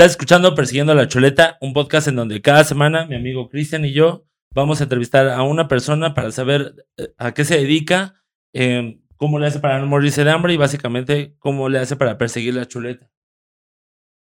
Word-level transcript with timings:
Estás 0.00 0.12
escuchando 0.12 0.54
Persiguiendo 0.54 0.94
la 0.94 1.08
Chuleta, 1.08 1.58
un 1.60 1.74
podcast 1.74 2.08
en 2.08 2.16
donde 2.16 2.40
cada 2.40 2.64
semana 2.64 3.04
mi 3.04 3.16
amigo 3.16 3.50
Cristian 3.50 3.84
y 3.84 3.92
yo 3.92 4.26
vamos 4.54 4.80
a 4.80 4.84
entrevistar 4.84 5.28
a 5.28 5.42
una 5.42 5.68
persona 5.68 6.14
para 6.14 6.32
saber 6.32 6.74
eh, 6.96 7.12
a 7.18 7.34
qué 7.34 7.44
se 7.44 7.58
dedica, 7.58 8.14
eh, 8.54 8.98
cómo 9.16 9.38
le 9.38 9.48
hace 9.48 9.60
para 9.60 9.78
no 9.78 9.86
morirse 9.86 10.24
de 10.24 10.30
hambre 10.30 10.54
y 10.54 10.56
básicamente 10.56 11.36
cómo 11.38 11.68
le 11.68 11.80
hace 11.80 11.96
para 11.96 12.16
perseguir 12.16 12.54
la 12.54 12.66
chuleta. 12.66 13.12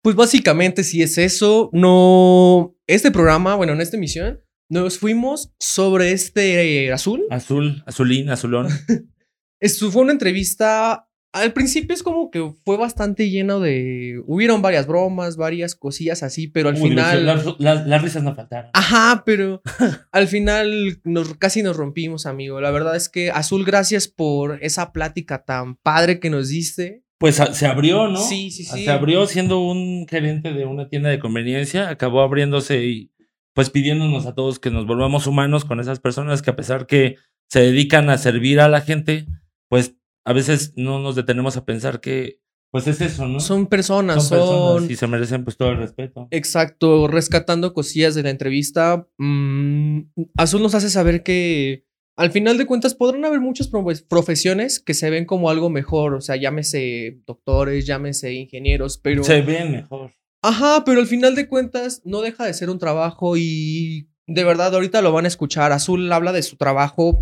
Pues 0.01 0.15
básicamente 0.15 0.81
sí 0.81 1.01
es 1.01 1.17
eso. 1.17 1.69
No, 1.73 2.77
este 2.87 3.11
programa, 3.11 3.55
bueno, 3.55 3.73
en 3.73 3.81
esta 3.81 3.97
emisión, 3.97 4.41
nos 4.69 4.97
fuimos 4.97 5.53
sobre 5.59 6.13
este 6.13 6.85
eh, 6.85 6.93
azul. 6.93 7.25
Azul, 7.29 7.83
azulín, 7.85 8.29
azulón. 8.29 8.69
Esto 9.59 9.91
fue 9.91 10.03
una 10.03 10.13
entrevista. 10.13 11.09
Al 11.35 11.51
principio 11.53 11.93
es 11.93 12.01
como 12.01 12.31
que 12.31 12.53
fue 12.63 12.77
bastante 12.77 13.29
lleno 13.29 13.59
de. 13.59 14.21
Hubieron 14.25 14.61
varias 14.61 14.87
bromas, 14.87 15.35
varias 15.35 15.75
cosillas 15.75 16.23
así, 16.23 16.47
pero 16.47 16.69
al 16.69 16.75
Uy, 16.75 16.89
final. 16.89 17.25
Las, 17.25 17.45
las- 17.59 17.85
las 17.85 18.01
risas 18.01 18.23
no 18.23 18.33
faltaron. 18.35 18.71
Ajá, 18.73 19.23
pero 19.25 19.61
al 20.11 20.27
final 20.27 20.99
nos, 21.03 21.33
casi 21.35 21.61
nos 21.61 21.75
rompimos, 21.77 22.25
amigo. 22.25 22.61
La 22.61 22.71
verdad 22.71 22.95
es 22.95 23.09
que 23.09 23.31
Azul, 23.31 23.65
gracias 23.65 24.07
por 24.07 24.59
esa 24.63 24.93
plática 24.93 25.43
tan 25.43 25.75
padre 25.75 26.19
que 26.19 26.29
nos 26.29 26.49
diste. 26.49 27.03
Pues 27.17 27.39
a- 27.39 27.53
se 27.53 27.65
abrió, 27.67 28.07
¿no? 28.07 28.17
Sí, 28.17 28.49
sí, 28.51 28.63
sí. 28.63 28.85
Se 28.85 28.91
abrió 28.91 29.25
siendo 29.27 29.59
un 29.59 30.07
gerente 30.09 30.53
de 30.53 30.65
una 30.65 30.87
tienda 30.89 31.09
de 31.09 31.19
conveniencia, 31.19 31.89
acabó 31.89 32.21
abriéndose 32.21 32.85
y 32.85 33.11
pues 33.53 33.69
pidiéndonos 33.69 34.25
a 34.25 34.35
todos 34.35 34.59
que 34.59 34.69
nos 34.71 34.85
volvamos 34.85 35.27
humanos 35.27 35.63
con 35.65 35.79
esas 35.79 35.99
personas 35.99 36.41
que 36.41 36.49
a 36.49 36.55
pesar 36.55 36.87
que 36.87 37.15
se 37.49 37.61
dedican 37.61 38.09
a 38.09 38.17
servir 38.17 38.59
a 38.59 38.67
la 38.67 38.81
gente, 38.81 39.27
pues 39.69 39.95
a 40.25 40.33
veces 40.33 40.73
no 40.75 40.99
nos 40.99 41.15
detenemos 41.15 41.55
a 41.57 41.65
pensar 41.65 42.01
que 42.01 42.39
pues 42.71 42.87
es 42.87 42.99
eso, 42.99 43.25
¿no? 43.27 43.39
Son 43.39 43.67
personas, 43.67 44.27
Son 44.27 44.37
son. 44.39 44.39
personas 44.73 44.91
y 44.91 44.95
se 44.97 45.07
merecen 45.07 45.43
pues 45.45 45.55
todo 45.55 45.69
el 45.71 45.77
respeto. 45.77 46.27
Exacto, 46.31 47.07
rescatando 47.07 47.73
cosillas 47.73 48.15
de 48.15 48.23
la 48.23 48.31
entrevista. 48.31 49.07
mm, 49.17 49.99
Azul 50.35 50.61
nos 50.61 50.75
hace 50.75 50.89
saber 50.89 51.23
que 51.23 51.85
al 52.17 52.31
final 52.31 52.57
de 52.57 52.65
cuentas 52.65 52.93
podrán 52.95 53.23
haber 53.23 53.39
muchas 53.39 53.67
pro- 53.69 53.85
profesiones 54.09 54.79
que 54.81 54.93
se 54.93 55.09
ven 55.09 55.25
como 55.25 55.49
algo 55.49 55.69
mejor. 55.69 56.15
O 56.15 56.21
sea, 56.21 56.35
llámese 56.35 57.21
doctores, 57.25 57.85
llámese 57.85 58.33
ingenieros, 58.33 58.97
pero. 58.97 59.23
Se 59.23 59.41
ven 59.41 59.71
mejor. 59.71 60.13
Ajá, 60.41 60.83
pero 60.85 60.99
al 60.99 61.07
final 61.07 61.35
de 61.35 61.47
cuentas 61.47 62.01
no 62.03 62.21
deja 62.21 62.45
de 62.45 62.53
ser 62.53 62.69
un 62.69 62.77
trabajo 62.79 63.35
y 63.37 64.09
de 64.27 64.43
verdad 64.43 64.73
ahorita 64.73 65.01
lo 65.01 65.11
van 65.13 65.25
a 65.25 65.29
escuchar. 65.29 65.71
Azul 65.71 66.11
habla 66.11 66.33
de 66.33 66.43
su 66.43 66.55
trabajo 66.57 67.19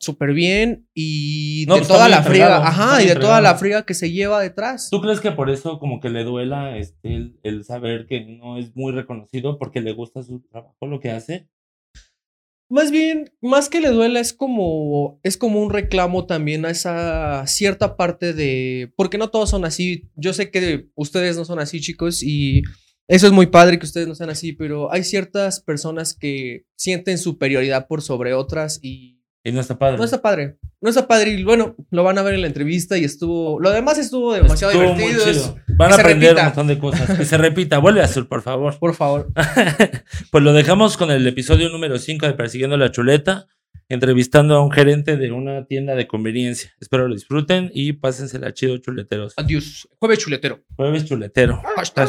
súper 0.00 0.32
bien 0.32 0.88
y 0.94 1.64
No, 1.68 1.74
de 1.74 1.80
pues, 1.80 1.88
toda 1.88 2.08
la 2.08 2.20
está 2.20 2.66
ajá, 2.66 3.02
y 3.02 3.06
de 3.06 3.16
toda 3.16 3.40
la 3.40 3.54
friga 3.54 3.84
que 3.84 3.94
se 3.94 4.10
lleva 4.10 4.40
detrás. 4.40 4.88
¿Tú 4.90 5.00
crees 5.00 5.20
que 5.20 5.30
por 5.30 5.50
eso 5.50 5.78
como 5.78 6.00
que 6.00 6.08
le 6.08 6.24
duela 6.24 6.76
este, 6.78 7.14
el, 7.14 7.38
el 7.42 7.64
saber 7.64 8.06
que 8.06 8.24
no 8.24 8.58
es 8.58 8.74
muy 8.74 8.92
reconocido 8.92 9.58
porque 9.58 9.80
le 9.80 9.92
gusta 9.92 10.22
su 10.22 10.40
trabajo, 10.40 10.86
lo 10.86 11.00
que 11.00 11.10
hace? 11.10 11.48
Más 12.70 12.90
bien, 12.90 13.32
más 13.40 13.68
que 13.68 13.80
le 13.80 13.90
duela, 13.90 14.20
es 14.20 14.32
como, 14.32 15.20
es 15.22 15.36
como 15.36 15.60
un 15.60 15.70
reclamo 15.70 16.26
también 16.26 16.64
a 16.64 16.70
esa 16.70 17.44
cierta 17.46 17.96
parte 17.96 18.32
de, 18.32 18.92
porque 18.96 19.18
no 19.18 19.28
todos 19.28 19.50
son 19.50 19.64
así. 19.64 20.08
Yo 20.14 20.32
sé 20.32 20.50
que 20.50 20.88
ustedes 20.94 21.36
no 21.36 21.44
son 21.44 21.58
así, 21.58 21.80
chicos, 21.80 22.22
y 22.22 22.62
eso 23.08 23.26
es 23.26 23.32
muy 23.32 23.46
padre 23.46 23.80
que 23.80 23.86
ustedes 23.86 24.06
no 24.06 24.14
sean 24.14 24.30
así, 24.30 24.52
pero 24.52 24.92
hay 24.92 25.02
ciertas 25.02 25.60
personas 25.60 26.14
que 26.14 26.64
sienten 26.76 27.18
superioridad 27.18 27.88
por 27.88 28.02
sobre 28.02 28.34
otras 28.34 28.78
y 28.82 29.19
Y 29.50 29.52
no 29.52 29.60
está 29.60 29.76
padre. 29.78 29.98
no 29.98 30.04
está 30.04 30.22
padre. 30.22 30.56
No 30.80 30.88
está 30.88 31.06
padre 31.08 31.32
y 31.32 31.42
bueno, 31.44 31.74
lo 31.90 32.04
van 32.04 32.16
a 32.18 32.22
ver 32.22 32.34
en 32.34 32.42
la 32.42 32.46
entrevista 32.46 32.96
y 32.96 33.04
estuvo, 33.04 33.58
lo 33.60 33.70
demás 33.70 33.98
estuvo 33.98 34.32
demasiado 34.32 34.72
Estuvo 34.72 34.94
muy 34.94 35.12
divertido. 35.12 35.32
chido. 35.32 35.58
Van 35.76 35.92
a 35.92 35.96
aprender 35.96 36.36
un 36.36 36.44
montón 36.44 36.66
de 36.68 36.78
cosas. 36.78 37.18
Que 37.18 37.24
se 37.24 37.36
repita. 37.36 37.78
Vuelve 37.78 38.00
azul, 38.00 38.28
por 38.28 38.42
favor. 38.42 38.78
Por 38.78 38.94
favor. 38.94 39.28
pues 40.30 40.44
lo 40.44 40.52
dejamos 40.52 40.96
con 40.96 41.10
el 41.10 41.26
episodio 41.26 41.68
número 41.68 41.98
5 41.98 42.26
de 42.26 42.32
Persiguiendo 42.34 42.76
la 42.76 42.92
Chuleta, 42.92 43.46
entrevistando 43.88 44.54
a 44.54 44.62
un 44.64 44.70
gerente 44.70 45.16
de 45.16 45.32
una 45.32 45.66
tienda 45.66 45.94
de 45.96 46.06
conveniencia. 46.06 46.72
Espero 46.80 47.08
lo 47.08 47.14
disfruten 47.14 47.70
y 47.74 47.94
pásensela 47.94 48.54
chido, 48.54 48.78
chuleteros. 48.78 49.34
Adiós. 49.36 49.88
Jueves 49.98 50.18
chuletero. 50.20 50.60
Jueves 50.76 51.04
chuletero. 51.04 51.60
Hashtag. 51.76 52.08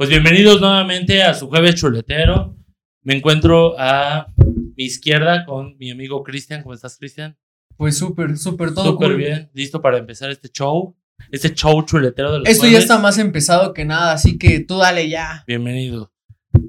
Pues 0.00 0.08
bienvenidos 0.08 0.62
nuevamente 0.62 1.22
a 1.22 1.34
su 1.34 1.50
jueves 1.50 1.74
chuletero. 1.74 2.56
Me 3.02 3.14
encuentro 3.18 3.74
a 3.78 4.28
mi 4.74 4.84
izquierda 4.84 5.44
con 5.44 5.76
mi 5.76 5.90
amigo 5.90 6.22
Cristian. 6.24 6.62
¿Cómo 6.62 6.74
estás, 6.74 6.96
Cristian? 6.96 7.36
Pues 7.76 7.98
súper, 7.98 8.38
súper 8.38 8.72
todo 8.72 8.92
Súper 8.92 9.08
cool. 9.08 9.16
bien. 9.18 9.50
Listo 9.52 9.82
para 9.82 9.98
empezar 9.98 10.30
este 10.30 10.48
show. 10.48 10.96
Este 11.30 11.52
show 11.52 11.82
chuletero 11.84 12.32
de 12.32 12.38
los 12.38 12.48
Esto 12.48 12.66
ya 12.66 12.78
está 12.78 12.98
más 12.98 13.18
empezado 13.18 13.74
que 13.74 13.84
nada, 13.84 14.14
así 14.14 14.38
que 14.38 14.60
tú 14.60 14.78
dale 14.78 15.06
ya. 15.06 15.44
Bienvenido. 15.46 16.10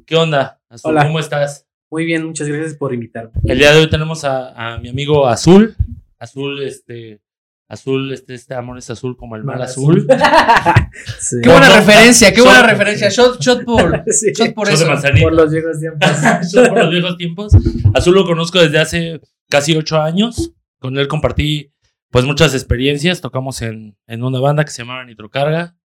¿Qué 0.06 0.18
onda? 0.18 0.60
Azul? 0.68 0.92
Hola. 0.92 1.06
¿Cómo 1.06 1.20
estás? 1.20 1.66
Muy 1.90 2.04
bien, 2.04 2.26
muchas 2.26 2.50
gracias 2.50 2.76
por 2.76 2.94
invitarme. 2.94 3.32
El 3.46 3.60
día 3.60 3.72
de 3.72 3.80
hoy 3.80 3.90
tenemos 3.90 4.26
a, 4.26 4.74
a 4.74 4.78
mi 4.78 4.90
amigo 4.90 5.26
Azul. 5.26 5.74
Azul, 6.20 6.62
este. 6.64 7.22
Azul, 7.72 8.12
este, 8.12 8.34
este 8.34 8.54
amor 8.54 8.78
es 8.78 8.90
azul 8.90 9.16
como 9.16 9.38
el 9.38 9.46
mar 9.46 9.56
Mar 9.58 9.66
azul. 9.70 10.06
Sí. 11.20 11.38
Qué 11.42 11.50
buena 11.50 11.70
No, 11.70 11.74
no, 11.76 11.80
referencia, 11.80 12.30
qué 12.32 12.38
shot. 12.42 12.46
buena 12.46 12.64
referencia. 12.68 13.10
Shot, 13.10 13.40
shot 13.40 13.64
por, 13.64 14.04
Sí, 14.12 14.32
shot 14.34 14.54
por 14.54 14.68
Shot 14.68 14.78
de 14.78 14.84
eso. 14.84 14.92
manzanita. 14.92 15.24
por 15.24 15.34
los 15.34 15.52
viejos 15.52 15.80
tiempos. 15.80 16.10
Shot 16.54 16.68
por 16.70 16.78
los 16.80 16.90
viejos 16.92 17.18
tiempos. 17.18 17.54
Azul 17.94 18.14
lo 18.16 18.26
conozco 18.26 18.60
desde 18.60 18.80
hace 18.80 19.22
casi 19.50 19.76
ocho 19.78 20.02
años. 20.02 20.52
Con 20.80 20.98
él 20.98 21.08
compartí 21.08 21.72
pues 22.10 22.26
muchas 22.26 22.54
experiencias. 22.54 23.22
Tocamos 23.22 23.62
en, 23.62 23.98
en 24.06 24.24
una 24.24 24.40
banda 24.42 24.66
que 24.66 24.72
se 24.72 24.82
llamaba 24.82 25.06
Nitrocarga. 25.06 25.78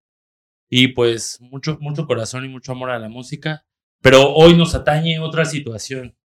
Y 0.69 0.89
pues 0.89 1.39
mucho, 1.41 1.79
mucho 1.81 2.07
corazón 2.07 2.45
y 2.45 2.49
mucho 2.49 2.73
amor 2.73 2.91
a 2.91 2.99
la 2.99 3.09
música. 3.09 3.65
Pero 4.03 4.33
hoy 4.35 4.57
nos 4.57 4.75
atañe 4.75 5.21
otra 5.21 5.45
situación. 5.45 6.17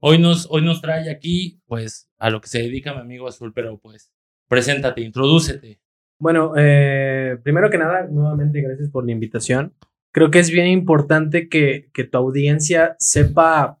Hoy 0.00 0.18
nos, 0.18 0.48
hoy 0.50 0.62
nos 0.62 0.80
trae 0.82 1.08
aquí, 1.10 1.60
pues, 1.66 2.10
a 2.18 2.28
lo 2.30 2.40
que 2.40 2.48
se 2.48 2.58
dedica 2.58 2.92
mi 2.92 3.00
amigo 3.00 3.26
Azul, 3.28 3.52
pero 3.54 3.78
pues, 3.78 4.12
preséntate, 4.48 5.00
introdúcete. 5.02 5.80
Bueno, 6.18 6.52
eh, 6.56 7.38
primero 7.42 7.70
que 7.70 7.78
nada, 7.78 8.06
nuevamente 8.06 8.60
gracias 8.60 8.88
por 8.90 9.04
la 9.04 9.12
invitación. 9.12 9.74
Creo 10.12 10.30
que 10.30 10.38
es 10.38 10.50
bien 10.50 10.66
importante 10.68 11.48
que, 11.48 11.90
que 11.92 12.04
tu 12.04 12.18
audiencia 12.18 12.94
sepa 12.98 13.80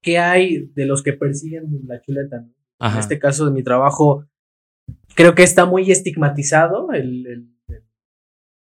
qué 0.00 0.18
hay 0.18 0.70
de 0.74 0.86
los 0.86 1.02
que 1.02 1.12
persiguen 1.12 1.64
la 1.86 2.00
chuleta. 2.00 2.46
En 2.94 2.98
este 2.98 3.18
caso 3.18 3.44
de 3.44 3.50
mi 3.52 3.62
trabajo, 3.62 4.24
creo 5.14 5.34
que 5.34 5.42
está 5.42 5.66
muy 5.66 5.90
estigmatizado 5.90 6.92
el, 6.92 7.26
el- 7.26 7.48
el- 7.68 7.82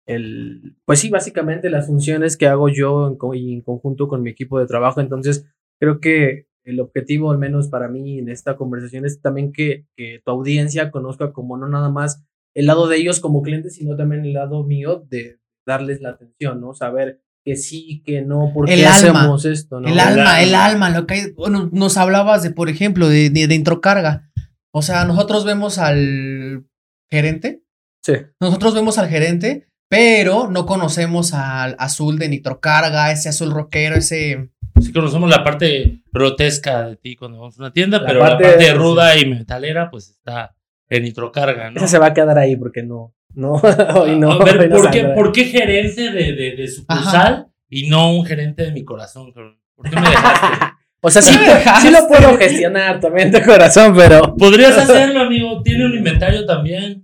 el- 0.07 0.77
pues 0.85 1.01
sí, 1.01 1.11
básicamente 1.11 1.71
las 1.71 1.87
funciones 1.87 2.37
que 2.37 2.47
hago 2.47 2.69
yo 2.69 3.09
en, 3.09 3.17
co- 3.17 3.35
y 3.35 3.55
en 3.55 3.63
conjunto 3.63 4.09
con 4.09 4.23
mi 4.23 4.31
equipo 4.31 4.61
de 4.61 4.67
trabajo. 4.67 5.01
Entonces, 5.01 5.47
creo 5.81 5.99
que 6.01 6.47
el 6.65 6.81
objetivo, 6.81 7.31
al 7.33 7.39
menos 7.39 7.69
para 7.69 7.89
mí 7.89 8.19
en 8.19 8.29
esta 8.29 8.57
conversación, 8.57 9.05
es 9.05 9.21
también 9.21 9.53
que, 9.53 9.87
que 9.97 10.21
tu 10.25 10.31
audiencia 10.31 10.91
conozca 10.91 11.33
como 11.33 11.57
no 11.57 11.69
nada 11.69 11.91
más 11.91 12.23
el 12.55 12.67
lado 12.67 12.87
de 12.87 12.99
ellos 12.99 13.21
como 13.21 13.43
clientes, 13.43 13.75
sino 13.77 13.97
también 13.97 14.25
el 14.25 14.35
lado 14.35 14.63
mío 14.65 15.05
de 15.09 15.39
darles 15.67 16.01
la 16.01 16.11
atención, 16.11 16.61
¿no? 16.61 16.75
Saber 16.75 17.21
que 17.45 17.57
sí, 17.57 18.03
que 18.05 18.23
no, 18.23 18.53
por 18.55 18.67
qué 18.67 18.75
El 18.75 18.85
alma. 18.85 18.95
hacemos 19.21 19.45
esto, 19.47 19.81
¿no? 19.81 19.89
El 19.89 19.99
alma, 19.99 20.43
el 20.43 20.55
alma, 20.55 20.91
lo 20.91 21.07
que 21.07 21.15
hay. 21.15 21.33
Bueno, 21.33 21.69
nos 21.73 21.97
hablabas 21.97 22.43
de, 22.43 22.51
por 22.51 22.69
ejemplo, 22.69 23.09
de, 23.09 23.31
de, 23.31 23.47
de 23.49 23.55
introcarga. 23.55 24.31
O 24.73 24.83
sea, 24.83 25.05
nosotros 25.05 25.45
vemos 25.45 25.79
al 25.79 26.65
gerente, 27.11 27.63
Sí. 28.05 28.15
nosotros 28.41 28.75
vemos 28.75 28.99
al 28.99 29.09
gerente, 29.09 29.69
pero 29.89 30.49
no 30.51 30.67
conocemos 30.67 31.35
al 31.35 31.77
azul 31.79 32.19
de 32.19 32.29
nitrocarga, 32.29 33.13
ese 33.13 33.29
azul 33.29 33.51
rockero, 33.51 33.97
ese. 33.97 34.52
Sí 34.81 34.93
conocemos 34.93 35.29
la 35.31 35.45
parte 35.45 36.03
grotesca 36.13 36.89
de 36.89 36.97
ti 36.97 37.17
cuando 37.17 37.39
vamos 37.39 37.59
a 37.59 37.63
una 37.63 37.73
tienda, 37.73 38.01
La 38.01 38.07
pero 38.07 38.21
parte- 38.21 38.45
la 38.45 38.51
parte 38.51 38.75
ruda 38.75 39.17
y 39.19 39.27
metalera, 39.27 39.91
pues 39.91 40.09
está 40.11 40.55
en 40.89 41.03
nitrocarga, 41.05 41.71
¿no? 41.71 41.77
Esa 41.79 41.87
se 41.89 41.99
va 41.99 42.07
a 42.07 42.15
quedar 42.15 42.39
ahí 42.39 42.57
porque 42.57 42.83
no, 42.83 43.15
no, 43.35 43.53
hoy 43.95 44.19
no. 44.19 44.33
a 44.33 44.45
ver, 44.45 44.59
hoy 44.61 44.69
no 44.69 44.77
¿por, 44.77 44.91
qué, 44.91 45.05
por 45.05 45.33
qué 45.33 45.45
gerente 45.45 46.11
de, 46.11 46.33
de, 46.33 46.57
de 46.57 46.69
sucursal 46.69 47.47
y 47.69 47.89
no 47.89 48.13
un 48.15 48.25
gerente 48.27 48.65
de 48.65 48.73
mi 48.73 48.85
corazón? 48.85 49.33
¿Por 49.33 49.91
qué 49.91 49.97
me 49.97 50.09
dejaste? 50.09 50.47
O 51.05 51.11
sea, 51.11 51.21
sí, 51.21 51.37
sí 51.81 51.91
lo 51.91 52.07
puedo 52.07 52.39
gestionar 52.39 53.01
también 53.01 53.33
de 53.33 53.43
corazón, 53.43 53.93
pero 53.97 54.37
Podrías 54.39 54.79
hacerlo, 54.79 55.23
amigo. 55.23 55.61
Tiene 55.65 55.85
un 55.87 55.95
inventario 55.95 56.47
también. 56.47 57.03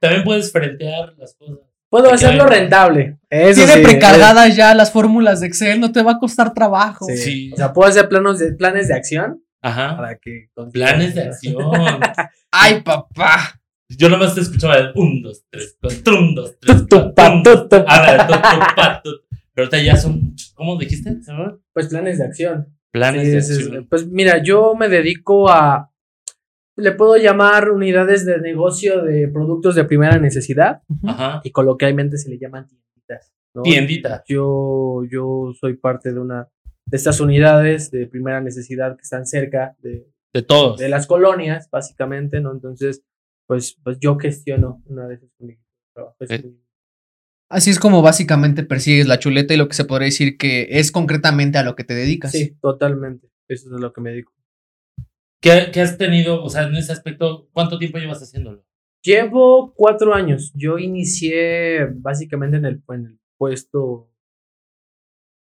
También 0.00 0.24
puedes 0.24 0.50
frentear 0.50 1.12
las 1.18 1.34
cosas. 1.34 1.58
Puedo 1.92 2.08
Te 2.08 2.14
hacerlo 2.14 2.46
rentable. 2.46 3.18
Eso 3.28 3.60
Tiene 3.66 3.74
sí, 3.74 3.82
precargadas 3.84 4.56
ya 4.56 4.74
las 4.74 4.90
fórmulas 4.90 5.40
de 5.40 5.46
Excel, 5.48 5.78
no 5.78 5.92
te 5.92 6.02
va 6.02 6.12
a 6.12 6.18
costar 6.18 6.54
trabajo. 6.54 7.04
Sí. 7.06 7.16
Sí. 7.18 7.50
O 7.52 7.56
sea, 7.56 7.72
puedo 7.74 7.88
hacer 7.88 8.08
planos 8.08 8.38
de, 8.38 8.52
planes 8.54 8.88
de 8.88 8.94
acción 8.94 9.42
Ajá. 9.60 9.96
para 9.98 10.16
que. 10.18 10.48
Planes 10.72 11.14
de 11.14 11.22
acción. 11.24 11.56
Ay, 12.50 12.80
papá. 12.80 13.60
Yo 13.90 14.08
nomás 14.08 14.34
te 14.34 14.40
escuchaba 14.40 14.76
el 14.78 14.90
1, 14.94 15.20
2, 15.22 15.44
3, 15.50 15.76
4, 15.82 16.18
1, 16.18 16.32
2, 16.34 16.54
3, 16.60 16.76
Tu, 16.78 16.86
tu, 16.86 16.96
4, 16.96 17.14
pa, 17.14 17.42
tu, 17.42 17.68
tu. 17.68 17.76
Ah, 17.86 18.26
tu, 18.26 18.32
tu, 18.32 18.74
pa, 18.74 19.02
tu. 19.04 19.10
Pero 19.54 19.66
ahorita 19.66 19.82
ya 19.82 19.96
son, 19.98 20.34
¿cómo 20.54 20.78
dijiste? 20.78 21.18
Pues 21.74 21.88
planes 21.88 22.16
de 22.18 22.24
acción. 22.24 22.68
Planes 22.90 23.22
Sí, 23.24 23.30
de 23.30 23.36
es- 23.38 23.50
es- 23.50 23.58
acción. 23.66 23.86
pues 23.90 24.06
mira, 24.06 24.42
yo 24.42 24.74
me 24.74 24.88
dedico 24.88 25.50
a, 25.50 25.90
le 26.76 26.92
puedo 26.92 27.16
llamar 27.16 27.70
unidades 27.70 28.24
de 28.24 28.40
negocio 28.40 29.02
de 29.02 29.28
productos 29.28 29.74
de 29.74 29.84
primera 29.84 30.18
necesidad 30.18 30.82
Ajá. 31.06 31.40
y 31.44 31.50
coloquialmente 31.50 32.16
se 32.16 32.30
le 32.30 32.38
llaman 32.38 32.66
tienditas. 32.68 33.32
¿no? 33.54 33.62
Tiendita. 33.62 34.22
Yo, 34.26 35.02
yo 35.10 35.52
soy 35.58 35.76
parte 35.76 36.12
de 36.12 36.20
una 36.20 36.48
de 36.86 36.96
estas 36.96 37.20
unidades 37.20 37.90
de 37.90 38.06
primera 38.06 38.40
necesidad 38.40 38.96
que 38.96 39.02
están 39.02 39.26
cerca 39.26 39.76
de, 39.80 40.06
De 40.32 40.42
todos. 40.42 40.78
de 40.80 40.88
las 40.88 41.06
colonias, 41.06 41.68
básicamente, 41.70 42.40
¿no? 42.40 42.52
Entonces, 42.52 43.02
pues, 43.46 43.76
pues 43.84 43.98
yo 44.00 44.16
gestiono 44.16 44.82
una 44.86 45.06
de 45.06 45.14
esas 45.16 45.30
unidades 45.38 45.64
de 45.64 45.92
trabajo. 45.94 46.16
Es 46.20 46.30
Eh. 46.30 46.56
Así 47.50 47.68
es 47.68 47.78
como 47.78 48.00
básicamente 48.00 48.62
persigues 48.62 49.06
la 49.06 49.18
chuleta 49.18 49.52
y 49.52 49.58
lo 49.58 49.68
que 49.68 49.74
se 49.74 49.84
podría 49.84 50.06
decir 50.06 50.38
que 50.38 50.68
es 50.70 50.90
concretamente 50.90 51.58
a 51.58 51.62
lo 51.62 51.76
que 51.76 51.84
te 51.84 51.92
dedicas. 51.94 52.32
Sí, 52.32 52.56
totalmente. 52.62 53.28
Eso 53.46 53.68
es 53.68 53.74
a 53.74 53.78
lo 53.78 53.92
que 53.92 54.00
me 54.00 54.10
dedico. 54.10 54.32
¿Qué, 55.42 55.70
¿Qué 55.72 55.80
has 55.80 55.98
tenido, 55.98 56.42
o 56.42 56.48
sea, 56.48 56.62
en 56.62 56.76
ese 56.76 56.92
aspecto, 56.92 57.48
cuánto 57.52 57.76
tiempo 57.78 57.98
llevas 57.98 58.22
haciéndolo? 58.22 58.64
Llevo 59.02 59.74
cuatro 59.74 60.14
años. 60.14 60.52
Yo 60.54 60.78
inicié 60.78 61.88
básicamente 61.96 62.58
en 62.58 62.64
el, 62.64 62.82
en 62.90 63.06
el 63.06 63.18
puesto 63.36 64.08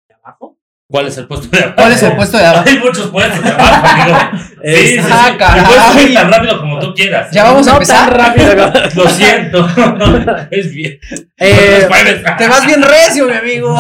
de 0.09 0.15
abajo. 0.15 0.56
¿Cuál 0.89 1.09
es 1.09 1.19
el 1.19 1.27
puesto 1.27 1.49
de 1.49 1.59
abajo? 1.65 1.75
¿Cuál 1.77 1.93
es 1.93 2.03
el 2.05 2.15
puesto 2.17 2.39
de 2.39 2.47
abajo? 2.47 2.69
Hay 2.69 2.79
muchos 2.79 3.11
puestos 3.11 3.43
de 3.43 3.50
abajo, 3.50 3.87
amigo. 3.87 4.19
Sí, 4.65 4.75
sí, 4.75 4.99
sí. 4.99 5.09
Ah, 5.11 5.65
puedes 5.67 5.85
subir 6.05 6.15
tan 6.15 6.33
rápido 6.33 6.61
como 6.61 6.79
tú 6.79 6.94
quieras. 6.94 7.31
Ya 7.33 7.44
vamos 7.44 7.67
a 7.67 7.71
no 7.71 7.77
empezar. 7.77 8.09
tan 8.09 8.19
rápido. 8.19 8.73
Lo 9.05 9.11
siento. 9.11 9.67
es 10.53 10.73
bien. 10.73 10.99
Eh, 11.37 11.89
No. 11.89 12.37
Te 12.37 12.49
vas 12.49 12.67
bien 12.67 12.83
recio, 12.83 13.27
mi 13.27 13.33
amigo. 13.33 13.77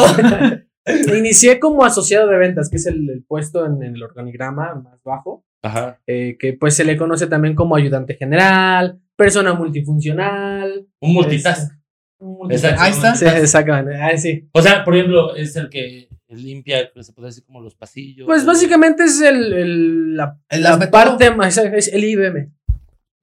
inicié 1.16 1.60
como 1.60 1.84
asociado 1.84 2.28
de 2.28 2.38
ventas, 2.38 2.68
que 2.70 2.76
es 2.76 2.86
el, 2.86 3.08
el 3.08 3.24
puesto 3.24 3.64
en, 3.64 3.82
el 3.82 4.02
organigrama 4.02 4.74
más 4.74 5.02
bajo, 5.04 5.44
Ajá. 5.62 6.00
eh, 6.06 6.36
que 6.38 6.52
pues 6.52 6.74
se 6.74 6.84
le 6.84 6.96
conoce 6.96 7.26
también 7.26 7.54
como 7.54 7.74
ayudante 7.76 8.14
general, 8.14 9.00
persona 9.16 9.54
multifuncional. 9.54 10.86
Un 11.00 11.12
multitask. 11.14 11.72
un 12.20 12.50
Exacto. 12.52 12.80
Ahí 12.82 12.90
está. 12.92 13.14
Sí, 13.14 13.24
exactamente. 13.26 13.96
Ah, 14.00 14.16
sí. 14.16 14.48
O 14.52 14.62
sea, 14.62 14.84
por 14.84 14.94
ejemplo, 14.96 15.34
es 15.36 15.54
el 15.56 15.68
que 15.68 16.08
limpia, 16.28 16.90
se 17.00 17.12
puede 17.12 17.28
decir 17.28 17.44
como 17.44 17.60
los 17.60 17.74
pasillos. 17.74 18.26
Pues 18.26 18.44
básicamente 18.44 19.04
es 19.04 19.20
el, 19.20 19.52
el- 19.52 20.16
la, 20.16 20.38
El 20.50 20.62
la 20.62 20.90
parte 20.90 21.30
más, 21.30 21.56
es 21.58 21.88
el 21.92 22.04
IBM. 22.04 22.52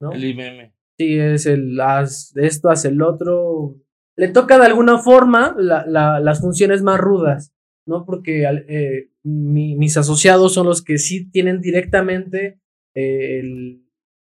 ¿no? 0.00 0.12
El 0.12 0.24
IBM. 0.24 0.72
Sí, 0.98 1.18
es 1.18 1.46
el 1.46 1.80
haz 1.80 2.34
esto, 2.36 2.68
haz 2.70 2.84
el 2.84 3.00
otro. 3.02 3.76
Le 4.16 4.28
toca 4.28 4.58
de 4.58 4.66
alguna 4.66 4.98
forma 4.98 5.54
la- 5.58 5.84
la- 5.86 6.20
las 6.20 6.40
funciones 6.40 6.82
más 6.82 6.98
rudas, 6.98 7.52
¿no? 7.86 8.04
Porque 8.04 8.44
eh, 8.68 9.10
mi- 9.24 9.76
mis 9.76 9.96
asociados 9.96 10.52
son 10.54 10.66
los 10.66 10.82
que 10.82 10.98
sí 10.98 11.30
tienen 11.30 11.60
directamente 11.60 12.58
eh, 12.94 13.40
el- 13.40 13.82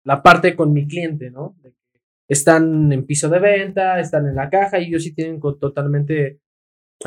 la 0.05 0.23
parte 0.23 0.55
con 0.57 0.73
mi 0.73 0.87
cliente, 0.87 1.31
¿no? 1.31 1.57
Están 2.29 2.93
en 2.93 3.07
piso 3.07 3.29
de 3.29 3.39
venta, 3.39 3.99
están 4.01 4.27
en 4.27 4.35
la 4.35 4.51
caja 4.51 4.79
y 4.79 4.87
ellos 4.89 5.03
sí 5.03 5.15
tienen 5.15 5.41
totalmente. 5.41 6.41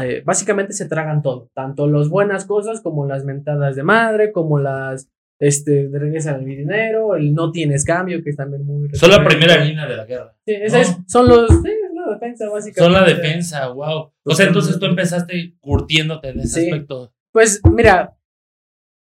eh, 0.01 0.23
básicamente 0.25 0.71
se 0.73 0.87
tragan 0.87 1.21
todo, 1.21 1.49
tanto 1.53 1.85
las 1.87 2.07
buenas 2.07 2.45
cosas 2.45 2.79
como 2.81 3.05
las 3.05 3.25
mentadas 3.25 3.75
de 3.75 3.83
madre, 3.83 4.31
como 4.31 4.57
las. 4.59 5.09
Este, 5.39 5.89
de 5.89 5.97
regresan 5.99 6.45
mi 6.45 6.55
dinero, 6.55 7.15
el 7.15 7.33
no 7.33 7.51
tienes 7.51 7.83
cambio, 7.83 8.23
que 8.23 8.29
es 8.29 8.35
también 8.37 8.63
muy. 8.63 8.87
Son 8.93 9.09
la 9.09 9.23
primera 9.23 9.57
línea 9.65 9.87
de 9.87 9.97
la 9.97 10.05
guerra. 10.05 10.35
Sí, 10.45 10.53
¿no? 10.71 10.77
es- 10.77 10.97
son 11.07 11.27
los. 11.27 11.49
Sí, 11.49 11.71
defensa, 12.21 12.49
básicamente. 12.49 12.81
Son 12.81 12.93
la 12.93 13.03
defensa, 13.07 13.67
wow. 13.69 14.11
O 14.23 14.35
sea, 14.35 14.47
entonces 14.47 14.79
tú 14.79 14.85
empezaste 14.85 15.55
curtiéndote 15.59 16.29
en 16.29 16.39
ese 16.39 16.61
Sí. 16.61 16.69
aspecto. 16.71 17.13
Pues 17.31 17.61
mira, 17.63 18.17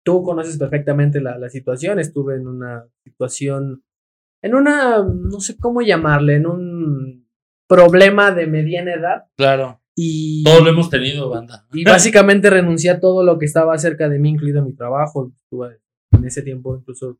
tú 0.04 0.22
conoces 0.22 0.56
perfectamente 0.58 1.20
la, 1.20 1.38
la 1.38 1.48
situación. 1.50 1.98
Estuve 1.98 2.36
en 2.36 2.46
una 2.46 2.86
situación. 3.04 3.84
En 4.42 4.54
una. 4.54 5.02
No 5.04 5.40
sé 5.40 5.56
cómo 5.58 5.82
llamarle, 5.82 6.36
en 6.36 6.46
un 6.46 7.28
problema 7.68 8.30
de 8.32 8.46
mediana 8.46 8.94
edad. 8.94 9.24
Claro. 9.36 9.80
Y. 9.94 10.42
Todos 10.44 10.62
lo 10.62 10.70
hemos 10.70 10.88
tenido, 10.88 11.28
banda. 11.28 11.66
Y 11.72 11.84
básicamente 11.84 12.48
renuncié 12.48 12.90
a 12.90 13.00
todo 13.00 13.24
lo 13.24 13.38
que 13.38 13.46
estaba 13.46 13.76
cerca 13.78 14.08
de 14.08 14.18
mí, 14.18 14.30
incluido 14.30 14.64
mi 14.64 14.72
trabajo. 14.74 15.30
Estuve 15.44 15.80
en 16.12 16.24
ese 16.24 16.42
tiempo 16.42 16.76
incluso 16.76 17.18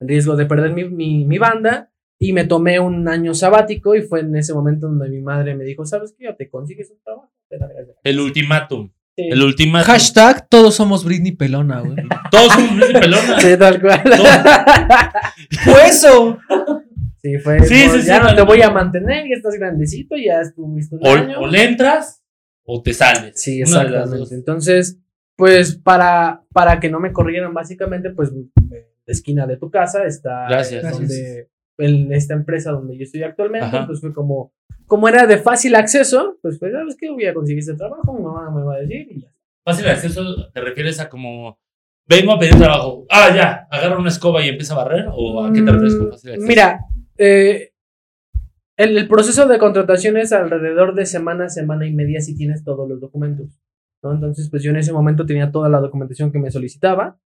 en 0.00 0.08
riesgo 0.08 0.36
de 0.36 0.46
perder 0.46 0.72
mi, 0.72 0.88
mi, 0.88 1.24
mi 1.24 1.38
banda. 1.38 1.90
Y 2.22 2.34
me 2.34 2.44
tomé 2.44 2.78
un 2.78 3.08
año 3.08 3.32
sabático 3.32 3.94
y 3.94 4.02
fue 4.02 4.20
en 4.20 4.36
ese 4.36 4.52
momento 4.52 4.88
donde 4.88 5.08
mi 5.08 5.22
madre 5.22 5.54
me 5.56 5.64
dijo, 5.64 5.86
¿sabes 5.86 6.14
qué? 6.18 6.24
Ya 6.26 6.36
te 6.36 6.50
consigues 6.50 6.90
un 6.90 6.98
trabajo. 7.02 7.32
De 7.48 7.56
aquí". 7.56 7.90
El 8.04 8.20
ultimátum. 8.20 8.90
Sí. 9.16 9.28
El 9.30 9.42
ultimátum. 9.42 9.86
Hashtag 9.86 10.46
todos 10.48 10.74
somos 10.74 11.02
Britney 11.04 11.32
Pelona, 11.32 11.80
güey. 11.80 11.96
Todos 12.30 12.52
somos 12.52 12.76
Britney 12.76 13.00
pelona. 13.00 13.40
Sí, 13.40 13.56
tal 13.58 13.80
cual. 13.80 14.02
¡Fue 15.64 15.86
eso! 15.88 16.38
Sí, 17.22 17.38
fue. 17.38 17.58
Sí, 17.60 17.88
sí, 17.88 18.02
ya 18.06 18.16
sí, 18.20 18.22
no 18.28 18.34
te 18.34 18.42
voy 18.42 18.62
a 18.62 18.70
mantener, 18.70 19.26
ya 19.28 19.36
estás 19.36 19.54
grandecito, 19.54 20.14
ya 20.16 20.40
estuviste 20.42 20.96
un 20.96 21.06
O, 21.06 21.10
año. 21.10 21.40
o 21.40 21.46
le 21.46 21.64
entras 21.64 22.22
o 22.64 22.82
te 22.82 22.92
sales. 22.94 23.32
Sí, 23.40 23.56
de 23.56 23.62
exactamente. 23.62 24.34
Entonces, 24.34 24.98
pues 25.36 25.76
para, 25.76 26.42
para 26.52 26.78
que 26.80 26.88
no 26.90 27.00
me 27.00 27.12
corrieran, 27.12 27.52
básicamente, 27.52 28.10
pues 28.10 28.30
en 28.30 28.50
la 28.70 28.76
esquina 29.12 29.46
de 29.46 29.56
tu 29.56 29.70
casa 29.70 30.04
está 30.04 30.46
Gracias. 30.48 30.84
eh, 30.84 30.90
donde- 30.90 31.48
en 31.80 32.12
esta 32.12 32.34
empresa 32.34 32.72
donde 32.72 32.96
yo 32.96 33.04
estoy 33.04 33.22
actualmente, 33.22 33.76
Ajá. 33.76 33.86
pues 33.86 34.00
fue 34.00 34.12
como, 34.12 34.52
como 34.86 35.08
era 35.08 35.26
de 35.26 35.38
fácil 35.38 35.74
acceso, 35.74 36.38
pues 36.42 36.58
pues, 36.58 36.72
¿sabes 36.72 36.96
qué? 36.98 37.10
Voy 37.10 37.26
a 37.26 37.34
conseguir 37.34 37.60
este 37.60 37.74
trabajo, 37.74 38.12
mi 38.12 38.22
mamá 38.22 38.50
me 38.50 38.62
va 38.62 38.74
a 38.74 38.78
decir 38.78 39.08
y 39.10 39.22
ya. 39.22 39.28
Fácil 39.64 39.88
acceso, 39.88 40.50
¿te 40.52 40.60
refieres 40.60 41.00
a 41.00 41.08
como 41.08 41.58
vengo 42.06 42.32
a 42.32 42.38
pedir 42.38 42.56
trabajo? 42.56 43.06
Ah, 43.10 43.34
ya, 43.34 43.68
agarra 43.70 43.98
una 43.98 44.08
escoba 44.08 44.44
y 44.44 44.48
empieza 44.48 44.74
a 44.74 44.78
barrer 44.78 45.06
o 45.12 45.44
a 45.44 45.52
qué 45.52 45.62
te 45.62 45.70
refieres 45.70 45.96
con 45.96 46.10
fácil 46.10 46.30
acceso? 46.30 46.46
Mira, 46.46 46.80
eh, 47.18 47.72
el, 48.76 48.96
el 48.96 49.08
proceso 49.08 49.46
de 49.46 49.58
contratación 49.58 50.16
es 50.16 50.32
alrededor 50.32 50.94
de 50.94 51.06
semana, 51.06 51.48
semana 51.48 51.86
y 51.86 51.92
media 51.92 52.20
si 52.20 52.34
tienes 52.34 52.64
todos 52.64 52.88
los 52.88 53.00
documentos. 53.00 53.60
¿no? 54.02 54.12
Entonces, 54.12 54.48
pues 54.50 54.62
yo 54.62 54.70
en 54.70 54.78
ese 54.78 54.92
momento 54.92 55.26
tenía 55.26 55.50
toda 55.52 55.68
la 55.68 55.80
documentación 55.80 56.32
que 56.32 56.38
me 56.38 56.50
solicitaba 56.50 57.18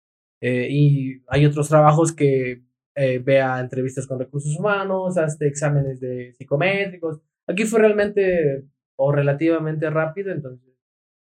eh, 0.41 0.69
y 0.71 1.23
hay 1.29 1.47
otros 1.47 1.69
trabajos 1.69 2.13
que 2.13 2.63
eh, 2.95 3.19
vea 3.19 3.59
entrevistas 3.61 4.07
con 4.07 4.19
recursos 4.19 4.57
humanos, 4.59 5.17
hasta 5.19 5.47
exámenes 5.47 6.01
de 6.01 6.33
psicométricos. 6.35 7.21
Aquí 7.47 7.65
fue 7.65 7.81
realmente 7.81 8.65
o 8.97 9.13
relativamente 9.13 9.89
rápido, 9.91 10.33
entonces. 10.33 10.69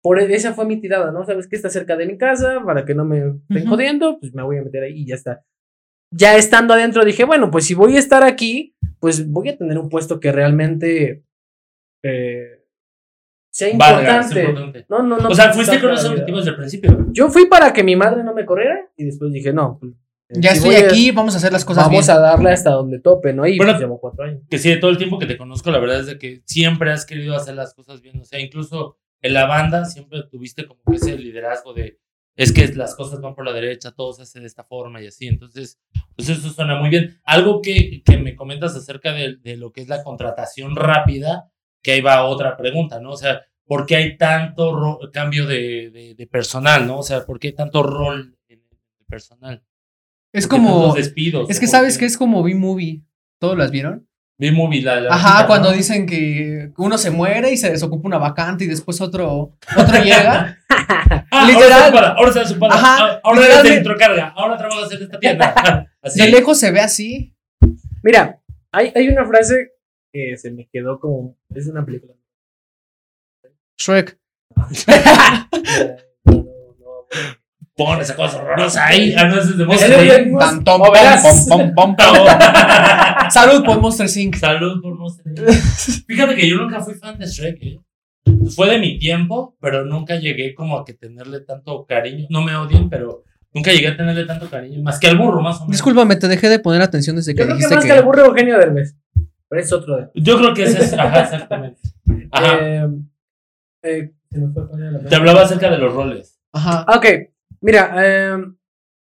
Por 0.02 0.20
e- 0.20 0.34
esa 0.36 0.54
fue 0.54 0.66
mi 0.66 0.82
tirada, 0.82 1.12
¿no? 1.12 1.25
Sabes 1.25 1.48
que 1.48 1.56
está 1.56 1.70
cerca 1.70 1.96
de 1.96 2.06
mi 2.08 2.18
casa, 2.18 2.62
para 2.66 2.84
que 2.86 2.94
no 2.96 3.06
me 3.06 3.20
estén 3.20 3.63
Ujú. 3.63 3.70
jodiendo, 3.70 4.20
pues 4.20 4.34
me 4.34 4.44
voy 4.44 4.58
a 4.58 4.63
meter 4.63 4.84
ahí 4.84 5.01
y 5.01 5.06
ya 5.08 5.16
está 5.16 5.44
ya 6.16 6.36
estando 6.38 6.75
adentro 6.75 7.04
dije, 7.04 7.24
bueno, 7.24 7.50
pues 7.50 7.66
si 7.66 7.74
voy 7.74 7.96
a 7.96 8.00
estar 8.00 8.24
aquí, 8.24 8.75
pues 9.00 9.27
voy 9.27 9.50
a 9.50 9.58
tener 9.58 9.80
un 9.80 9.89
puesto 9.89 10.20
que 10.20 10.32
realmente 10.32 11.24
eh, 12.04 12.63
sea 13.51 13.75
Valga, 13.75 14.20
es 14.20 14.25
importante. 14.27 14.39
importante. 14.44 14.86
No, 14.89 15.01
no, 15.04 15.18
no. 15.18 15.30
O 15.30 15.34
sea, 15.34 15.54
fuiste 15.54 15.80
con 15.82 15.92
vida. 15.92 16.10
objetivos 16.12 16.42
desde 16.42 16.51
el 16.51 16.58
principio. 16.58 17.06
Yo 17.12 17.30
fui 17.30 17.48
para 17.48 17.74
que 17.74 17.84
mi 17.84 17.96
madre 17.96 18.24
no 18.24 18.34
me 18.34 18.46
corriera 18.46 18.80
y 18.96 19.06
después 19.06 19.32
dije, 19.32 19.54
no. 19.54 19.80
Eh, 20.30 20.36
Ya 20.39 20.51
si 20.51 20.58
estoy 20.58 20.75
voy 20.75 20.84
a- 20.84 20.86
aquí, 20.88 21.12
vamos 21.12 21.34
a 21.34 21.38
hacer 21.38 21.51
las 21.53 21.65
cosas 21.65 21.86
Vamos 21.86 22.06
bien. 22.08 22.18
a 22.18 22.20
darle 22.20 22.51
hasta 22.51 22.72
donde 22.72 23.00
tope, 23.00 23.34
¿no? 23.34 23.46
Y 23.48 23.58
Bueno, 23.58 23.74
pues 23.74 23.82
llevo 23.82 24.00
cuatro 24.00 24.24
años. 24.25 24.42
Que 24.50 24.58
sí, 24.58 24.70
de 24.70 24.77
todo 24.77 24.92
el 24.92 24.98
tiempo 24.98 25.20
que 25.20 25.25
te 25.25 25.38
conozco, 25.38 25.72
la 25.72 25.80
verdad 25.80 26.00
es 26.00 26.06
de 26.08 26.18
que 26.18 26.42
siempre 26.46 26.92
has 26.92 27.06
querido 27.06 27.36
hacer 27.36 27.56
las 27.56 27.74
cosas 27.74 28.01
bien. 28.01 28.20
O 28.20 28.24
sea, 28.25 28.39
incluso 28.39 28.98
en 29.22 29.34
la 29.34 29.46
banda 29.46 29.86
siempre 29.86 30.24
tuviste 30.30 30.65
como 30.68 30.82
que 30.89 30.96
ese 30.98 31.18
liderazgo 31.18 31.74
de 31.74 32.00
es 32.36 32.51
que 32.51 32.68
las 32.70 32.96
cosas 32.96 33.22
van 33.22 33.36
por 33.36 33.46
la 33.46 33.53
derecha, 33.53 33.92
todo 33.92 34.12
se 34.12 34.24
hace 34.24 34.39
de 34.39 34.48
esta 34.48 34.63
forma 34.63 35.00
y 35.01 35.06
así. 35.08 35.27
Entonces, 35.27 35.80
pues 36.15 36.30
eso 36.30 36.50
suena 36.50 36.75
muy 36.80 36.89
bien. 36.89 37.20
Algo 37.24 37.62
que, 37.62 38.01
que 38.03 38.18
me 38.18 38.36
comentas 38.36 38.75
acerca 38.75 39.13
de, 39.13 39.36
de 39.38 39.56
lo 39.56 39.72
que 39.72 39.82
es 39.82 39.88
la 39.88 40.03
contratación 40.03 40.75
rápida, 40.75 41.51
que 41.84 41.92
ahí 41.92 42.01
va 42.01 42.24
otra 42.25 42.58
pregunta, 42.58 43.00
¿no? 43.00 43.12
O 43.12 43.18
sea, 43.18 43.44
¿por 43.65 43.86
qué 43.86 43.98
hay 43.98 44.18
tanto 44.18 45.00
cambio 45.13 45.46
de, 45.46 45.92
de- 45.92 46.15
de 46.15 46.27
personal, 46.27 46.88
¿no? 46.88 46.98
O 47.00 47.03
sea, 47.03 47.24
¿por 47.24 47.39
qué 47.39 47.50
hay 47.50 47.53
tanto 47.53 47.84
rol 47.84 48.36
en 48.48 48.63
el 48.72 49.06
personal? 49.08 49.63
Es 50.34 50.48
¿Por 50.48 50.58
qué 50.60 50.63
como. 50.66 50.80
tantos 50.80 50.96
despidos? 50.96 51.50
Es 51.50 51.60
que 51.60 51.66
¿Por 51.68 51.72
sabes 51.72 51.94
qué? 51.94 52.00
que 52.02 52.06
es 52.08 52.18
como 52.18 52.44
B-Movie. 52.44 53.04
¿Todos 53.40 53.58
las 53.58 53.72
vieron? 53.72 54.08
B-Movie, 54.40 54.82
la, 54.82 55.00
la 55.00 55.13
Ajá, 55.13 55.46
cuando 55.48 55.70
¿no? 55.70 55.75
dicen 55.78 56.06
que 56.08 56.72
uno 56.78 56.98
se 56.98 57.12
muere 57.12 57.52
y 57.52 57.58
se 57.58 57.70
desocupa 57.70 58.08
una 58.08 58.18
vacante 58.18 58.63
y 58.66 58.68
después 58.68 59.00
otro, 59.00 59.56
otro 59.78 60.04
llega. 60.04 60.58
Ah, 60.70 61.46
Literal. 61.48 62.16
Ahora, 62.18 62.34
se 62.34 62.46
se 62.46 62.52
ocupa. 62.54 62.68
Ajá, 62.74 62.98
Ah, 63.00 63.20
ahora 63.24 63.60
eres 63.60 63.78
introcarga. 63.78 64.30
Ahora 64.36 64.58
trabajas 64.58 64.92
en 64.92 65.04
esta 65.04 65.20
tienda. 65.20 65.88
Así. 66.02 66.20
De 66.20 66.30
lejos 66.30 66.60
se 66.60 66.72
ve 66.72 66.80
así. 66.82 67.36
Mira, 68.02 68.42
hay, 68.72 68.92
hay 68.96 69.08
una 69.08 69.25
frase 69.25 69.72
que 70.12 70.36
se 70.38 70.52
me 70.52 70.68
quedó 70.72 71.00
como. 71.00 71.38
Es 71.54 71.68
una 71.68 71.86
película. 71.86 72.13
Shrek. 73.78 74.18
No, 76.25 76.34
no, 76.34 76.75
no. 76.80 77.08
Pon 77.75 78.00
esa 78.01 78.15
cosa 78.15 78.38
horrorosa 78.38 78.86
ahí. 78.86 79.13
Ah, 79.18 79.27
ese 79.27 79.53
de 79.53 79.63
Ese 79.63 79.65
Monster 79.65 80.22
Inc. 80.25 80.42
Salud 83.32 83.63
por 83.63 83.80
Monster 83.82 84.08
Inc. 84.18 84.36
Salud 84.36 84.82
por 84.82 84.96
Monster 84.96 85.25
Inc. 85.27 85.50
Fíjate 86.08 86.36
que 86.36 86.50
yo 86.50 86.58
nunca 86.58 86.82
fui 86.82 86.94
fan 86.96 87.18
de 87.18 87.25
Shrek, 87.25 87.63
¿eh? 87.63 87.80
Fue 88.56 88.70
de 88.70 88.80
mi 88.80 88.98
tiempo, 89.00 89.56
pero 89.60 89.86
nunca 89.86 90.15
llegué 90.15 90.53
como 90.56 90.77
a 90.77 90.86
que 90.86 90.94
tenerle 90.94 91.42
tanto 91.42 91.86
cariño. 91.86 92.27
No 92.30 92.42
me 92.42 92.56
odien, 92.56 92.89
pero 92.89 93.24
nunca 93.53 93.72
llegué 93.72 93.89
a 93.89 93.98
tenerle 93.98 94.25
tanto 94.25 94.50
cariño. 94.50 94.82
Más 94.82 95.00
que 95.00 95.08
al 95.08 95.18
burro, 95.18 95.42
más 95.42 95.58
o 95.58 95.60
menos. 95.62 95.72
Discúlpame, 95.72 96.15
te 96.15 96.27
dejé 96.27 96.50
de 96.50 96.60
poner 96.60 96.82
atención 96.82 97.15
desde 97.15 97.34
que 97.34 97.39
Yo 97.39 97.46
creo 97.46 97.58
que 97.58 97.63
dijiste 97.63 97.75
más 97.75 97.84
que. 97.84 97.92
que 97.92 97.98
el 97.98 98.03
burro 98.06 98.25
Eugenio 98.25 98.58
Derbez. 98.58 98.96
Pero 99.50 99.62
es 99.62 99.74
otro 99.74 99.98
de. 99.98 100.08
Yo 100.15 100.38
creo 100.38 100.53
que 100.53 100.63
ese 100.63 100.84
es. 100.84 100.94
Ajá, 100.94 101.22
exactamente. 101.22 101.82
Ajá. 102.32 102.58
Eh, 102.62 102.88
eh, 103.84 104.12
se 104.32 104.39
me 104.39 104.53
fue 104.53 104.70
poner 104.70 104.94
la 104.94 105.00
Te 105.00 105.15
hablaba 105.15 105.42
acerca 105.42 105.70
de 105.70 105.77
los 105.77 105.94
roles. 105.94 106.39
Ajá. 106.53 106.86
Ok, 106.96 107.06
mira, 107.63 107.93
eh, 107.98 108.38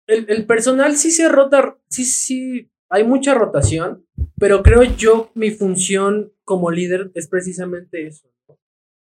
el, 0.07 0.27
el 0.29 0.47
personal 0.47 0.97
sí 0.97 1.11
se 1.11 1.29
rota, 1.29 1.79
sí, 1.89 2.05
sí, 2.05 2.71
hay 2.91 3.05
mucha 3.05 3.33
rotación, 3.35 4.05
pero 4.39 4.63
creo 4.63 4.83
yo 4.83 5.31
mi 5.35 5.51
función 5.51 6.33
como 6.45 6.71
líder 6.71 7.11
es 7.15 7.29
precisamente 7.29 8.07
eso, 8.07 8.29
¿no? 8.49 8.59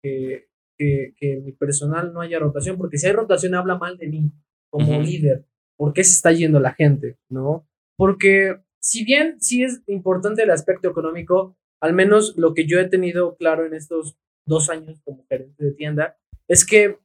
que, 0.02 0.48
que, 0.78 1.14
que 1.16 1.40
mi 1.40 1.52
personal 1.52 2.12
no 2.12 2.20
haya 2.20 2.38
rotación, 2.38 2.78
porque 2.78 2.98
si 2.98 3.08
hay 3.08 3.12
rotación 3.12 3.54
habla 3.54 3.76
mal 3.76 3.98
de 3.98 4.08
mí 4.08 4.32
como 4.70 5.00
líder, 5.00 5.44
¿por 5.76 5.92
qué 5.92 6.04
se 6.04 6.12
está 6.12 6.32
yendo 6.32 6.60
la 6.60 6.72
gente? 6.72 7.18
¿No? 7.28 7.68
Porque 7.96 8.62
si 8.80 9.04
bien 9.04 9.40
sí 9.40 9.64
es 9.64 9.82
importante 9.86 10.42
el 10.42 10.50
aspecto 10.50 10.88
económico, 10.88 11.56
al 11.80 11.92
menos 11.92 12.36
lo 12.36 12.54
que 12.54 12.66
yo 12.66 12.78
he 12.78 12.88
tenido 12.88 13.36
claro 13.36 13.66
en 13.66 13.74
estos 13.74 14.16
dos 14.46 14.70
años 14.70 15.00
como 15.04 15.26
gerente 15.28 15.64
de 15.64 15.72
tienda, 15.72 16.16
es 16.48 16.64
que 16.64 16.98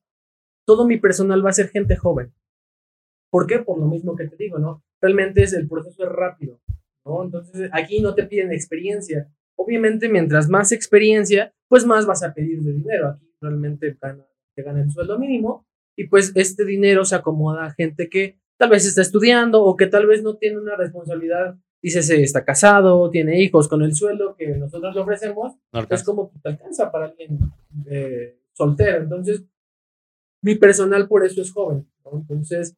todo 0.68 0.86
mi 0.86 0.98
personal 0.98 1.44
va 1.44 1.50
a 1.50 1.54
ser 1.54 1.70
gente 1.70 1.96
joven. 1.96 2.34
¿Por 3.32 3.48
qué? 3.48 3.60
Por 3.60 3.80
lo 3.80 3.86
mismo 3.86 4.16
que 4.16 4.28
te 4.28 4.36
digo, 4.36 4.60
¿no? 4.60 4.84
Realmente 5.02 5.42
es, 5.42 5.54
el 5.54 5.68
proceso 5.68 6.04
es 6.04 6.10
rápido, 6.10 6.60
¿no? 7.06 7.24
Entonces 7.24 7.70
aquí 7.72 8.02
no 8.02 8.14
te 8.14 8.24
piden 8.24 8.52
experiencia. 8.52 9.32
Obviamente, 9.56 10.10
mientras 10.10 10.50
más 10.50 10.74
experiencia, 10.74 11.54
pues 11.70 11.86
más 11.86 12.06
vas 12.06 12.22
a 12.22 12.34
pedir 12.34 12.62
de 12.62 12.74
dinero. 12.74 13.08
Aquí 13.08 13.34
realmente 13.40 13.98
gana, 14.00 14.26
te 14.56 14.62
gana 14.62 14.82
el 14.82 14.92
sueldo 14.92 15.18
mínimo 15.18 15.66
y 15.96 16.08
pues 16.08 16.34
este 16.36 16.66
dinero 16.66 17.06
se 17.06 17.16
acomoda 17.16 17.66
a 17.66 17.72
gente 17.72 18.10
que 18.10 18.38
tal 18.58 18.70
vez 18.70 18.86
está 18.86 19.02
estudiando 19.02 19.64
o 19.64 19.78
que 19.78 19.88
tal 19.88 20.06
vez 20.06 20.22
no 20.22 20.36
tiene 20.36 20.60
una 20.60 20.76
responsabilidad. 20.76 21.56
Dice, 21.82 22.04
se 22.04 22.22
está 22.22 22.44
casado, 22.44 23.10
tiene 23.10 23.42
hijos 23.42 23.70
con 23.70 23.84
el 23.84 23.96
sueldo 23.96 24.36
que 24.36 24.48
nosotros 24.58 24.94
le 24.94 25.02
ofrecemos, 25.02 25.54
No 25.72 25.88
es 25.90 26.04
como 26.04 26.30
que 26.30 26.40
te 26.40 26.50
alcanza 26.50 26.92
para 26.92 27.06
alguien 27.06 27.40
eh, 27.90 28.38
soltero. 28.52 28.98
Entonces, 28.98 29.46
mi 30.48 30.56
personal 30.56 31.08
por 31.08 31.25
eso 31.25 31.42
es 31.42 31.51
joven. 31.51 31.88
¿no? 32.06 32.18
Entonces, 32.20 32.75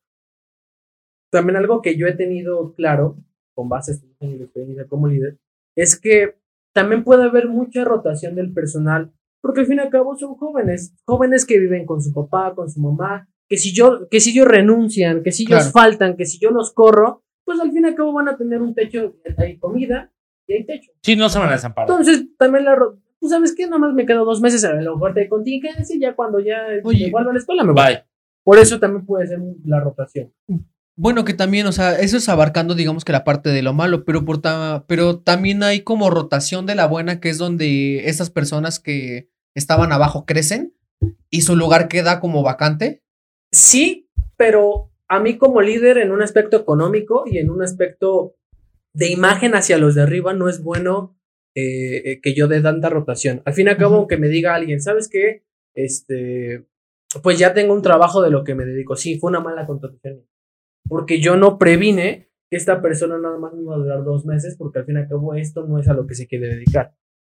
también 1.32 1.58
algo 1.58 1.82
que 1.82 1.96
yo 1.98 2.08
he 2.08 2.14
tenido 2.16 2.74
claro, 2.74 3.18
con 3.56 3.70
base 3.70 3.92
a 3.92 3.96
este 3.96 4.08
de 4.38 4.44
experiencia 4.44 4.88
como 4.88 5.08
líder, 5.08 5.38
es 5.76 6.00
que 6.00 6.36
también 6.74 7.04
puede 7.04 7.24
haber 7.24 7.48
mucha 7.48 7.84
rotación 7.86 8.36
del 8.36 8.54
personal, 8.54 9.12
porque 9.42 9.62
al 9.62 9.68
fin 9.68 9.78
y 9.78 9.82
al 9.82 9.90
cabo 9.90 10.18
son 10.18 10.36
jóvenes, 10.36 10.94
jóvenes 11.06 11.46
que 11.46 11.60
viven 11.60 11.86
con 11.86 12.02
su 12.02 12.14
papá, 12.14 12.54
con 12.56 12.70
su 12.70 12.80
mamá, 12.82 13.28
que 13.48 13.58
si 13.58 13.74
yo, 13.74 14.08
que 14.10 14.20
si 14.20 14.32
ellos 14.32 14.48
renuncian, 14.48 15.24
que 15.24 15.32
si 15.32 15.44
ellos 15.44 15.72
Claro. 15.72 15.72
faltan, 15.72 16.18
que 16.18 16.26
si 16.26 16.40
yo 16.40 16.52
los 16.52 16.74
corro, 16.74 17.24
pues 17.46 17.60
al 17.60 17.72
fin 17.72 17.84
y 17.86 17.88
al 17.88 17.96
cabo 17.96 18.14
van 18.14 18.28
a 18.30 18.38
tener 18.38 18.62
un 18.62 18.74
techo, 18.76 19.16
hay 19.38 19.58
comida 19.58 20.12
y 20.48 20.54
hay 20.54 20.66
techo. 20.66 20.92
Sí, 21.04 21.16
no 21.16 21.30
se 21.30 21.40
van 21.40 21.50
a 21.50 21.54
desamparar. 21.54 21.90
Entonces, 21.90 22.28
también 22.38 22.66
la... 22.66 22.76
Pues, 23.20 23.32
¿sabes 23.32 23.54
qué? 23.56 23.66
Nada 23.66 23.80
más 23.80 23.94
me 23.94 24.06
quedo 24.06 24.26
dos 24.26 24.42
meses 24.42 24.64
a 24.64 24.74
lo 24.74 24.94
mejor 24.96 25.14
de 25.14 25.28
contingencia 25.28 25.96
y 25.96 26.00
ya 26.00 26.16
cuando 26.16 26.40
ya 26.40 26.58
Oye. 26.84 27.06
me 27.06 27.12
vuelvo 27.12 27.30
a 27.32 27.34
la 27.34 27.40
escuela 27.40 27.64
me 27.64 27.74
voy. 27.74 27.98
Por 28.44 28.58
eso 28.58 28.80
también 28.80 29.06
puede 29.06 29.28
ser 29.28 29.40
la 29.66 29.80
rotación. 29.80 30.34
Bueno, 30.96 31.24
que 31.24 31.34
también, 31.34 31.66
o 31.68 31.72
sea, 31.72 31.98
eso 32.00 32.18
es 32.18 32.28
abarcando, 32.30 32.76
digamos 32.76 33.06
que 33.06 33.12
la 33.12 33.24
parte 33.24 33.50
de 33.50 33.62
lo 33.62 33.74
malo, 33.74 34.04
pero, 34.06 34.26
por 34.26 34.42
ta- 34.42 34.84
pero 34.88 35.20
también 35.20 35.64
hay 35.64 35.82
como 35.82 36.10
rotación 36.10 36.66
de 36.66 36.76
la 36.76 36.88
buena, 36.88 37.20
que 37.20 37.30
es 37.30 37.38
donde 37.38 38.10
esas 38.10 38.30
personas 38.30 38.80
que 38.80 39.30
estaban 39.56 39.92
abajo 39.92 40.26
crecen 40.26 40.74
y 41.30 41.42
su 41.42 41.56
lugar 41.56 41.88
queda 41.88 42.20
como 42.20 42.44
vacante. 42.44 43.02
Sí, 43.52 44.10
pero 44.36 44.92
a 45.08 45.20
mí 45.20 45.38
como 45.38 45.62
líder 45.62 45.98
en 46.00 46.12
un 46.12 46.22
aspecto 46.22 46.58
económico 46.58 47.24
y 47.26 47.38
en 47.38 47.50
un 47.50 47.62
aspecto 47.64 48.36
de 48.94 49.10
imagen 49.12 49.56
hacia 49.56 49.78
los 49.78 49.96
de 49.96 50.02
arriba 50.04 50.34
no 50.34 50.50
es 50.50 50.64
bueno 50.64 51.16
eh, 51.56 52.12
eh, 52.12 52.22
que 52.22 52.34
yo 52.34 52.48
dé 52.48 52.62
tanta 52.62 52.90
rotación. 52.90 53.42
Al 53.46 53.54
fin 53.54 53.68
y 53.68 53.70
al 53.70 53.78
cabo, 53.78 53.96
aunque 53.96 54.18
me 54.18 54.28
diga 54.28 54.56
alguien, 54.56 54.82
¿sabes 54.82 55.10
qué? 55.10 55.44
Este, 55.74 56.68
pues 57.24 57.40
ya 57.40 57.54
tengo 57.54 57.74
un 57.74 57.82
trabajo 57.82 58.22
de 58.22 58.32
lo 58.32 58.44
que 58.44 58.56
me 58.56 58.66
dedico. 58.66 58.96
Sí, 58.96 59.20
fue 59.20 59.30
una 59.30 59.40
mala 59.40 59.66
contratación. 59.66 60.26
Porque 60.88 61.20
yo 61.20 61.38
no 61.38 61.58
previne 61.58 62.30
que 62.50 62.58
esta 62.58 62.82
persona 62.82 63.20
nada 63.20 63.38
más 63.38 63.54
me 63.54 63.62
iba 63.62 63.76
a 63.76 63.80
durar 63.80 64.04
dos 64.04 64.26
meses, 64.26 64.56
porque 64.58 64.80
al 64.80 64.86
fin 64.86 64.96
y 64.96 65.00
al 65.00 65.08
cabo 65.08 65.36
esto 65.36 65.66
no 65.66 65.80
es 65.80 65.88
a 65.88 65.94
lo 65.94 66.08
que 66.08 66.16
se 66.16 66.28
quiere 66.28 66.48
dedicar. 66.48 66.96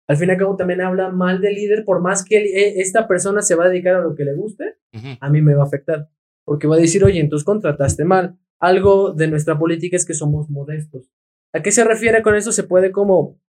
Al 0.08 0.16
fin 0.16 0.28
y 0.28 0.32
al 0.32 0.38
cabo 0.38 0.56
también 0.56 0.80
habla 0.80 1.10
mal 1.10 1.40
del 1.40 1.54
líder, 1.54 1.84
por 1.84 2.00
más 2.00 2.24
que 2.24 2.38
eh, 2.38 2.80
esta 2.80 3.06
persona 3.06 3.40
se 3.42 3.54
va 3.54 3.66
a 3.66 3.68
dedicar 3.68 3.94
a 3.94 4.00
lo 4.00 4.14
que 4.14 4.24
le 4.24 4.34
guste, 4.34 4.76
a 5.20 5.30
mí 5.30 5.40
me 5.40 5.54
va 5.54 5.62
a 5.62 5.66
afectar. 5.66 6.08
Porque 6.44 6.66
va 6.66 6.76
a 6.76 6.80
decir, 6.80 7.04
oye, 7.04 7.20
entonces 7.20 7.44
contrataste 7.44 8.04
mal. 8.04 8.36
Algo 8.58 9.12
de 9.12 9.28
nuestra 9.28 9.58
política 9.58 9.96
es 9.96 10.04
que 10.04 10.14
somos 10.14 10.50
modestos. 10.50 11.10
¿A 11.54 11.62
qué 11.62 11.70
se 11.70 11.84
refiere 11.84 12.22
con 12.22 12.34
eso? 12.34 12.52
Se 12.52 12.64
puede 12.64 12.90
como, 12.90 13.40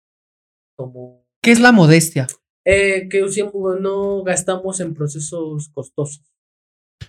como 0.75 1.25
¿Qué 1.41 1.51
es 1.51 1.59
la 1.59 1.71
modestia? 1.71 2.27
eh, 2.65 3.09
que 3.09 3.27
siempre 3.29 3.59
no 3.81 4.23
gastamos 4.23 4.79
en 4.79 4.93
procesos 4.93 5.69
costosos. 5.73 6.23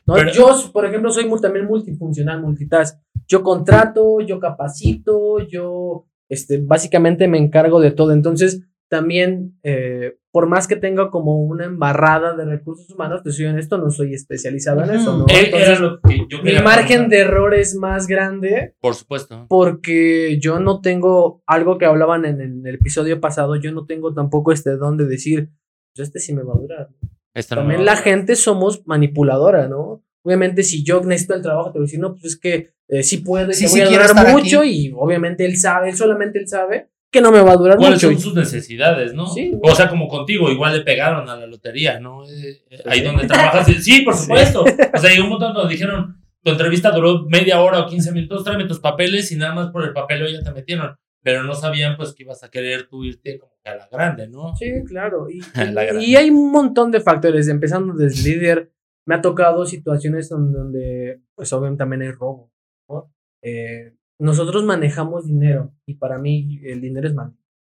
¿no? 0.06 0.14
Pero- 0.14 0.32
yo, 0.32 0.72
por 0.72 0.84
ejemplo, 0.86 1.12
soy 1.12 1.26
muy, 1.26 1.40
también 1.40 1.66
multifuncional, 1.66 2.42
multitask. 2.42 2.98
Yo 3.28 3.42
contrato, 3.44 4.20
yo 4.20 4.40
capacito, 4.40 5.38
yo 5.46 6.06
este, 6.28 6.58
básicamente 6.58 7.28
me 7.28 7.38
encargo 7.38 7.80
de 7.80 7.92
todo. 7.92 8.12
Entonces, 8.12 8.60
también, 8.88 9.58
eh, 9.62 10.16
por 10.30 10.46
más 10.48 10.66
que 10.68 10.76
tenga 10.76 11.10
como 11.10 11.42
una 11.44 11.64
embarrada 11.64 12.36
de 12.36 12.44
recursos 12.44 12.88
humanos, 12.90 13.22
te 13.22 13.32
soy 13.32 13.46
honesto, 13.46 13.78
no 13.78 13.90
soy 13.90 14.14
especializado 14.14 14.82
en 14.84 14.90
eso. 14.90 15.16
¿no? 15.18 15.26
Entonces, 15.28 15.68
Era 15.68 15.78
lo 15.78 16.00
que 16.00 16.26
yo 16.28 16.42
mi 16.42 16.52
margen 16.62 17.08
de 17.08 17.20
error 17.20 17.54
es 17.54 17.74
más 17.76 18.06
grande 18.06 18.74
Por 18.80 18.94
supuesto. 18.94 19.46
porque 19.48 20.38
yo 20.40 20.60
no 20.60 20.80
tengo 20.80 21.42
algo 21.46 21.78
que 21.78 21.86
hablaban 21.86 22.24
en, 22.24 22.40
en 22.40 22.66
el 22.66 22.74
episodio 22.76 23.20
pasado, 23.20 23.56
yo 23.56 23.72
no 23.72 23.86
tengo 23.86 24.12
tampoco 24.14 24.52
este 24.52 24.76
don 24.76 24.96
de 24.96 25.06
decir, 25.06 25.50
pues 25.94 26.08
este 26.08 26.18
sí 26.20 26.34
me 26.34 26.42
va 26.42 26.54
a 26.54 26.58
durar. 26.58 26.88
Esta 27.34 27.54
no 27.56 27.62
También 27.62 27.84
la 27.84 27.94
va 27.94 27.98
a- 27.98 28.02
gente 28.02 28.36
somos 28.36 28.86
manipuladora, 28.86 29.66
¿no? 29.68 30.04
Obviamente 30.24 30.62
si 30.62 30.82
yo 30.84 31.00
necesito 31.02 31.34
el 31.34 31.42
trabajo, 31.42 31.70
te 31.72 31.78
voy 31.78 31.84
a 31.84 31.86
decir, 31.86 32.00
no, 32.00 32.12
pues 32.12 32.24
es 32.24 32.36
que 32.38 32.70
eh, 32.88 33.02
sí 33.02 33.18
puedo 33.18 33.50
y 33.50 33.54
Sí, 33.54 33.64
te 33.64 33.68
sí 33.70 33.78
voy 33.78 33.86
a 33.86 33.88
quiero 33.88 34.08
durar 34.08 34.32
mucho 34.32 34.64
y 34.64 34.92
obviamente 34.96 35.44
él 35.44 35.56
sabe, 35.56 35.90
él 35.90 35.96
solamente 35.96 36.38
él 36.38 36.48
sabe 36.48 36.90
que 37.14 37.20
no 37.22 37.32
me 37.32 37.40
va 37.40 37.52
a 37.52 37.56
durar 37.56 37.76
¿Cuáles 37.78 38.02
mucho. 38.04 38.12
son 38.12 38.20
sus 38.20 38.34
necesidades, 38.34 39.14
no? 39.14 39.26
Sí. 39.28 39.52
O 39.62 39.74
sea, 39.74 39.88
como 39.88 40.08
contigo, 40.08 40.50
igual 40.50 40.76
le 40.76 40.82
pegaron 40.82 41.28
a 41.30 41.36
la 41.36 41.46
lotería, 41.46 41.98
¿no? 42.00 42.24
Eh, 42.28 42.62
eh, 42.68 42.82
ahí 42.86 42.98
Sí. 42.98 43.04
donde 43.04 43.26
trabajas. 43.26 43.66
Sí, 43.82 44.02
por 44.02 44.14
supuesto. 44.14 44.64
O 44.64 44.98
sea, 44.98 45.10
llegó 45.10 45.24
un 45.24 45.30
momento 45.30 45.52
donde 45.52 45.72
dijeron, 45.72 46.20
tu 46.42 46.50
entrevista 46.50 46.90
duró 46.90 47.24
media 47.28 47.60
hora 47.60 47.80
o 47.80 47.86
15 47.86 48.12
minutos, 48.12 48.44
tráeme 48.44 48.66
tus 48.66 48.80
papeles 48.80 49.30
y 49.32 49.36
nada 49.36 49.54
más 49.54 49.70
por 49.70 49.84
el 49.84 49.92
papeleo 49.92 50.28
ya 50.28 50.42
te 50.42 50.50
metieron. 50.52 50.96
Pero 51.22 51.42
no 51.44 51.54
sabían, 51.54 51.96
pues, 51.96 52.12
que 52.12 52.24
ibas 52.24 52.42
a 52.44 52.50
querer 52.50 52.86
tú 52.86 53.02
irte 53.04 53.38
como 53.38 53.52
que 53.64 53.70
a 53.70 53.76
la 53.76 53.88
grande, 53.90 54.28
¿no? 54.28 54.54
Sí, 54.56 54.66
claro. 54.86 55.26
Y, 55.30 55.40
y 56.04 56.16
hay 56.16 56.28
un 56.28 56.50
montón 56.52 56.90
de 56.90 57.00
factores, 57.00 57.48
empezando 57.48 57.94
desde 57.94 58.28
líder. 58.28 58.70
Me 59.06 59.14
ha 59.14 59.20
tocado 59.22 59.64
situaciones 59.64 60.28
donde, 60.28 61.20
pues 61.34 61.52
obviamente 61.52 61.78
también 61.78 62.02
hay 62.02 62.10
robo. 62.10 62.50
¿no? 62.88 63.10
Eh, 63.42 63.94
nosotros 64.18 64.64
manejamos 64.64 65.26
dinero 65.26 65.72
y 65.86 65.94
para 65.94 66.18
mí 66.18 66.60
el 66.64 66.80
dinero 66.80 67.08
es 67.08 67.14
malo 67.14 67.34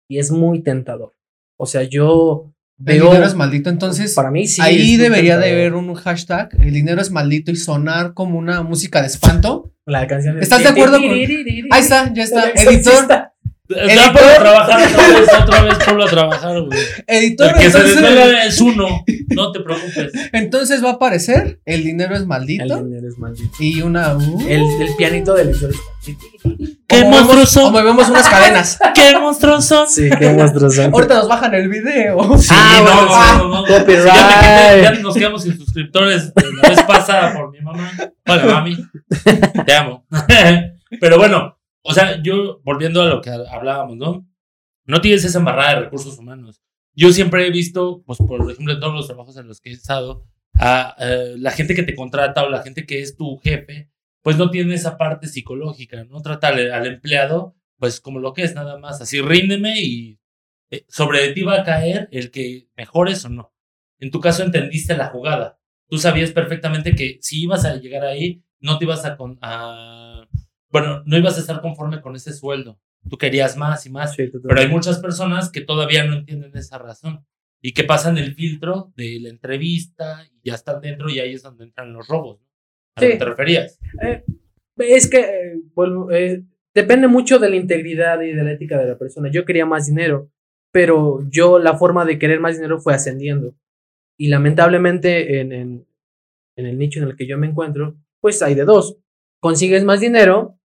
y 0.09 0.19
es 0.19 0.31
muy 0.31 0.63
tentador. 0.63 1.13
O 1.59 1.67
sea, 1.67 1.83
yo 1.85 2.53
El 2.79 2.85
veo... 2.85 3.05
dinero 3.07 3.25
es 3.27 3.35
maldito, 3.35 3.71
entonces 3.71 4.15
para 4.15 4.31
mí 4.31 4.47
sí. 4.47 4.61
ahí 4.63 4.97
debería 4.97 5.39
de 5.39 5.51
haber 5.51 5.75
un 5.75 5.95
hashtag, 5.95 6.51
el 6.61 6.73
dinero 6.73 7.01
es 7.01 7.11
maldito 7.11 7.51
y 7.51 7.57
sonar 7.57 8.13
como 8.15 8.39
una 8.39 8.63
música 8.63 9.01
de 9.01 9.07
espanto. 9.09 9.73
La 9.87 10.07
canción 10.07 10.39
¿Estás 10.43 10.63
de 10.63 10.69
acuerdo 10.69 10.99
con- 10.99 11.11
Ahí 11.11 11.81
está, 11.81 12.13
ya 12.13 12.25
está. 12.25 12.51
El 12.51 12.69
Editor, 12.69 13.07
Editor. 13.69 13.99
a 14.07 14.39
trabajar 14.39 14.89
otra 14.89 15.09
vez, 15.09 15.29
otra 15.43 15.63
vez 15.63 15.75
ponlo 15.85 16.05
a 16.05 16.09
trabajar, 16.09 16.61
güey. 16.63 16.79
editor, 17.07 17.49
El 17.49 17.55
que 17.55 17.71
se 17.71 17.83
desvela 17.83 18.45
es 18.45 18.61
uno, 18.61 19.05
no 19.35 19.53
te 19.53 19.61
preocupes. 19.61 20.13
entonces 20.33 20.85
va 20.85 20.91
a 20.91 20.93
aparecer 20.93 21.61
el 21.65 21.83
dinero 21.85 22.15
es 22.15 22.21
El 22.23 22.27
maldito 22.29 22.83
dinero 22.85 23.09
es 23.09 23.19
maldito. 23.19 23.51
y 23.59 23.83
una 23.83 24.15
uh, 24.17 24.41
El, 24.49 24.63
el 24.83 24.97
pianito 24.97 25.35
del 25.35 25.49
exorcista. 25.51 25.85
¡Qué 26.87 27.03
o 27.03 27.07
monstruos 27.07 27.27
movemos, 27.27 27.43
o 27.43 27.47
son! 27.47 27.73
movemos 27.73 28.09
unas 28.11 28.29
cadenas. 28.29 28.79
¡Qué 28.95 29.19
monstruos 29.19 29.65
son! 29.65 29.89
Sí, 29.89 30.09
qué 30.17 30.31
monstruoso. 30.31 30.85
Ahorita 30.85 31.15
nos 31.15 31.29
bajan 31.29 31.53
el 31.55 31.69
video. 31.69 32.39
Sí, 32.39 32.49
Ah, 32.53 32.79
no, 32.79 33.07
bueno, 33.09 33.39
no, 33.39 33.49
no, 33.49 33.61
no. 33.63 33.67
Copyright. 33.67 34.07
Ya, 34.07 34.15
me 34.15 34.47
quedé- 34.47 34.83
ya 34.83 35.03
nos 35.03 35.15
quedamos 35.15 35.43
sin 35.43 35.57
suscriptores 35.59 36.33
de 36.33 36.43
la 36.63 36.69
vez 36.69 36.83
pasada 36.85 37.33
por 37.35 37.51
mi 37.51 37.61
mamá. 37.61 37.91
Hola, 38.29 38.45
mami. 38.47 38.77
Te 39.67 39.75
amo. 39.75 40.05
Pero 41.01 41.19
bueno, 41.19 41.56
o 41.89 41.93
sea, 41.95 42.23
yo 42.23 42.61
volviendo 42.65 43.03
a 43.03 43.07
lo 43.07 43.21
que 43.21 43.31
hablábamos, 43.31 43.97
¿no? 43.97 44.29
No 44.87 45.01
tienes 45.01 45.25
esa 45.25 45.39
embarrada 45.39 45.75
de 45.77 45.81
recursos 45.87 46.19
humanos. 46.19 46.61
Yo 46.95 47.13
siempre 47.13 47.47
he 47.47 47.51
visto, 47.51 48.03
pues 48.07 48.19
por 48.19 48.41
ejemplo, 48.51 48.73
en 48.75 48.81
todos 48.81 48.95
los 48.95 49.07
trabajos 49.07 49.37
en 49.37 49.49
los 49.49 49.61
que 49.61 49.71
he 49.71 49.73
estado, 49.73 50.25
a, 50.55 50.95
eh, 50.99 51.35
la 51.39 51.51
gente 51.51 51.75
que 51.75 51.83
te 51.83 51.95
contrata 51.95 52.45
o 52.45 52.49
la 52.51 52.63
gente 52.63 52.87
que 52.87 53.01
es 53.03 53.17
tu 53.17 53.37
jefe, 53.39 53.91
pues 54.23 54.39
no 54.39 54.51
tiene 54.51 54.75
esa 54.75 54.97
parte 54.97 55.29
psicológica, 55.29 56.05
¿no? 56.05 56.23
Trata 56.23 56.49
al, 56.49 56.73
al 56.73 56.87
empleado, 56.87 57.55
pues 57.79 58.01
como 58.01 58.19
lo 58.21 58.33
que 58.33 58.43
es 58.43 58.55
nada 58.55 58.79
más, 58.79 59.01
así 59.01 59.21
ríndeme 59.21 59.81
y 59.81 60.19
eh, 60.71 60.85
sobre 60.89 61.33
ti 61.33 61.43
va 61.43 61.61
a 61.61 61.65
caer 61.65 62.09
el 62.13 62.31
que 62.31 62.69
mejores 62.77 63.25
o 63.25 63.29
no. 63.29 63.53
En 63.99 64.11
tu 64.11 64.21
caso 64.21 64.43
entendiste 64.43 64.97
la 64.97 65.09
jugada. 65.09 65.59
Tú 65.89 65.99
sabías 65.99 66.33
perfectamente 66.33 66.95
que 66.95 67.19
si 67.21 67.43
ibas 67.43 67.65
a 67.65 67.77
llegar 67.77 68.05
ahí, 68.05 68.43
no 68.61 68.79
te 68.79 68.85
ibas 68.87 69.05
a, 69.05 69.17
con- 69.17 69.39
a- 69.43 70.27
bueno, 70.71 71.03
no 71.07 71.17
ibas 71.17 71.37
a 71.37 71.41
estar 71.41 71.61
conforme 71.61 72.01
con 72.01 72.17
ese 72.17 72.33
sueldo. 72.33 72.79
Tú 73.09 73.17
querías 73.19 73.57
más 73.57 73.87
y 73.87 73.91
más. 73.91 74.15
Sí. 74.15 74.31
Pero 74.47 74.61
hay 74.61 74.69
muchas 74.69 74.99
personas 74.99 75.51
que 75.51 75.61
todavía 75.61 76.05
no 76.05 76.15
entienden 76.15 76.57
esa 76.57 76.79
razón 76.79 77.25
y 77.63 77.73
que 77.73 77.85
pasan 77.85 78.19
el 78.19 78.35
filtro 78.35 78.93
de 78.97 79.19
la 79.21 79.29
entrevista 79.29 80.25
y 80.25 80.49
ya 80.49 80.55
están 80.55 80.81
dentro 80.81 81.09
y 81.09 81.21
ahí 81.21 81.33
es 81.35 81.43
donde 81.43 81.65
entran 81.65 81.93
los 81.93 82.07
robos. 82.09 82.41
¿A 82.97 83.01
Sí. 83.01 83.09
que 83.09 83.17
te 83.17 83.25
referías? 83.25 83.79
Eh, 84.03 84.25
es 84.79 85.09
que 85.09 85.21
eh, 85.21 85.61
eh, 86.13 86.43
depende 86.75 87.07
mucho 87.09 87.39
de 87.39 87.51
la 87.51 87.57
integridad 87.57 88.21
y 88.23 88.33
de 88.33 88.43
la 88.43 88.53
ética 88.53 88.79
de 88.79 88.87
la 88.87 88.99
persona. 88.99 89.31
Yo 89.31 89.45
quería 89.45 89.67
más 89.67 89.87
dinero, 89.87 90.31
pero 90.73 91.21
yo 91.31 91.59
la 91.59 91.77
forma 91.79 92.05
de 92.05 92.19
querer 92.19 92.41
más 92.41 92.57
dinero 92.57 92.81
fue 92.81 92.95
ascendiendo. 92.95 93.55
Y 94.19 94.29
lamentablemente 94.29 95.41
en, 95.41 95.53
en, 95.53 95.87
en 96.57 96.67
el 96.67 96.79
nicho 96.79 97.01
en 97.01 97.09
el 97.09 97.17
que 97.17 97.27
yo 97.27 97.39
me 97.39 97.47
encuentro, 97.47 97.97
pues 98.21 98.43
hay 98.43 98.55
de 98.55 98.65
dos. 98.65 98.99
Consigues 99.47 99.85
más 99.85 100.01
dinero 100.01 100.59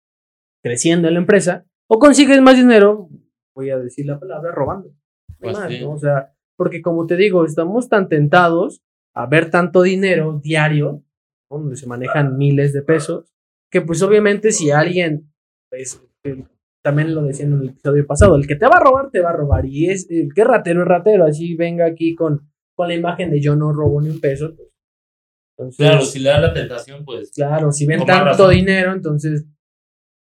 creciendo 0.62 1.06
en 1.08 1.14
la 1.14 1.20
empresa 1.20 1.66
o 1.86 1.98
consigues 1.98 2.40
más 2.40 2.56
dinero, 2.56 3.10
voy 3.54 3.68
a 3.68 3.76
decir 3.76 4.06
la 4.06 4.18
palabra, 4.18 4.52
robando. 4.52 4.90
Pues 5.38 5.54
más, 5.54 5.70
sí. 5.70 5.80
¿no? 5.82 5.90
O 5.90 5.98
sea, 5.98 6.32
porque 6.56 6.80
como 6.80 7.04
te 7.06 7.16
digo, 7.16 7.44
estamos 7.44 7.90
tan 7.90 8.08
tentados 8.08 8.80
a 9.14 9.26
ver 9.26 9.50
tanto 9.50 9.82
dinero 9.82 10.40
diario, 10.42 11.04
¿no? 11.50 11.58
donde 11.58 11.76
se 11.76 11.86
manejan 11.86 12.38
miles 12.38 12.72
de 12.72 12.80
pesos, 12.80 13.34
que 13.70 13.82
pues 13.82 14.00
obviamente 14.00 14.50
si 14.50 14.70
alguien, 14.70 15.30
pues, 15.68 16.02
eh, 16.24 16.46
también 16.82 17.14
lo 17.14 17.22
decía 17.22 17.44
en 17.44 17.60
el 17.60 17.68
episodio 17.68 18.06
pasado, 18.06 18.34
el 18.36 18.46
que 18.46 18.56
te 18.56 18.66
va 18.66 18.78
a 18.78 18.82
robar, 18.82 19.10
te 19.10 19.20
va 19.20 19.28
a 19.28 19.36
robar. 19.36 19.66
Y 19.66 19.90
es 19.90 20.10
el 20.10 20.32
que 20.34 20.42
ratero 20.42 20.80
es 20.80 20.88
ratero, 20.88 21.26
así 21.26 21.54
venga 21.54 21.84
aquí 21.84 22.14
con, 22.14 22.48
con 22.74 22.88
la 22.88 22.94
imagen 22.94 23.30
de 23.30 23.42
yo 23.42 23.56
no 23.56 23.74
robo 23.74 24.00
ni 24.00 24.08
un 24.08 24.20
peso. 24.22 24.54
pues, 24.56 24.69
entonces, 25.62 25.76
Claro, 25.86 26.02
si 26.02 26.18
le 26.20 26.28
da 26.30 26.40
la 26.40 26.52
tentación, 26.52 27.04
pues. 27.04 27.30
claro, 27.32 27.72
si 27.72 27.86
ven 27.86 28.04
tanto 28.04 28.24
razón. 28.24 28.50
dinero, 28.54 28.92
entonces... 28.92 29.44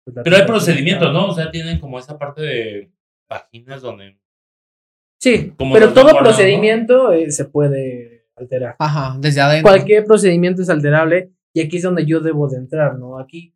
pues, 0.05 0.17
Pero 0.25 0.37
hay 0.37 0.45
procedimientos, 0.47 1.13
¿no? 1.13 1.29
O 1.29 1.35
sea, 1.35 1.51
tienen 1.51 1.79
como 1.79 1.99
esa 1.99 2.19
parte 2.19 2.43
de 2.43 2.93
páginas 3.29 3.83
donde. 3.83 4.19
Sí, 5.21 5.53
Como 5.57 5.73
pero 5.75 5.93
todo 5.93 6.17
procedimiento 6.19 7.13
eh, 7.13 7.31
se 7.31 7.47
puede 7.47 8.27
alterar. 8.37 8.77
Ajá, 8.79 9.17
desde 9.19 9.41
adentro. 9.41 9.71
Cualquier 9.73 10.05
procedimiento 10.05 10.61
es 10.63 10.69
alterable 10.69 11.33
y 11.55 11.61
aquí 11.63 11.79
es 11.79 11.83
donde 11.83 12.05
yo 12.05 12.21
debo 12.21 12.49
de 12.49 12.59
entrar, 12.59 12.99
¿no? 12.99 13.19
Aquí, 13.19 13.55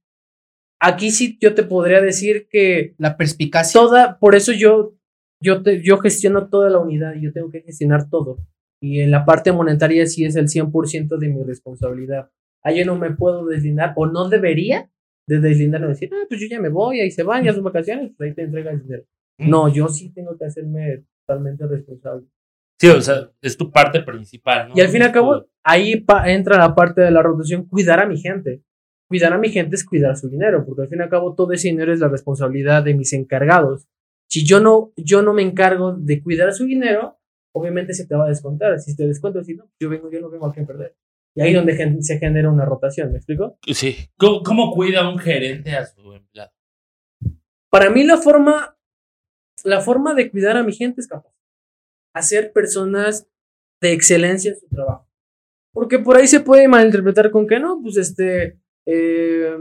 aquí 0.81 1.11
sí 1.11 1.39
yo 1.41 1.55
te 1.55 1.63
podría 1.63 2.01
decir 2.01 2.49
que 2.51 2.95
La 2.97 3.17
perspicacia. 3.19 3.79
toda, 3.79 4.19
por 4.19 4.35
eso 4.35 4.53
yo, 4.53 4.95
yo, 5.43 5.63
te, 5.63 5.83
yo 5.83 5.99
gestiono 5.99 6.49
toda 6.49 6.71
la 6.71 6.79
unidad 6.79 7.15
y 7.15 7.23
yo 7.25 7.33
tengo 7.33 7.51
que 7.51 7.61
gestionar 7.61 8.09
todo. 8.09 8.39
Y 8.81 9.01
en 9.01 9.11
la 9.11 9.25
parte 9.25 9.53
monetaria 9.53 10.07
sí 10.07 10.25
es 10.25 10.37
el 10.37 10.49
100% 10.49 11.19
de 11.19 11.29
mi 11.29 11.43
responsabilidad. 11.45 12.31
Ahí 12.63 12.79
yo 12.79 12.87
no 12.87 12.97
me 12.97 13.11
puedo 13.11 13.47
deslindar 13.47 13.93
o 13.97 14.07
no 14.07 14.29
debería 14.29 14.91
de 15.27 15.41
deslindarme 15.41 15.89
y 15.89 15.91
decir, 15.91 16.11
ah, 16.13 16.25
pues 16.29 16.41
yo 16.41 16.47
ya 16.49 16.61
me 16.61 16.71
voy, 16.71 17.01
ahí 17.01 17.11
se 17.11 17.23
van, 17.23 17.45
ya 17.45 17.53
sus 17.53 17.63
vacaciones, 17.63 18.13
pues 18.17 18.29
ahí 18.29 18.35
te 18.35 18.43
entrega 18.43 18.71
el 18.71 18.83
dinero. 18.83 19.05
No, 19.39 19.69
yo 19.73 19.89
sí 19.89 20.13
tengo 20.13 20.37
que 20.37 20.45
hacerme 20.45 21.05
totalmente 21.25 21.67
responsable. 21.67 22.27
Sí, 22.79 22.89
o 22.89 23.01
sea, 23.01 23.31
es 23.41 23.57
tu 23.57 23.71
parte 23.71 24.01
principal, 24.03 24.69
¿no? 24.69 24.75
Y 24.77 24.81
al 24.81 24.89
fin 24.89 25.03
y 25.03 25.05
al 25.05 25.13
cabo, 25.13 25.47
ahí 25.63 26.05
entra 26.27 26.59
la 26.59 26.75
parte 26.75 27.03
de 27.03 27.11
la 27.11 27.23
rotación, 27.23 27.67
cuidar 27.67 28.01
a 28.01 28.07
mi 28.07 28.19
gente. 28.19 28.63
Cuidar 29.07 29.33
a 29.33 29.39
mi 29.39 29.51
gente 29.51 29.77
es 29.77 29.85
cuidar 29.85 30.17
su 30.17 30.29
dinero, 30.31 30.65
porque 30.65 30.83
al 30.83 30.89
fin 30.89 31.01
y 31.01 31.03
al 31.03 31.11
cabo 31.11 31.35
todo 31.35 31.53
ese 31.53 31.69
dinero 31.69 31.93
es 31.93 32.01
la 32.01 32.09
responsabilidad 32.09 32.83
de 32.83 32.95
mis 32.95 33.13
encargados. 33.13 33.87
Si 34.29 34.47
yo 34.47 34.61
no, 34.61 34.93
yo 34.97 35.23
no 35.23 35.35
me 35.35 35.43
encargo 35.43 35.93
de 35.93 36.23
cuidar 36.23 36.53
su 36.53 36.65
dinero, 36.65 37.20
obviamente 37.53 37.95
se 37.95 38.07
te 38.07 38.15
va 38.15 38.27
a 38.27 38.29
descontar. 38.29 38.79
Si 38.81 38.95
te 38.97 39.07
descuento, 39.07 39.43
si 39.45 39.55
no, 39.55 39.71
yo 39.81 39.89
vengo, 39.89 40.11
yo 40.11 40.21
no 40.21 40.31
vengo 40.31 40.47
a 40.47 40.53
quien 40.53 40.67
perder. 40.67 40.97
Y 41.35 41.43
ahí 41.43 41.51
es 41.51 41.57
donde 41.57 41.75
gen- 41.77 42.03
se 42.03 42.19
genera 42.19 42.51
una 42.51 42.65
rotación, 42.65 43.13
¿me 43.13 43.19
explico? 43.19 43.57
Sí. 43.73 43.97
¿Cómo, 44.17 44.43
cómo 44.43 44.73
cuida 44.73 45.09
un 45.09 45.19
gerente 45.19 45.73
a 45.77 45.87
su 45.87 46.13
empleado? 46.13 46.51
Para 47.71 47.89
mí 47.91 48.03
la 48.05 48.17
forma, 48.17 48.77
la 49.65 49.81
forma 49.81 50.15
de 50.15 50.31
cuidar 50.31 50.57
a 50.57 50.65
mi 50.65 50.73
gente 50.73 51.01
es 51.01 51.07
capaz. 51.07 51.33
Hacer 52.15 52.53
personas 52.53 53.29
de 53.81 53.93
excelencia 53.93 54.51
en 54.53 54.59
su 54.59 54.67
trabajo. 54.69 55.07
Porque 55.73 56.01
por 56.01 56.17
ahí 56.17 56.27
se 56.27 56.41
puede 56.41 56.67
malinterpretar 56.67 57.31
con 57.31 57.47
que 57.47 57.61
no, 57.61 57.81
pues 57.81 57.97
este, 57.97 58.59
eh, 58.87 59.55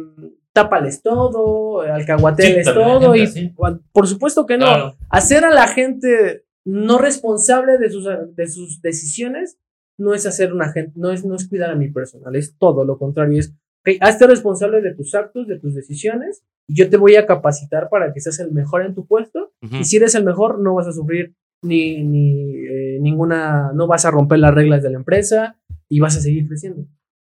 tápales 0.53 1.03
todo, 1.03 1.81
alcahuateles 1.81 2.65
Sí, 2.65 2.73
todo. 2.73 3.13
gente 3.13 3.39
Y 3.39 3.49
bueno, 3.49 3.79
por 3.91 4.07
supuesto 4.07 4.47
que 4.47 4.57
no. 4.57 4.65
Claro. 4.65 4.97
Hacer 5.11 5.45
a 5.45 5.51
la 5.53 5.67
gente 5.67 6.45
no 6.65 6.97
responsable 6.97 7.77
de 7.77 7.89
sus, 7.89 8.05
de 8.35 8.47
sus 8.47 8.81
decisiones 8.81 9.57
no 9.97 10.13
es 10.13 10.25
hacer 10.25 10.53
una 10.53 10.71
gente, 10.71 10.93
no 10.95 11.11
es, 11.11 11.25
no 11.25 11.35
es 11.35 11.47
cuidar 11.47 11.71
a 11.71 11.75
mi 11.75 11.89
personal, 11.89 12.35
es 12.35 12.57
todo 12.57 12.85
lo 12.85 12.97
contrario. 12.97 13.37
Es, 13.39 13.49
ok, 13.85 13.97
hazte 14.01 14.27
responsable 14.27 14.81
de 14.81 14.95
tus 14.95 15.13
actos, 15.13 15.47
de 15.47 15.59
tus 15.59 15.75
decisiones, 15.75 16.43
y 16.67 16.75
yo 16.75 16.89
te 16.89 16.95
voy 16.97 17.15
a 17.17 17.25
capacitar 17.25 17.89
para 17.89 18.13
que 18.13 18.21
seas 18.21 18.39
el 18.39 18.51
mejor 18.51 18.85
en 18.85 18.95
tu 18.95 19.05
puesto. 19.05 19.51
Y 19.61 19.83
si 19.83 19.97
eres 19.97 20.15
el 20.15 20.23
mejor, 20.23 20.59
no 20.61 20.75
vas 20.75 20.87
a 20.87 20.93
sufrir 20.93 21.35
ni, 21.61 22.01
ni 22.03 22.65
eh, 22.65 22.97
ninguna, 23.01 23.73
no 23.73 23.87
vas 23.87 24.05
a 24.05 24.11
romper 24.11 24.39
las 24.39 24.53
reglas 24.53 24.81
de 24.83 24.91
la 24.91 24.97
empresa 24.97 25.57
y 25.89 25.99
vas 25.99 26.15
a 26.15 26.21
seguir 26.21 26.47
creciendo. 26.47 26.85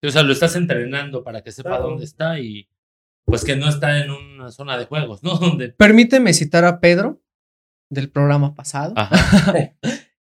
O 0.06 0.10
sea, 0.10 0.24
lo 0.24 0.34
estás 0.34 0.56
entrenando 0.58 1.24
para 1.24 1.42
que 1.44 1.52
sepa 1.52 1.70
Claro. 1.70 1.90
dónde 1.90 2.04
está 2.06 2.40
y 2.40 2.68
pues 3.26 3.44
que 3.46 3.56
no 3.56 3.68
está 3.70 4.04
en 4.04 4.12
una 4.12 4.52
zona 4.52 4.78
de 4.78 4.86
juegos, 4.86 5.24
¿no? 5.24 5.36
Donde. 5.40 5.70
Permíteme 5.70 6.34
citar 6.34 6.66
a 6.66 6.80
Pedro 6.82 7.22
del 7.89 8.10
programa 8.10 8.56
pasado. 8.56 8.93
Ajá. 8.95 9.54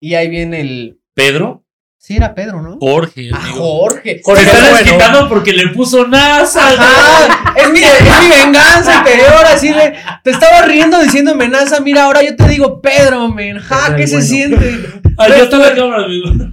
Y 0.01 0.13
ahí 0.13 0.29
viene 0.29 0.61
el. 0.61 0.99
Pedro, 1.15 1.65
Sí, 2.05 2.15
era 2.17 2.35
Pedro, 2.35 2.61
¿no? 2.61 2.77
Jorge. 2.79 3.31
Ah. 3.33 3.49
Jorge. 3.55 4.21
Jorge, 4.23 4.43
está 4.43 4.59
bueno. 4.59 4.77
desquitando 4.77 5.27
porque 5.27 5.53
le 5.53 5.69
puso 5.69 6.05
NASA. 6.07 6.67
Ajá, 6.67 7.55
es 7.57 7.71
mi, 7.71 7.79
es 7.79 8.01
mi 8.21 8.29
venganza 8.29 8.97
interior, 8.97 9.43
así 9.51 9.69
de, 9.73 9.95
te 10.23 10.29
estaba 10.29 10.61
riendo 10.67 10.99
diciéndome 11.01 11.47
NASA, 11.47 11.79
mira, 11.79 12.03
ahora 12.03 12.21
yo 12.21 12.35
te 12.35 12.47
digo 12.47 12.79
Pedro, 12.79 13.29
men, 13.29 13.57
ja, 13.57 13.95
¿qué 13.95 14.05
se 14.05 14.17
bueno. 14.17 14.27
siente? 14.29 14.79
Ay, 15.17 15.31
yo 15.35 15.43
estoy 15.45 15.59
la 15.61 15.73
cámara, 15.73 16.03
amigo. 16.05 16.29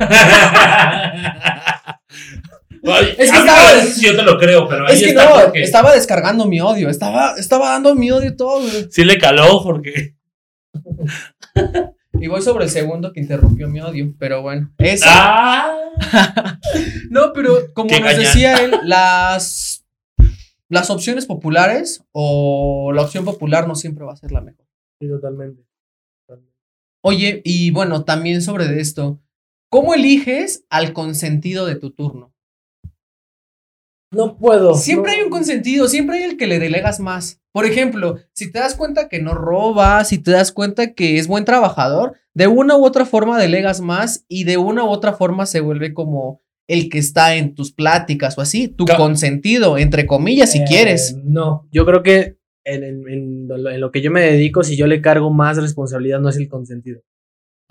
Ay, 2.84 3.14
Es 3.18 3.30
que 3.30 3.38
estaba- 3.38 3.72
veces 3.74 4.00
yo 4.00 4.16
te 4.16 4.22
lo 4.22 4.38
creo, 4.38 4.66
pero 4.68 4.86
ahí 4.88 4.94
Es 4.94 5.02
que 5.02 5.08
está 5.10 5.28
no, 5.28 5.52
estaba 5.54 5.92
descargando 5.92 6.46
mi 6.46 6.60
odio, 6.60 6.88
estaba, 6.88 7.34
estaba 7.36 7.72
dando 7.72 7.94
mi 7.94 8.10
odio 8.10 8.34
todo, 8.36 8.60
güey. 8.60 8.88
Sí 8.90 9.04
le 9.04 9.18
caló, 9.18 9.58
Jorge. 9.58 10.16
Y 12.20 12.28
voy 12.28 12.42
sobre 12.42 12.64
el 12.64 12.70
segundo 12.70 13.12
que 13.12 13.20
interrumpió 13.20 13.68
mi 13.68 13.80
odio, 13.80 14.14
pero 14.18 14.42
bueno. 14.42 14.70
Eso. 14.78 15.06
Ah. 15.08 15.78
No, 17.10 17.32
pero 17.34 17.72
como 17.74 17.88
Qué 17.88 18.00
nos 18.00 18.16
decía 18.16 18.64
él, 18.64 18.72
las, 18.84 19.84
las 20.68 20.88
opciones 20.88 21.26
populares 21.26 22.02
o 22.12 22.92
la 22.94 23.02
opción 23.02 23.24
popular 23.26 23.68
no 23.68 23.74
siempre 23.74 24.04
va 24.04 24.12
a 24.12 24.16
ser 24.16 24.32
la 24.32 24.40
mejor. 24.40 24.66
Sí, 24.98 25.08
totalmente. 25.08 25.62
Oye, 27.02 27.42
y 27.44 27.72
bueno, 27.72 28.04
también 28.04 28.40
sobre 28.40 28.80
esto, 28.80 29.20
¿cómo 29.68 29.92
eliges 29.92 30.64
al 30.70 30.92
consentido 30.92 31.66
de 31.66 31.74
tu 31.74 31.90
turno? 31.90 32.31
No 34.12 34.36
puedo. 34.36 34.74
Siempre 34.74 35.12
no. 35.12 35.18
hay 35.18 35.24
un 35.24 35.30
consentido, 35.30 35.88
siempre 35.88 36.18
hay 36.18 36.22
el 36.24 36.36
que 36.36 36.46
le 36.46 36.58
delegas 36.58 37.00
más. 37.00 37.40
Por 37.52 37.66
ejemplo, 37.66 38.16
si 38.32 38.50
te 38.50 38.58
das 38.60 38.74
cuenta 38.74 39.08
que 39.08 39.20
no 39.20 39.34
roba, 39.34 40.04
si 40.04 40.18
te 40.18 40.30
das 40.30 40.52
cuenta 40.52 40.94
que 40.94 41.18
es 41.18 41.26
buen 41.26 41.44
trabajador, 41.44 42.14
de 42.34 42.46
una 42.46 42.76
u 42.76 42.84
otra 42.84 43.04
forma 43.04 43.38
delegas 43.38 43.80
más 43.80 44.24
y 44.28 44.44
de 44.44 44.56
una 44.56 44.84
u 44.84 44.88
otra 44.88 45.12
forma 45.12 45.44
se 45.46 45.60
vuelve 45.60 45.92
como 45.92 46.40
el 46.68 46.88
que 46.88 46.98
está 46.98 47.34
en 47.34 47.54
tus 47.54 47.72
pláticas 47.72 48.38
o 48.38 48.40
así, 48.40 48.68
tu 48.68 48.86
consentido, 48.96 49.76
entre 49.76 50.06
comillas, 50.06 50.52
si 50.52 50.58
Eh, 50.60 50.64
quieres. 50.66 51.16
No, 51.24 51.66
yo 51.72 51.84
creo 51.84 52.02
que 52.02 52.36
en, 52.64 52.84
en- 52.84 53.08
en 53.08 53.48
lo, 53.48 53.70
en 53.70 53.80
lo 53.80 53.90
que 53.90 54.00
yo 54.00 54.10
me 54.10 54.20
dedico, 54.22 54.62
si 54.62 54.76
yo 54.76 54.86
le 54.86 55.02
cargo 55.02 55.30
más 55.30 55.56
responsabilidad, 55.58 56.20
no 56.20 56.28
es 56.30 56.36
el 56.36 56.48
consentido. 56.48 57.02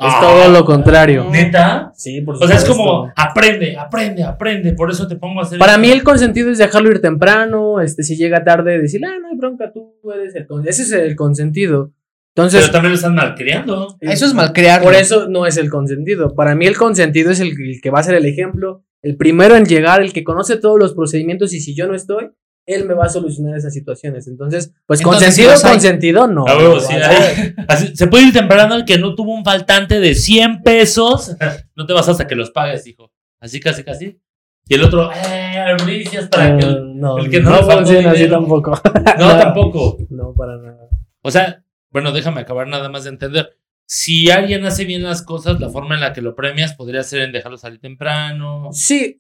Es 0.04 0.08
Ah. 0.14 0.20
todo 0.22 0.50
lo 0.50 0.66
contrario. 0.66 1.28
¿Neta? 1.32 1.92
Sí, 1.96 2.22
por 2.22 2.36
O 2.36 2.38
sea, 2.40 2.56
es 2.56 2.62
supuesto. 2.64 2.84
como 2.84 3.14
aprende, 3.16 3.78
aprende, 3.78 4.24
aprende. 4.24 4.74
Por 4.74 4.90
eso 4.90 5.08
te 5.08 5.16
pongo 5.16 5.40
a 5.42 5.44
hacer. 5.44 5.60
Para 5.60 5.74
esto. 5.74 5.82
mí 5.82 5.92
el 5.92 6.04
consentido 6.04 6.50
es 6.50 6.58
dejarlo 6.58 6.90
ir 6.92 7.02
temprano, 7.02 7.80
este, 7.82 8.02
si 8.04 8.16
llega 8.18 8.44
tarde, 8.44 8.80
decir, 8.82 9.02
ah, 9.06 9.14
no 9.22 9.28
hay 9.30 9.38
bronca, 9.38 9.72
tú 9.72 9.94
eres 10.12 10.34
el 10.36 10.48
con-". 10.48 10.68
Ese 10.68 10.82
es 10.84 10.92
el 10.92 11.16
consentido. 11.16 11.92
Entonces, 12.36 12.62
Pero 12.62 12.72
también 12.72 12.92
lo 12.94 12.96
están 12.96 13.14
malcriando. 13.16 13.98
Eso 14.00 14.26
es 14.26 14.34
malcrear. 14.34 14.82
por 14.82 14.94
eso 14.96 15.28
no 15.30 15.46
es 15.46 15.58
el 15.58 15.70
consentido. 15.70 16.34
Para 16.34 16.56
mí 16.56 16.66
el 16.66 16.78
consentido 16.78 17.30
es 17.30 17.40
el, 17.42 17.50
el 17.50 17.80
que 17.82 17.90
va 17.92 18.00
a 18.00 18.04
ser 18.04 18.16
el 18.16 18.26
ejemplo, 18.26 18.84
el 19.04 19.18
primero 19.18 19.56
en 19.56 19.66
llegar, 19.66 20.02
el 20.02 20.14
que 20.14 20.24
conoce 20.24 20.56
todos 20.58 20.80
los 20.80 20.94
procedimientos 20.94 21.54
y 21.54 21.60
si 21.60 21.76
yo 21.76 21.88
no 21.88 21.94
estoy, 21.94 22.32
él 22.74 22.86
me 22.86 22.94
va 22.94 23.06
a 23.06 23.10
solucionar 23.10 23.58
esas 23.58 23.74
situaciones. 23.74 24.28
Entonces, 24.28 24.74
pues 24.86 25.02
Entonces, 25.02 25.28
consentido, 25.28 25.72
consentido, 25.72 26.28
no. 26.28 26.46
A 26.48 26.58
huevo, 26.58 26.76
no 26.76 26.80
sí, 26.82 26.94
a. 26.94 27.54
Así, 27.68 27.96
se 27.96 28.08
puede 28.08 28.28
ir 28.28 28.34
temprano 28.34 28.76
el 28.76 28.86
que 28.86 28.98
no 28.98 29.16
tuvo 29.16 29.34
un 29.34 29.44
faltante 29.44 30.00
de 30.00 30.16
100 30.16 30.62
pesos. 30.64 31.36
No 31.76 31.86
te 31.88 31.94
vas 31.94 32.08
hasta 32.08 32.28
que 32.28 32.36
los 32.36 32.52
pagues, 32.52 32.86
hijo. 32.86 33.12
Así 33.40 33.60
casi, 33.60 33.84
casi. 33.84 34.20
Y 34.68 34.76
el 34.76 34.84
otro, 34.84 35.12
eh, 35.12 35.58
albricias 35.58 36.28
para 36.28 36.58
que. 36.58 36.66
Eh, 36.66 36.70
el- 36.70 37.00
no, 37.00 37.18
el 37.18 37.30
que 37.30 37.40
no, 37.42 37.50
no 37.50 37.64
funciona 37.64 38.12
así 38.12 38.30
tampoco. 38.30 38.80
No, 39.18 39.38
tampoco. 39.38 39.98
No, 40.10 40.34
para 40.34 40.58
nada. 40.58 40.90
O 41.24 41.32
sea, 41.32 41.64
bueno, 41.90 42.12
déjame 42.12 42.42
acabar 42.42 42.68
nada 42.68 42.90
más 42.90 43.04
de 43.04 43.10
entender. 43.10 43.58
Si 43.86 44.32
alguien 44.32 44.64
hace 44.66 44.86
bien 44.86 45.04
las 45.04 45.22
cosas, 45.22 45.60
la 45.60 45.70
forma 45.70 45.96
en 45.96 46.02
la 46.02 46.14
que 46.14 46.22
lo 46.22 46.36
premias 46.36 46.76
podría 46.76 47.04
ser 47.04 47.24
en 47.24 47.34
dejarlo 47.34 47.58
salir 47.58 47.82
temprano. 47.82 48.70
Sí, 48.72 49.20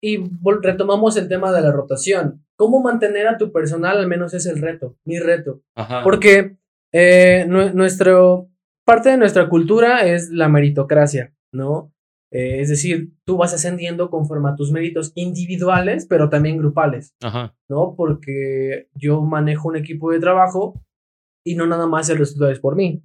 y 0.00 0.18
retomamos 0.62 1.16
el 1.16 1.28
tema 1.28 1.52
de 1.52 1.60
la 1.60 1.70
rotación. 1.70 2.44
¿Cómo 2.60 2.82
mantener 2.82 3.26
a 3.26 3.38
tu 3.38 3.52
personal? 3.52 3.96
Al 3.96 4.06
menos 4.06 4.34
es 4.34 4.44
el 4.44 4.60
reto, 4.60 4.96
mi 5.06 5.18
reto. 5.18 5.62
Ajá. 5.74 6.02
Porque 6.04 6.56
eh, 6.92 7.46
nue- 7.48 7.72
nuestro, 7.72 8.50
parte 8.84 9.08
de 9.08 9.16
nuestra 9.16 9.48
cultura 9.48 10.04
es 10.06 10.28
la 10.30 10.48
meritocracia, 10.50 11.32
¿no? 11.54 11.92
Eh, 12.32 12.60
es 12.60 12.68
decir, 12.68 13.12
tú 13.24 13.38
vas 13.38 13.54
ascendiendo 13.54 14.10
conforme 14.10 14.50
a 14.50 14.56
tus 14.56 14.70
méritos 14.72 15.12
individuales, 15.14 16.06
pero 16.06 16.28
también 16.28 16.58
grupales, 16.58 17.14
Ajá. 17.22 17.56
¿no? 17.68 17.94
Porque 17.96 18.88
yo 18.94 19.22
manejo 19.22 19.68
un 19.68 19.76
equipo 19.76 20.12
de 20.12 20.20
trabajo 20.20 20.80
y 21.44 21.54
no 21.56 21.66
nada 21.66 21.86
más 21.86 22.10
el 22.10 22.18
resultado 22.18 22.50
es 22.52 22.60
por 22.60 22.76
mí, 22.76 23.02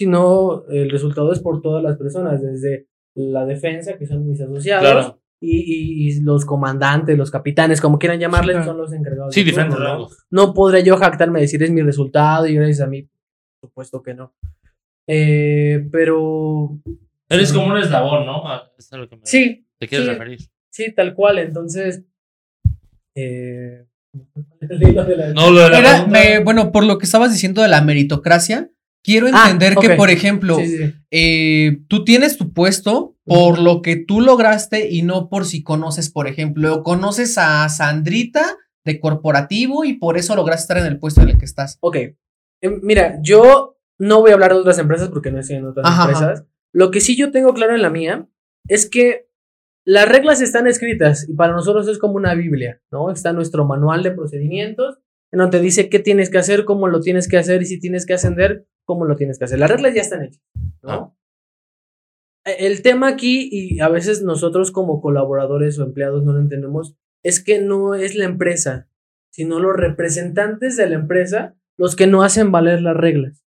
sino 0.00 0.64
el 0.68 0.90
resultado 0.90 1.32
es 1.32 1.38
por 1.40 1.62
todas 1.62 1.82
las 1.82 1.96
personas, 1.96 2.42
desde 2.42 2.88
la 3.14 3.46
defensa, 3.46 3.96
que 3.96 4.06
son 4.06 4.26
mis 4.28 4.40
asociados, 4.40 4.82
Claro. 4.90 5.20
Y, 5.40 5.56
y- 5.58 6.08
y 6.08 6.20
los 6.22 6.44
comandantes, 6.44 7.16
los 7.18 7.30
capitanes, 7.30 7.80
como 7.80 7.98
quieran 7.98 8.18
llamarles, 8.18 8.56
Sí, 8.56 8.62
claro. 8.62 8.70
son 8.72 8.78
los 8.78 8.92
encargados. 8.92 9.34
Sí, 9.34 9.44
diferentes 9.44 9.78
¿no? 9.78 9.84
rangos. 9.84 10.26
No 10.30 10.54
podré 10.54 10.82
yo 10.82 10.96
jactarme 10.96 11.40
de 11.40 11.42
decir 11.44 11.62
es 11.62 11.70
mi 11.70 11.82
resultado 11.82 12.46
y 12.46 12.54
gracias 12.54 12.80
a 12.80 12.86
mí, 12.86 13.02
por 13.60 13.68
supuesto 13.70 14.02
que 14.02 14.14
no. 14.14 14.32
Eh, 15.06 15.86
pero 15.92 16.78
Eres 17.28 17.52
como 17.52 17.66
un 17.66 17.78
eslabón, 17.78 18.24
¿no? 18.26 18.46
Ah, 18.48 18.70
es 18.78 18.92
a 18.92 18.96
lo 18.96 19.08
que 19.08 19.16
me 19.16 19.22
sí, 19.26 19.66
te 19.78 19.86
quieres 19.88 20.06
sí. 20.06 20.12
referir. 20.12 20.38
sí, 20.70 20.92
tal 20.94 21.14
cual. 21.14 21.38
Entonces, 21.38 22.02
eh, 23.14 23.84
No, 25.34 25.50
lo 25.50 25.60
de 25.64 25.70
la 25.70 25.78
Era, 25.78 26.06
me- 26.06 26.38
bueno, 26.40 26.72
por 26.72 26.84
lo 26.84 26.98
que 26.98 27.04
estabas 27.04 27.32
diciendo 27.32 27.62
de 27.62 27.68
la 27.68 27.82
meritocracia, 27.82 28.70
quiero 29.06 29.28
Ah, 29.32 29.44
entender 29.50 29.76
que, 29.76 29.92
ok. 29.92 29.96
por 29.96 30.10
ejemplo, 30.10 30.56
Sí, 30.56 30.66
sí. 30.78 30.94
eh, 31.12 31.78
tú 31.88 32.04
tienes 32.04 32.36
tu 32.36 32.52
puesto 32.52 33.16
por 33.24 33.58
lo 33.60 33.80
que 33.80 33.94
tú 33.96 34.20
lograste 34.20 34.88
y 34.90 35.02
no 35.02 35.28
por 35.28 35.44
si 35.44 35.62
conoces, 35.62 36.10
por 36.10 36.26
ejemplo, 36.26 36.82
conoces 36.82 37.38
a 37.38 37.68
Sandrita 37.68 38.44
de 38.84 38.98
corporativo 39.00 39.84
y 39.84 39.94
por 39.94 40.18
eso 40.18 40.34
lograste 40.34 40.62
estar 40.62 40.78
en 40.78 40.86
el 40.86 40.98
puesto 40.98 41.22
en 41.22 41.28
el 41.30 41.38
que 41.38 41.44
estás. 41.44 41.78
Ok. 41.80 41.96
Eh, 41.96 42.16
mira, 42.82 43.18
yo 43.22 43.78
no 43.98 44.20
voy 44.20 44.32
a 44.32 44.34
hablar 44.34 44.52
de 44.52 44.58
otras 44.60 44.78
empresas 44.78 45.08
porque 45.08 45.30
no 45.30 45.38
estoy 45.40 45.56
en 45.56 45.66
otras 45.66 45.86
Ajá, 45.86 46.02
empresas. 46.04 46.44
Lo 46.72 46.90
que 46.90 47.00
sí 47.00 47.16
yo 47.16 47.30
tengo 47.30 47.54
claro 47.54 47.74
en 47.74 47.82
la 47.82 47.90
mía 47.90 48.28
es 48.68 48.88
que 48.90 49.28
las 49.84 50.08
reglas 50.08 50.40
están 50.40 50.66
escritas 50.66 51.28
y 51.28 51.34
para 51.34 51.52
nosotros 51.52 51.86
es 51.88 51.98
como 51.98 52.14
una 52.14 52.34
Biblia, 52.34 52.80
¿no? 52.90 53.10
Está 53.12 53.32
nuestro 53.32 53.64
manual 53.64 54.02
de 54.02 54.10
procedimientos 54.10 54.98
en 55.32 55.38
donde 55.38 55.58
te 55.58 55.64
dice 55.64 55.88
qué 55.88 55.98
tienes 56.00 56.28
que 56.30 56.38
hacer, 56.38 56.64
cómo 56.64 56.88
lo 56.88 57.00
tienes 57.00 57.28
que 57.28 57.36
hacer 57.38 57.62
y 57.62 57.66
si 57.66 57.78
tienes 57.80 58.04
que 58.06 58.14
ascender, 58.14 58.66
cómo 58.86 59.04
lo 59.04 59.16
tienes 59.16 59.38
que 59.38 59.44
hacer. 59.44 59.58
Las 59.58 59.70
reglas 59.70 59.94
ya 59.94 60.00
están 60.00 60.22
hechas, 60.22 60.40
¿no? 60.82 61.14
E- 62.46 62.66
El 62.66 62.80
tema 62.82 63.08
aquí, 63.08 63.48
y 63.52 63.80
a 63.80 63.88
veces 63.88 64.22
nosotros 64.22 64.70
como 64.72 65.00
colaboradores 65.02 65.78
o 65.78 65.84
empleados 65.84 66.24
no 66.24 66.32
lo 66.32 66.40
entendemos, 66.40 66.96
es 67.22 67.42
que 67.42 67.58
no 67.60 67.94
es 67.94 68.14
la 68.14 68.24
empresa, 68.24 68.88
sino 69.30 69.58
los 69.60 69.76
representantes 69.76 70.76
de 70.76 70.88
la 70.88 70.94
empresa 70.94 71.54
los 71.76 71.94
que 71.96 72.06
no 72.06 72.22
hacen 72.22 72.52
valer 72.52 72.80
las 72.80 72.96
reglas. 72.96 73.42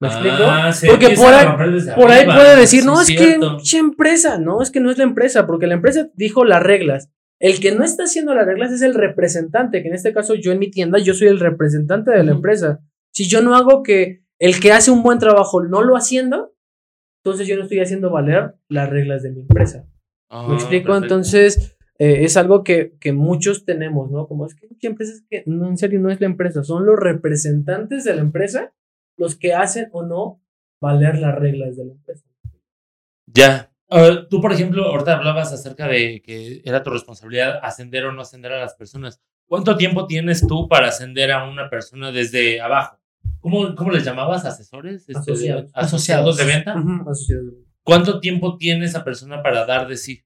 ¿Me 0.00 0.06
explico? 0.08 0.36
Ah, 0.42 0.72
se 0.72 0.86
Porque 0.86 1.06
empieza 1.06 1.56
por 1.56 1.68
ahí- 1.68 1.80
Por 1.96 2.10
ahí 2.12 2.24
puede 2.24 2.56
decir, 2.56 2.82
Sí, 2.82 2.86
no, 2.86 3.00
es 3.00 3.08
que 3.08 3.16
cierto. 3.16 3.56
pinche 3.56 3.78
empresa, 3.78 4.38
no, 4.38 4.62
es 4.62 4.70
que 4.70 4.78
no 4.78 4.92
es 4.92 4.98
la 4.98 5.02
empresa, 5.04 5.44
porque 5.46 5.66
la 5.66 5.74
empresa 5.74 6.08
dijo 6.14 6.44
las 6.44 6.62
reglas. 6.62 7.10
El 7.40 7.58
que 7.58 7.72
no 7.72 7.82
está 7.84 8.04
haciendo 8.04 8.32
las 8.34 8.46
reglas 8.46 8.70
es 8.70 8.82
el 8.82 8.94
representante, 8.94 9.82
que 9.82 9.88
en 9.88 9.94
este 9.94 10.12
caso 10.12 10.34
yo 10.36 10.52
en 10.52 10.60
mi 10.60 10.70
tienda, 10.70 10.98
yo 11.00 11.14
soy 11.14 11.26
el 11.28 11.40
representante 11.40 12.12
de 12.12 12.22
la 12.22 12.30
empresa. 12.32 12.80
Si 13.12 13.26
yo 13.28 13.42
no 13.42 13.56
hago 13.56 13.82
que 13.82 14.22
el 14.38 14.60
que 14.60 14.72
hace 14.72 14.90
un 14.90 15.02
buen 15.02 15.18
trabajo 15.18 15.62
no 15.62 15.82
lo 15.82 15.96
haciendo, 15.96 16.54
entonces 17.22 17.46
yo 17.46 17.56
no 17.56 17.62
estoy 17.62 17.80
haciendo 17.80 18.10
valer 18.10 18.54
las 18.68 18.88
reglas 18.88 19.22
de 19.22 19.30
mi 19.30 19.40
empresa. 19.40 19.86
Ah, 20.30 20.46
¿Me 20.48 20.54
explico? 20.54 20.86
perfecto. 20.86 21.04
Entonces, 21.04 21.76
eh, 21.98 22.24
es 22.24 22.36
algo 22.36 22.62
que, 22.62 22.96
que 23.00 23.12
muchos 23.12 23.64
tenemos, 23.64 24.10
¿no? 24.10 24.28
Como 24.28 24.46
es 24.46 24.54
que 24.54 24.68
muchas 24.68 24.90
empresas 24.90 25.24
que, 25.28 25.42
no, 25.46 25.68
en 25.68 25.76
serio, 25.76 26.00
no 26.00 26.10
es 26.10 26.20
la 26.20 26.26
empresa, 26.26 26.62
son 26.62 26.86
los 26.86 26.98
representantes 26.98 28.04
de 28.04 28.14
la 28.14 28.20
empresa 28.20 28.72
los 29.16 29.36
que 29.36 29.52
hacen 29.52 29.88
o 29.92 30.02
no 30.02 30.40
valer 30.80 31.18
las 31.18 31.34
reglas 31.34 31.76
de 31.76 31.86
la 31.86 31.92
empresa. 31.92 32.24
Ya. 33.26 33.72
Tú, 34.30 34.40
por 34.40 34.52
ejemplo, 34.52 34.84
ahorita 34.84 35.16
hablabas 35.16 35.52
acerca 35.52 35.88
de 35.88 36.22
que 36.22 36.62
era 36.64 36.82
tu 36.82 36.90
responsabilidad 36.90 37.58
ascender 37.62 38.04
o 38.04 38.12
no 38.12 38.20
ascender 38.20 38.52
a 38.52 38.60
las 38.60 38.74
personas. 38.74 39.20
¿Cuánto 39.46 39.76
tiempo 39.76 40.06
tienes 40.06 40.46
tú 40.46 40.68
para 40.68 40.88
ascender 40.88 41.32
a 41.32 41.48
una 41.48 41.70
persona 41.70 42.12
desde 42.12 42.60
abajo? 42.60 42.98
¿Cómo, 43.40 43.74
cómo 43.74 43.90
les 43.90 44.04
llamabas? 44.04 44.44
¿Asesores? 44.44 45.08
Este, 45.08 45.12
de- 45.12 45.18
Asociados. 45.20 45.70
¿Asociados 45.74 46.36
de 46.36 46.44
venta? 46.44 46.74
Asociados. 47.02 47.54
¿Cuánto 47.82 48.20
tiempo 48.20 48.56
tiene 48.56 48.84
esa 48.84 49.04
persona 49.04 49.42
para 49.42 49.64
dar 49.64 49.88
de 49.88 49.96
sí? 49.96 50.22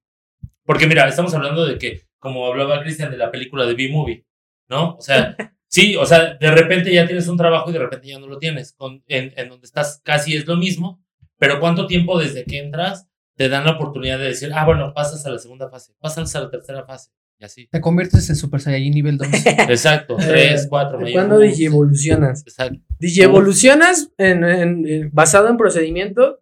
Porque 0.65 0.87
mira, 0.87 1.07
estamos 1.09 1.35
hablando 1.35 1.65
de 1.67 1.79
que, 1.79 2.03
como 2.19 2.47
hablaba 2.47 2.81
Cristian 2.83 3.11
de 3.11 3.17
la 3.19 3.31
película 3.31 3.67
de 3.67 3.75
B-Movie, 3.75 4.27
¿no? 4.69 4.95
O 4.97 5.01
sea, 5.01 5.37
sí, 5.69 5.97
o 5.97 6.07
sea, 6.07 6.35
de 6.35 6.51
repente 6.51 6.93
ya 6.93 7.07
tienes 7.07 7.29
un 7.29 7.37
trabajo 7.37 7.71
y 7.71 7.73
de 7.73 7.79
repente 7.81 8.09
ya 8.09 8.19
no 8.19 8.27
lo 8.27 8.38
tienes. 8.38 8.73
Con, 8.73 9.03
en, 9.07 9.33
en 9.37 9.49
donde 9.49 9.67
estás 9.67 10.01
casi 10.05 10.35
es 10.37 10.47
lo 10.47 10.57
mismo, 10.57 11.03
pero 11.38 11.61
¿cuánto 11.61 11.87
tiempo 11.87 12.19
desde 12.19 12.45
que 12.45 12.59
entras 12.59 13.09
te 13.37 13.49
dan 13.49 13.65
la 13.65 13.73
oportunidad 13.73 14.19
de 14.19 14.27
decir, 14.27 14.51
ah, 14.55 14.65
bueno, 14.65 14.93
pasas 14.95 15.25
a 15.27 15.31
la 15.31 15.38
segunda 15.38 15.69
fase, 15.69 15.95
pasas 16.01 16.35
a 16.37 16.41
la 16.41 16.51
tercera 16.51 16.85
fase, 16.85 17.11
y 17.42 17.44
así? 17.44 17.68
Te 17.70 17.81
conviertes 17.81 18.28
en 18.31 18.37
Super 18.37 18.61
Saiyajin 18.61 18.94
nivel 18.94 19.18
2. 19.18 19.28
Exacto, 19.68 20.16
tres, 20.16 20.66
cuatro, 20.68 20.98
me 21.00 21.12
¿Cuándo 21.12 21.38
llamo. 21.38 21.50
digievolucionas? 21.50 22.42
Exacto. 22.46 22.78
Digievolucionas 22.98 24.11
en, 24.18 24.44
en- 24.44 24.87
en- 24.88 25.11
basado 25.12 25.48
en 25.48 25.57
procedimiento 25.57 26.40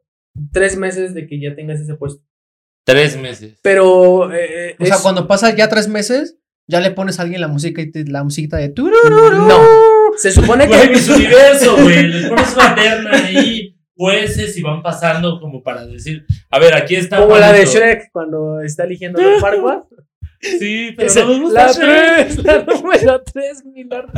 tres 0.52 0.76
meses 0.76 1.14
de 1.14 1.26
que 1.26 1.40
ya 1.40 1.54
tengas 1.56 1.80
ese 1.80 1.94
puesto. 1.94 2.22
Tres 2.84 3.16
meses. 3.16 3.58
Pero 3.62 4.32
eh, 4.32 4.76
O 4.78 4.84
sea, 4.86 4.96
es- 4.96 5.00
cuando 5.02 5.26
pasas 5.26 5.56
ya 5.56 5.68
tres 5.68 5.88
meses, 5.88 6.36
ya 6.68 6.80
le 6.80 6.90
pones 6.92 7.18
a 7.18 7.22
alguien 7.22 7.40
la 7.40 7.48
música 7.48 7.82
y 7.82 7.90
te- 7.90 8.04
la 8.04 8.22
musiquita 8.24 8.56
de 8.56 8.68
no. 8.76 9.60
Se 10.16 10.30
supone 10.32 10.66
Güey, 10.66 10.82
que 10.82 10.88
mis 10.90 11.08
universo, 11.08 11.76
güey. 11.82 12.02
Les 12.08 12.28
pones 12.28 12.54
una 12.54 12.74
terna 12.74 13.10
ahí, 13.26 13.76
jueces 13.96 14.56
y 14.56 14.62
van 14.62 14.82
pasando 14.82 15.40
como 15.40 15.62
para 15.62 15.86
decir, 15.86 16.24
a 16.50 16.58
ver, 16.58 16.74
aquí 16.74 16.96
está. 16.96 17.18
como 17.18 17.36
la 17.38 17.52
de. 17.52 17.64
Shrek 17.64 18.10
cuando 18.12 18.60
está 18.60 18.84
eligiendo 18.84 19.20
el 19.20 19.40
Farquaad. 19.40 19.82
Sí, 20.40 20.92
pero 20.96 21.06
Ese- 21.08 21.20
no 21.22 21.28
me 21.28 21.40
gusta 21.40 21.66
la 21.66 21.72
Shrek. 21.72 22.26
3, 22.34 22.44
la 22.44 22.64
número 22.64 23.22
3, 23.22 23.64
Milord. 23.66 24.10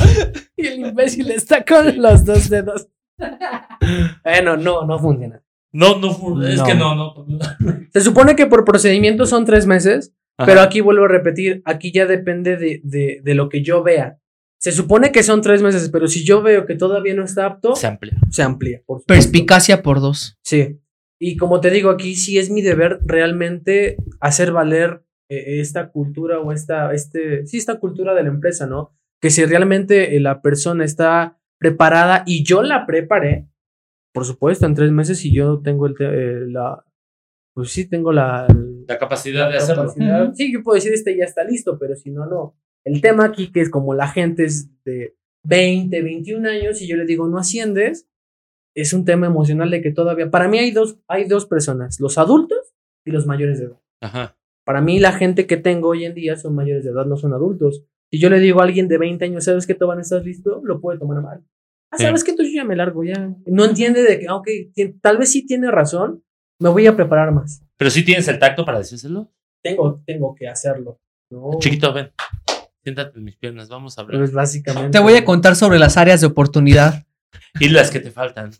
Y 0.55 0.67
el 0.67 0.79
imbécil 0.79 1.29
está 1.31 1.63
con 1.65 2.01
los 2.01 2.23
dos 2.25 2.49
dedos. 2.49 2.87
Bueno, 4.23 4.57
no, 4.57 4.85
no 4.85 4.99
funciona. 4.99 5.41
No, 5.71 5.99
no, 5.99 6.13
fu- 6.13 6.41
es 6.43 6.57
No. 6.59 6.65
que 6.65 6.75
no, 6.75 6.95
no. 6.95 7.25
Se 7.91 8.01
supone 8.01 8.35
que 8.35 8.45
por 8.45 8.63
procedimiento 8.63 9.25
son 9.25 9.43
tres 9.45 9.65
meses, 9.65 10.13
Ajá. 10.37 10.45
pero 10.47 10.61
aquí 10.61 10.81
vuelvo 10.81 11.05
a 11.05 11.07
repetir, 11.07 11.61
aquí 11.65 11.91
ya 11.91 12.05
depende 12.05 12.57
de, 12.57 12.79
de, 12.83 13.21
de 13.23 13.33
lo 13.35 13.49
que 13.49 13.63
yo 13.63 13.81
vea. 13.83 14.19
Se 14.59 14.71
supone 14.71 15.11
que 15.11 15.23
son 15.23 15.41
tres 15.41 15.61
meses, 15.61 15.89
pero 15.91 16.07
si 16.07 16.23
yo 16.23 16.41
veo 16.41 16.65
que 16.65 16.75
todavía 16.75 17.13
no 17.15 17.25
está 17.25 17.45
apto, 17.47 17.75
se 17.75 17.87
amplía. 17.87 18.15
se 18.29 18.43
amplía. 18.43 18.81
Por. 18.85 19.03
Perspicacia 19.05 19.81
por 19.83 19.99
dos. 19.99 20.37
Sí. 20.43 20.79
Y 21.19 21.37
como 21.37 21.59
te 21.59 21.69
digo, 21.69 21.89
aquí 21.89 22.15
sí 22.15 22.37
es 22.37 22.49
mi 22.49 22.61
deber 22.61 22.99
realmente 23.05 23.97
hacer 24.21 24.51
valer 24.51 25.03
esta 25.59 25.89
cultura 25.89 26.39
o 26.39 26.51
esta, 26.51 26.93
este, 26.93 27.45
sí, 27.45 27.57
esta 27.57 27.79
cultura 27.79 28.13
de 28.13 28.23
la 28.23 28.29
empresa, 28.29 28.67
¿no? 28.67 28.91
Que 29.21 29.29
si 29.29 29.45
realmente 29.45 30.15
eh, 30.15 30.19
la 30.19 30.41
persona 30.41 30.83
está 30.85 31.39
preparada 31.59 32.23
y 32.25 32.43
yo 32.43 32.61
la 32.61 32.85
preparé, 32.85 33.47
por 34.13 34.25
supuesto, 34.25 34.65
en 34.65 34.75
tres 34.75 34.91
meses 34.91 35.23
y 35.25 35.33
yo 35.33 35.61
tengo 35.61 35.87
el, 35.87 35.95
eh, 35.99 36.45
la, 36.47 36.83
pues 37.53 37.69
sí, 37.71 37.87
tengo 37.89 38.11
la, 38.11 38.47
La 38.87 38.97
capacidad 38.99 39.47
de 39.47 39.53
la 39.55 39.57
hacerlo. 39.59 39.83
capacidad. 39.83 40.23
Ujú. 40.25 40.35
Sí, 40.35 40.51
yo 40.53 40.61
puedo 40.63 40.75
decir, 40.75 40.93
este 40.93 41.15
ya 41.17 41.23
está 41.25 41.43
listo, 41.43 41.77
pero 41.79 41.95
si 41.95 42.11
no, 42.11 42.25
no. 42.25 42.55
El 42.85 42.99
tema 43.01 43.25
aquí 43.25 43.51
que 43.51 43.61
es 43.61 43.69
como 43.69 43.93
la 43.93 44.07
gente 44.09 44.43
es 44.43 44.69
de 44.83 45.15
20, 45.45 46.01
21 46.01 46.49
años 46.49 46.81
y 46.81 46.87
yo 46.87 46.97
le 46.97 47.05
digo, 47.05 47.27
no 47.27 47.37
asciendes, 47.37 48.07
es 48.75 48.91
un 48.93 49.05
tema 49.05 49.27
emocional 49.27 49.69
de 49.69 49.81
que 49.81 49.91
todavía, 49.91 50.29
para 50.31 50.47
mí 50.47 50.57
hay 50.57 50.71
dos, 50.71 50.97
hay 51.07 51.25
dos 51.25 51.45
personas, 51.45 51.99
los 51.99 52.17
adultos 52.17 52.73
y 53.05 53.11
los 53.11 53.25
mayores 53.25 53.59
de 53.59 53.65
edad. 53.65 53.79
Ajá. 54.01 54.35
Para 54.65 54.81
mí 54.81 54.99
la 54.99 55.11
gente 55.13 55.45
que 55.47 55.57
tengo 55.57 55.89
hoy 55.89 56.05
en 56.05 56.13
día 56.13 56.35
son 56.37 56.55
mayores 56.55 56.83
de 56.83 56.91
edad, 56.91 57.05
no 57.05 57.17
son 57.17 57.33
adultos. 57.33 57.83
Si 58.11 58.19
yo 58.19 58.29
le 58.29 58.39
digo 58.39 58.61
a 58.61 58.63
alguien 58.63 58.87
de 58.87 58.97
20 58.97 59.25
años, 59.25 59.43
¿sabes 59.45 59.67
que 59.67 59.75
Toban 59.75 59.99
estás 59.99 60.23
listo? 60.23 60.61
Lo 60.63 60.79
puede 60.79 60.99
tomar 60.99 61.17
a 61.17 61.21
mal. 61.21 61.41
Ah, 61.91 61.97
Sí. 61.97 62.03
¿sabes 62.05 62.23
que 62.23 62.33
Tú 62.33 62.43
yo 62.43 62.49
ya 62.53 62.63
me 62.63 62.75
largo, 62.75 63.03
ya. 63.03 63.33
No 63.45 63.65
entiende 63.65 64.01
de 64.03 64.19
que, 64.19 64.27
ah, 64.27 64.35
ok, 64.35 64.47
tal 65.01 65.17
vez 65.17 65.31
sí 65.31 65.45
tiene 65.45 65.69
razón, 65.71 66.23
me 66.59 66.69
voy 66.69 66.87
a 66.87 66.95
preparar 66.95 67.31
más. 67.31 67.61
Pero 67.77 67.89
sí 67.91 68.03
tienes 68.05 68.27
el 68.27 68.39
tacto 68.39 68.65
para 68.65 68.79
decírselo. 68.79 69.31
Tengo, 69.61 70.01
tengo 70.05 70.33
que 70.35 70.47
hacerlo. 70.47 70.99
¿no? 71.29 71.51
Chiquito, 71.59 71.91
ven. 71.93 72.11
Siéntate 72.83 73.17
en 73.17 73.23
mis 73.23 73.37
piernas, 73.37 73.69
vamos 73.69 73.97
a 73.97 74.01
hablar. 74.01 74.19
Pues 74.19 74.31
básicamente. 74.33 74.89
Te 74.91 74.99
voy 75.03 75.13
a 75.15 75.23
contar 75.25 75.55
sobre 75.55 75.79
las 75.79 75.97
áreas 75.97 76.21
de 76.21 76.27
oportunidad. 76.27 77.05
Y 77.59 77.69
las 77.69 77.89
que 77.91 77.99
te 77.99 78.11
faltan. 78.11 78.51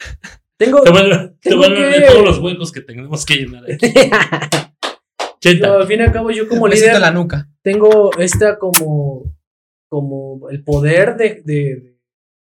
Tengo. 0.58 0.82
Te 0.82 0.92
te 0.92 1.56
vuelven 1.56 1.92
que- 1.92 2.00
de 2.00 2.08
todos 2.08 2.24
los 2.26 2.40
huecos 2.40 2.72
que 2.72 2.82
tenemos 2.82 3.26
que 3.26 3.36
llenar 3.36 3.64
aquí. 3.66 3.88
80. 5.50 5.68
Yo, 5.68 5.78
al 5.78 5.88
fin 5.88 6.00
y 6.00 6.04
al 6.04 6.12
cabo, 6.12 6.32
yo 6.32 6.48
como 6.48 6.68
líder 6.68 6.96
en 6.96 7.02
la 7.02 7.12
nuca. 7.12 7.50
tengo 7.62 8.12
esta 8.18 8.58
como, 8.60 9.36
como 9.90 10.50
el 10.50 10.64
poder 10.64 11.16
de, 11.18 11.42
de, 11.46 11.98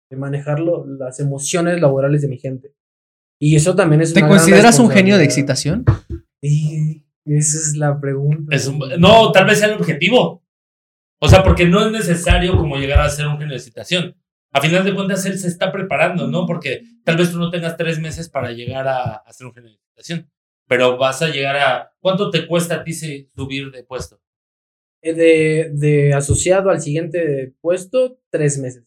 de 0.09 0.17
manejar 0.17 0.59
lo- 0.59 0.85
las 0.85 1.19
emociones 1.19 1.79
laborales 1.81 2.21
de 2.21 2.27
mi 2.27 2.38
gente. 2.38 2.73
Y 3.41 3.55
eso 3.55 3.75
también 3.75 4.01
es 4.01 4.13
¿Te 4.13 4.19
una 4.19 4.27
gran 4.27 4.38
consideras 4.39 4.79
un 4.79 4.89
genio 4.89 5.17
de 5.17 5.23
excitación? 5.23 5.85
Y 6.41 7.03
esa 7.25 7.57
es 7.57 7.75
la 7.77 7.99
pregunta. 7.99 8.55
Es 8.55 8.67
un- 8.67 8.79
no, 8.99 9.31
tal 9.31 9.45
vez 9.45 9.59
sea 9.59 9.69
el 9.69 9.75
objetivo. 9.79 10.43
O 11.21 11.27
sea, 11.27 11.43
porque 11.43 11.65
no 11.65 11.85
es 11.85 11.91
necesario 11.91 12.55
como 12.57 12.77
llegar 12.77 13.01
a 13.01 13.09
ser 13.09 13.27
un 13.27 13.33
genio 13.38 13.49
de 13.51 13.57
excitación. 13.57 14.15
A 14.51 14.62
final 14.62 14.83
de 14.83 14.95
cuentas, 14.95 15.25
él 15.25 15.38
se 15.38 15.47
está 15.47 15.71
preparando, 15.71 16.27
¿no? 16.27 16.45
Porque 16.45 16.83
tal 17.03 17.17
vez 17.17 17.31
tú 17.31 17.38
no 17.38 17.51
tengas 17.51 17.77
tres 17.77 17.99
meses 17.99 18.29
para 18.29 18.51
llegar 18.51 18.88
a, 18.88 19.15
a 19.17 19.33
ser 19.33 19.47
un 19.47 19.53
genio 19.53 19.69
de 19.69 19.75
excitación. 19.75 20.29
Pero 20.69 20.97
vas 20.97 21.21
a 21.21 21.27
llegar 21.27 21.58
a. 21.58 21.91
¿Cuánto 21.99 22.29
te 22.29 22.47
cuesta 22.47 22.75
a 22.75 22.84
ti 22.86 22.93
subir 22.93 23.71
de 23.71 23.84
puesto? 23.84 24.21
Eh, 25.01 25.13
De, 25.13 25.71
de 25.73 26.13
asociado 26.13 26.69
al 26.69 26.79
siguiente 26.79 27.53
puesto, 27.60 28.21
tres 28.29 28.58
meses. 28.60 28.86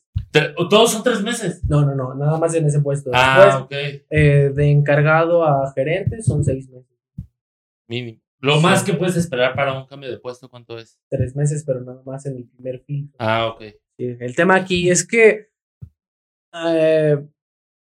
Todos 0.71 0.93
son 0.93 1.03
tres 1.03 1.23
meses. 1.23 1.63
No, 1.69 1.85
no, 1.85 1.95
no, 1.95 2.15
nada 2.15 2.39
más 2.39 2.55
en 2.55 2.65
ese 2.67 2.81
puesto. 2.81 3.11
Ah, 3.13 3.45
Después, 3.69 3.97
ok. 3.97 4.05
eh, 4.09 4.51
de 4.55 4.71
encargado 4.71 5.45
a 5.45 5.71
gerente 5.75 6.23
son 6.23 6.43
seis 6.45 6.69
meses. 6.71 6.89
Mínimo. 7.89 8.21
Lo 8.39 8.61
más 8.61 8.83
que 8.83 8.95
puedes 8.95 9.17
esperar 9.17 9.55
para 9.55 9.73
un 9.79 9.87
cambio 9.87 10.11
de 10.11 10.19
puesto, 10.19 10.49
¿cuánto 10.49 10.79
es? 10.79 10.99
Tres 11.11 11.37
meses, 11.37 11.63
pero 11.67 11.81
nada 11.83 12.03
más 12.05 12.25
en 12.27 12.37
el 12.39 12.49
primer 12.49 12.81
filtro. 12.81 13.17
Ah, 13.19 13.47
ok. 13.49 13.63
El 13.99 14.35
tema 14.35 14.55
aquí 14.57 14.91
es 14.91 15.07
que 15.07 15.51
eh, 16.55 17.19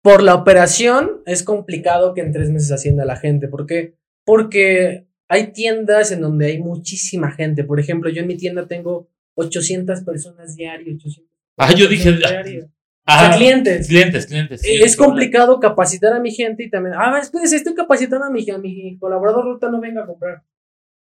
por 0.05 0.21
la 0.21 0.35
operación 0.35 1.23
es 1.25 1.41
complicado 1.41 2.13
que 2.13 2.21
en 2.21 2.31
tres 2.31 2.51
meses 2.51 2.71
ascienda 2.71 3.05
la 3.05 3.15
gente. 3.15 3.47
¿Por 3.47 3.65
qué? 3.65 3.95
Porque 4.23 5.07
hay 5.27 5.51
tiendas 5.51 6.11
en 6.11 6.21
donde 6.21 6.45
hay 6.45 6.59
muchísima 6.59 7.31
gente. 7.31 7.63
Por 7.63 7.79
ejemplo, 7.79 8.11
yo 8.11 8.21
en 8.21 8.27
mi 8.27 8.37
tienda 8.37 8.67
tengo 8.67 9.09
800 9.33 10.03
personas 10.03 10.55
diarias. 10.55 10.97
800 10.99 11.31
Ah, 11.57 11.73
yo 11.73 11.87
dije. 11.87 12.11
personas 12.11 12.29
diarias. 12.43 12.65
O 12.65 12.69
Ah, 13.07 13.19
sea, 13.29 13.37
clientes. 13.37 13.87
clientes, 13.87 14.27
clientes. 14.27 14.61
sí, 14.61 14.69
Eh, 14.69 14.83
es 14.83 14.95
problema. 14.95 15.05
complicado 15.15 15.59
capacitar 15.59 16.13
a 16.13 16.19
mi 16.19 16.29
gente 16.29 16.63
y 16.65 16.69
también, 16.69 16.93
ah, 16.99 17.17
espérense, 17.19 17.55
estoy 17.55 17.73
capacitando 17.73 18.25
a 18.25 18.29
mi, 18.29 18.47
a 18.47 18.59
mi 18.59 18.99
colaborador, 18.99 19.45
ahorita 19.47 19.71
no 19.71 19.81
venga 19.81 20.03
a 20.03 20.05
comprar. 20.05 20.43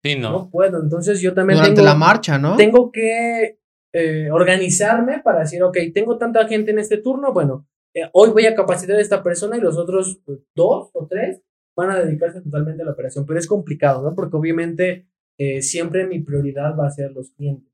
Sí, 0.03 0.15
No, 0.15 0.31
no. 0.31 0.49
puedo, 0.49 0.81
entonces 0.81 1.21
yo 1.21 1.35
también 1.35 1.57
Durante 1.57 1.75
tengo, 1.75 1.85
la 1.89 1.93
marcha, 1.95 2.39
¿no? 2.39 2.55
tengo 2.55 2.91
que 2.91 3.59
eh, 3.93 4.29
organizarme 4.31 5.19
para 5.23 5.41
decir, 5.41 5.61
ok, 5.61 5.77
tengo 5.93 6.17
tanta 6.17 6.47
gente 6.47 6.71
en 6.71 6.79
este 6.79 6.97
turno, 6.97 7.33
bueno, 7.33 7.67
eh, 7.93 8.09
hoy 8.13 8.29
voy 8.29 8.45
a 8.45 8.55
capacitar 8.55 8.97
a 8.97 9.01
esta 9.01 9.23
persona 9.23 9.57
y 9.57 9.61
los 9.61 9.77
otros 9.77 10.19
eh, 10.27 10.39
dos 10.55 10.89
o 10.93 11.07
tres 11.07 11.41
van 11.75 11.91
a 11.91 11.99
dedicarse 11.99 12.41
totalmente 12.41 12.81
a 12.81 12.85
la 12.85 12.91
operación, 12.91 13.25
pero 13.25 13.39
es 13.39 13.47
complicado, 13.47 14.01
¿no? 14.01 14.13
Porque 14.13 14.35
obviamente 14.35 15.07
eh, 15.37 15.61
siempre 15.61 16.05
mi 16.05 16.19
prioridad 16.19 16.77
va 16.77 16.87
a 16.87 16.91
ser 16.91 17.11
los 17.11 17.31
clientes. 17.31 17.69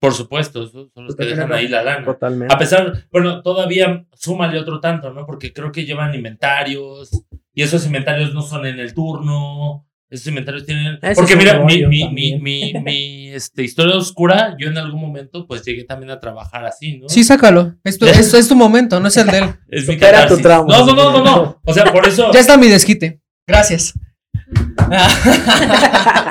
Por 0.00 0.12
supuesto, 0.12 0.66
son 0.68 0.90
los 0.94 1.16
que 1.16 1.24
dejan 1.24 1.52
ahí 1.52 1.66
la 1.66 1.82
lana. 1.82 2.04
Totalmente. 2.04 2.54
A 2.54 2.58
pesar, 2.58 3.08
bueno, 3.10 3.42
todavía 3.42 4.06
súmale 4.14 4.60
otro 4.60 4.78
tanto, 4.78 5.12
¿no? 5.12 5.26
Porque 5.26 5.52
creo 5.52 5.72
que 5.72 5.84
llevan 5.84 6.14
inventarios 6.14 7.10
y 7.52 7.62
esos 7.62 7.84
inventarios 7.84 8.32
no 8.32 8.42
son 8.42 8.66
en 8.66 8.78
el 8.78 8.94
turno. 8.94 9.87
Esos 10.10 10.26
inventarios 10.28 10.64
tienen. 10.64 10.98
Ese 11.02 11.14
Porque 11.16 11.34
es 11.34 11.38
mira, 11.38 11.60
mi, 11.60 11.84
mi, 11.86 12.08
mi, 12.08 12.38
mi, 12.40 12.74
mi, 12.82 13.28
este, 13.28 13.62
historia 13.62 13.94
oscura, 13.96 14.56
yo 14.58 14.68
en 14.68 14.78
algún 14.78 15.00
momento, 15.00 15.46
pues 15.46 15.62
llegué 15.64 15.84
también 15.84 16.10
a 16.10 16.18
trabajar 16.18 16.64
así, 16.64 16.98
¿no? 16.98 17.08
Sí, 17.08 17.24
sácalo. 17.24 17.74
Esto, 17.84 18.06
esto 18.06 18.38
es 18.38 18.48
tu 18.48 18.56
momento, 18.56 19.00
no 19.00 19.08
es 19.08 19.16
el 19.18 19.26
de 19.26 19.38
él. 19.38 19.44
es 19.68 19.86
mi 19.86 19.94
supera 19.94 20.22
catarsis. 20.22 20.36
tu 20.38 20.42
trauma, 20.42 20.78
No, 20.78 20.86
no, 20.86 20.94
no, 20.94 21.12
no, 21.12 21.24
no. 21.24 21.60
O 21.64 21.74
sea, 21.74 21.92
por 21.92 22.06
eso 22.06 22.30
Ya 22.32 22.40
está 22.40 22.56
mi 22.56 22.68
desquite. 22.68 23.20
Gracias. 23.46 23.94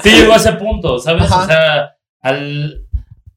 sí 0.04 0.10
llegó 0.10 0.34
a 0.34 0.38
ese 0.38 0.54
punto, 0.54 0.98
¿sabes? 0.98 1.24
Ajá. 1.24 1.44
O 1.44 1.46
sea, 1.46 1.92
al, 2.22 2.88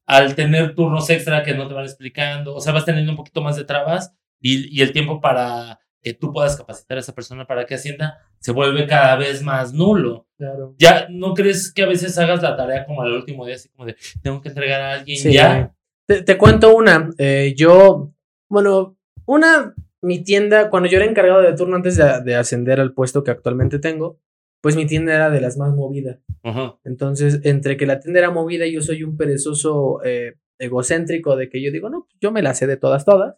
al 0.06 0.34
tener 0.34 0.74
turnos 0.74 1.10
extra 1.10 1.42
que 1.42 1.54
no 1.54 1.68
te 1.68 1.74
van 1.74 1.84
explicando, 1.84 2.54
o 2.54 2.60
sea, 2.60 2.72
vas 2.72 2.86
teniendo 2.86 3.12
un 3.12 3.16
poquito 3.16 3.42
más 3.42 3.56
de 3.56 3.64
trabas 3.64 4.14
y, 4.40 4.74
y 4.74 4.80
el 4.82 4.92
tiempo 4.92 5.20
para 5.20 5.80
que 6.02 6.14
tú 6.14 6.32
puedas 6.32 6.56
capacitar 6.56 6.96
a 6.96 7.00
esa 7.00 7.14
persona 7.14 7.46
para 7.46 7.66
que 7.66 7.74
ascienda 7.74 8.18
se 8.40 8.52
vuelve 8.52 8.86
cada 8.86 9.16
vez 9.16 9.42
más 9.42 9.72
nulo. 9.72 10.26
Claro. 10.38 10.74
Ya, 10.78 11.06
¿no 11.10 11.34
crees 11.34 11.72
que 11.72 11.82
a 11.82 11.86
veces 11.86 12.16
hagas 12.18 12.42
la 12.42 12.56
tarea 12.56 12.86
como 12.86 13.02
al 13.02 13.12
último 13.12 13.44
día, 13.44 13.56
así 13.56 13.68
como 13.68 13.86
de, 13.86 13.96
tengo 14.22 14.40
que 14.40 14.48
entregar 14.48 14.80
a 14.80 14.92
alguien 14.94 15.18
Sí. 15.18 15.32
ya? 15.32 15.74
Te, 16.06 16.22
te 16.22 16.38
cuento 16.38 16.74
una. 16.74 17.10
eh, 17.18 17.54
yo, 17.56 18.12
bueno, 18.48 18.96
una, 19.26 19.74
mi 20.00 20.24
tienda, 20.24 20.70
cuando 20.70 20.88
yo 20.88 20.96
era 20.96 21.06
encargado 21.06 21.42
de 21.42 21.52
turno 21.54 21.76
antes 21.76 21.96
de, 21.96 22.22
de 22.24 22.34
ascender 22.36 22.80
al 22.80 22.94
puesto 22.94 23.22
que 23.22 23.30
actualmente 23.30 23.78
tengo, 23.78 24.18
pues 24.62 24.76
mi 24.76 24.86
tienda 24.86 25.14
era 25.14 25.30
de 25.30 25.40
las 25.40 25.56
más 25.56 25.72
movidas. 25.74 26.18
Ajá. 26.42 26.78
Entonces, 26.84 27.40
entre 27.44 27.76
que 27.76 27.86
la 27.86 28.00
tienda 28.00 28.18
era 28.20 28.30
movida 28.30 28.66
y 28.66 28.72
yo 28.72 28.82
soy 28.82 29.02
un 29.04 29.16
perezoso 29.16 30.00
eh, 30.04 30.34
egocéntrico 30.58 31.36
de 31.36 31.48
que 31.48 31.62
yo 31.62 31.70
digo, 31.70 31.90
no, 31.90 32.06
yo 32.20 32.32
me 32.32 32.42
la 32.42 32.54
sé 32.54 32.66
de 32.66 32.76
todas, 32.76 33.04
todas. 33.04 33.36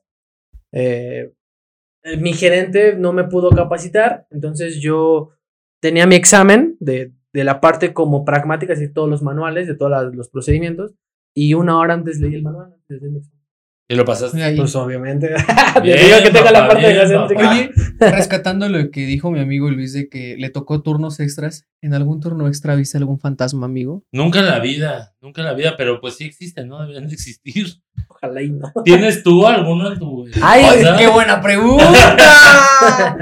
eh, 0.72 1.32
mi 2.18 2.32
gerente 2.32 2.96
no 2.96 3.12
me 3.12 3.24
pudo 3.24 3.50
capacitar, 3.50 4.26
entonces 4.30 4.80
yo 4.80 5.30
tenía 5.80 6.06
mi 6.06 6.16
examen 6.16 6.76
de, 6.80 7.12
de 7.32 7.44
la 7.44 7.60
parte 7.60 7.92
como 7.92 8.24
pragmática, 8.24 8.72
así 8.72 8.92
todos 8.92 9.08
los 9.08 9.22
manuales, 9.22 9.66
de 9.66 9.74
todos 9.74 10.14
los 10.14 10.28
procedimientos, 10.28 10.94
y 11.34 11.54
una 11.54 11.78
hora 11.78 11.94
antes 11.94 12.20
leí 12.20 12.34
el 12.34 12.42
manual. 12.42 12.74
Y 13.92 13.94
lo 13.94 14.06
pasaste. 14.06 14.42
Ahí. 14.42 14.56
Pues 14.56 14.74
obviamente. 14.74 15.28
Bien, 15.82 15.98
Te 15.98 16.04
digo 16.04 16.16
que 16.22 16.30
tenga 16.30 16.50
la 16.50 16.66
parte 16.66 16.88
bien, 16.88 16.96
egocéntrica. 16.96 17.42
papá. 17.42 17.54
Oye, 17.54 17.70
rescatando 18.10 18.68
lo 18.70 18.90
que 18.90 19.04
dijo 19.04 19.30
mi 19.30 19.38
amigo 19.38 19.70
Luis 19.70 19.92
de 19.92 20.08
que 20.08 20.34
le 20.38 20.48
tocó 20.48 20.80
turnos 20.80 21.20
extras, 21.20 21.66
¿en 21.82 21.92
algún 21.92 22.20
turno 22.20 22.48
extra 22.48 22.74
viste 22.74 22.96
algún 22.96 23.20
fantasma, 23.20 23.66
amigo? 23.66 24.02
Nunca 24.10 24.38
en 24.38 24.46
la 24.46 24.60
vida, 24.60 25.14
nunca 25.20 25.42
en 25.42 25.46
la 25.46 25.52
vida, 25.52 25.74
pero 25.76 26.00
pues 26.00 26.16
sí 26.16 26.24
existen, 26.24 26.68
¿no? 26.68 26.80
Deberían 26.80 27.06
de 27.06 27.12
existir. 27.12 27.66
Ojalá 28.08 28.40
y 28.40 28.48
no. 28.48 28.72
¿Tienes 28.82 29.22
tú 29.22 29.46
alguno 29.46 29.92
en 29.92 29.98
tu... 29.98 30.26
Ay? 30.40 30.64
¡Qué 30.96 31.08
buena 31.08 31.42
pregunta! 31.42 32.16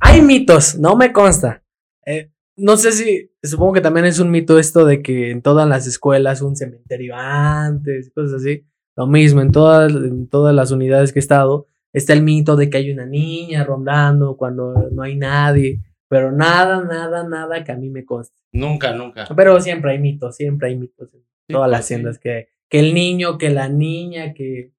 Hay 0.00 0.22
mitos, 0.22 0.76
no 0.76 0.96
me 0.96 1.12
consta. 1.12 1.62
Eh, 2.06 2.30
no 2.56 2.78
sé 2.78 2.92
si, 2.92 3.30
supongo 3.42 3.74
que 3.74 3.80
también 3.82 4.06
es 4.06 4.20
un 4.20 4.30
mito 4.30 4.58
esto 4.58 4.86
de 4.86 5.02
que 5.02 5.30
en 5.32 5.42
todas 5.42 5.68
las 5.68 5.86
escuelas 5.86 6.40
un 6.40 6.56
cementerio 6.56 7.14
antes, 7.14 8.10
cosas 8.14 8.40
así. 8.40 8.64
Lo 8.96 9.06
mismo, 9.06 9.40
en 9.42 9.52
todas, 9.52 9.92
en 9.92 10.28
todas 10.28 10.54
las 10.54 10.70
unidades 10.70 11.12
que 11.12 11.18
he 11.18 11.20
estado, 11.20 11.66
está 11.92 12.12
el 12.14 12.22
mito 12.22 12.56
de 12.56 12.70
que 12.70 12.78
hay 12.78 12.90
una 12.90 13.06
niña 13.06 13.62
rondando 13.64 14.36
cuando 14.36 14.72
no 14.92 15.02
hay 15.02 15.16
nadie. 15.16 15.80
Pero 16.08 16.32
nada, 16.32 16.82
nada, 16.84 17.28
nada 17.28 17.62
que 17.64 17.72
a 17.72 17.76
mí 17.76 17.90
me 17.90 18.04
conste. 18.04 18.34
Nunca, 18.52 18.92
nunca. 18.92 19.26
Pero 19.36 19.60
siempre 19.60 19.92
hay 19.92 19.98
mitos, 19.98 20.36
siempre 20.36 20.68
hay 20.68 20.76
mitos 20.76 21.12
en 21.12 21.20
Sí, 21.48 21.52
todas 21.52 21.70
las 21.70 21.80
pues, 21.80 21.86
sí. 21.88 21.94
tiendas. 21.94 22.18
Que, 22.18 22.48
que 22.68 22.78
el 22.80 22.94
niño, 22.94 23.38
que 23.38 23.50
la 23.50 23.68
niña, 23.68 24.32
que... 24.34 24.72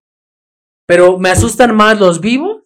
Pero 0.88 1.18
me 1.20 1.30
asustan 1.30 1.76
más 1.76 2.00
los 2.00 2.20
vivos 2.22 2.64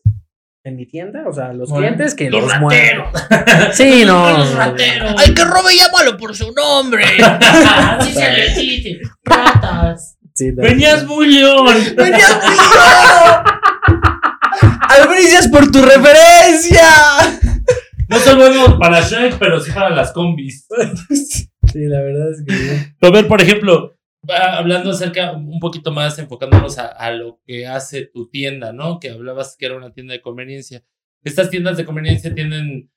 en 0.64 0.76
mi 0.76 0.86
tienda, 0.86 1.28
o 1.28 1.34
sea, 1.34 1.54
los 1.54 1.70
Bueno. 1.72 1.88
clientes 1.88 2.14
que 2.14 2.30
Los 2.30 2.44
los, 2.44 2.60
muertos. 2.60 3.12
rateros. 3.30 3.76
Sí, 3.76 4.04
no. 4.06 4.30
Los 4.38 4.54
rateros. 4.56 5.16
¡Al 5.18 5.34
que 5.34 5.44
robe, 5.44 5.72
llámalo 5.76 6.18
por 6.18 6.36
su 6.36 6.52
nombre! 6.54 7.04
Sí, 8.02 8.14
se 8.14 8.32
le 8.32 8.50
dice. 8.62 9.00
Ratas. 9.24 10.20
Sí, 10.34 10.52
no. 10.52 10.64
Venías 10.64 11.06
muy 11.06 11.28
león. 11.28 11.68
¡Venías 11.98 12.40
¡Albricias 14.90 15.48
por 15.48 15.72
tu 15.72 15.82
referencia! 15.82 16.84
No 18.10 18.18
son 18.20 18.38
buenos 18.40 18.76
para 18.80 19.02
Shrek, 19.02 19.38
pero 19.40 19.60
sí 19.60 19.72
para 19.72 19.90
las 19.90 20.12
combis. 20.12 20.68
Sí, 21.72 21.86
la 21.86 22.02
verdad 22.02 22.32
es 22.32 22.44
que. 22.46 23.08
A 23.08 23.10
ver, 23.12 23.28
por 23.28 23.42
ejemplo, 23.42 23.96
hablando 24.28 24.92
acerca 24.92 25.32
un 25.32 25.60
poquito 25.62 25.92
más, 25.94 26.20
enfocándonos 26.20 26.78
a, 26.78 26.88
a 26.88 27.12
lo 27.12 27.40
que 27.46 27.68
hace 27.68 28.06
tu 28.08 28.28
tienda, 28.30 28.74
¿no? 28.74 29.00
Que 29.00 29.12
hablabas 29.12 29.56
que 29.58 29.66
era 29.68 29.78
una 29.78 29.94
tienda 29.94 30.12
de 30.14 30.22
conveniencia. 30.22 30.84
Estas 31.24 31.50
tiendas 31.50 31.78
de 31.78 31.86
conveniencia 31.86 32.34
tienden, 32.36 32.92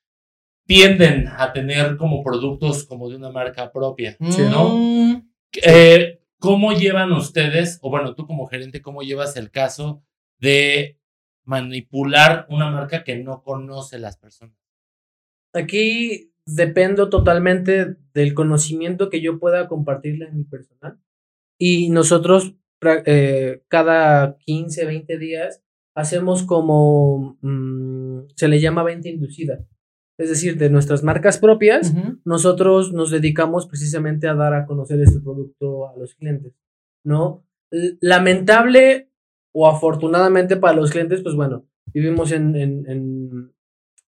tienden 0.67 1.29
a 1.29 1.53
tener 1.53 1.95
como 1.95 2.21
productos 2.23 2.83
como 2.83 3.09
de 3.09 3.15
una 3.15 3.29
marca 3.29 3.71
propia. 3.71 4.17
Sí, 4.29 4.41
¿no? 4.41 4.69
Mm, 4.77 5.29
Eh, 5.63 6.19
¿Cómo 6.45 6.73
llevan 6.73 7.11
ustedes, 7.11 7.79
o 7.81 7.89
bueno, 7.89 8.13
tú 8.13 8.27
como 8.27 8.45
gerente, 8.45 8.81
cómo 8.81 9.01
llevas 9.01 9.35
el 9.35 9.49
caso 9.49 10.03
de 10.39 10.99
manipular 11.43 12.45
una 12.49 12.69
marca 12.69 13.03
que 13.03 13.17
no 13.17 13.41
conoce 13.41 13.97
las 13.97 14.17
personas? 14.17 14.55
Aquí 15.53 16.31
dependo 16.45 17.09
totalmente 17.09 17.95
del 18.13 18.33
conocimiento 18.33 19.09
que 19.09 19.21
yo 19.21 19.39
pueda 19.39 19.67
compartirle 19.67 20.27
a 20.27 20.31
mi 20.31 20.43
personal. 20.43 20.99
Y 21.57 21.89
nosotros 21.89 22.55
eh, 23.05 23.63
cada 23.67 24.37
15, 24.37 24.85
20 24.85 25.17
días 25.17 25.63
hacemos 25.95 26.43
como 26.43 27.37
mm, 27.41 28.27
se 28.35 28.47
le 28.47 28.59
llama 28.59 28.83
venta 28.83 29.09
inducida. 29.09 29.65
Es 30.17 30.29
decir, 30.29 30.57
de 30.57 30.69
nuestras 30.69 31.03
marcas 31.03 31.37
propias, 31.37 31.93
nosotros 32.23 32.93
nos 32.93 33.11
dedicamos 33.11 33.67
precisamente 33.67 34.27
a 34.27 34.33
dar 34.33 34.53
a 34.53 34.65
conocer 34.65 35.01
este 35.01 35.19
producto 35.19 35.89
a 35.89 35.95
los 35.97 36.15
clientes, 36.15 36.53
¿no? 37.03 37.45
Lamentable 37.99 39.09
o 39.53 39.67
afortunadamente 39.67 40.55
para 40.57 40.75
los 40.75 40.91
clientes, 40.91 41.21
pues 41.21 41.35
bueno, 41.35 41.65
vivimos 41.93 42.31
en, 42.31 42.55
en, 42.55 42.85
en, 42.89 43.51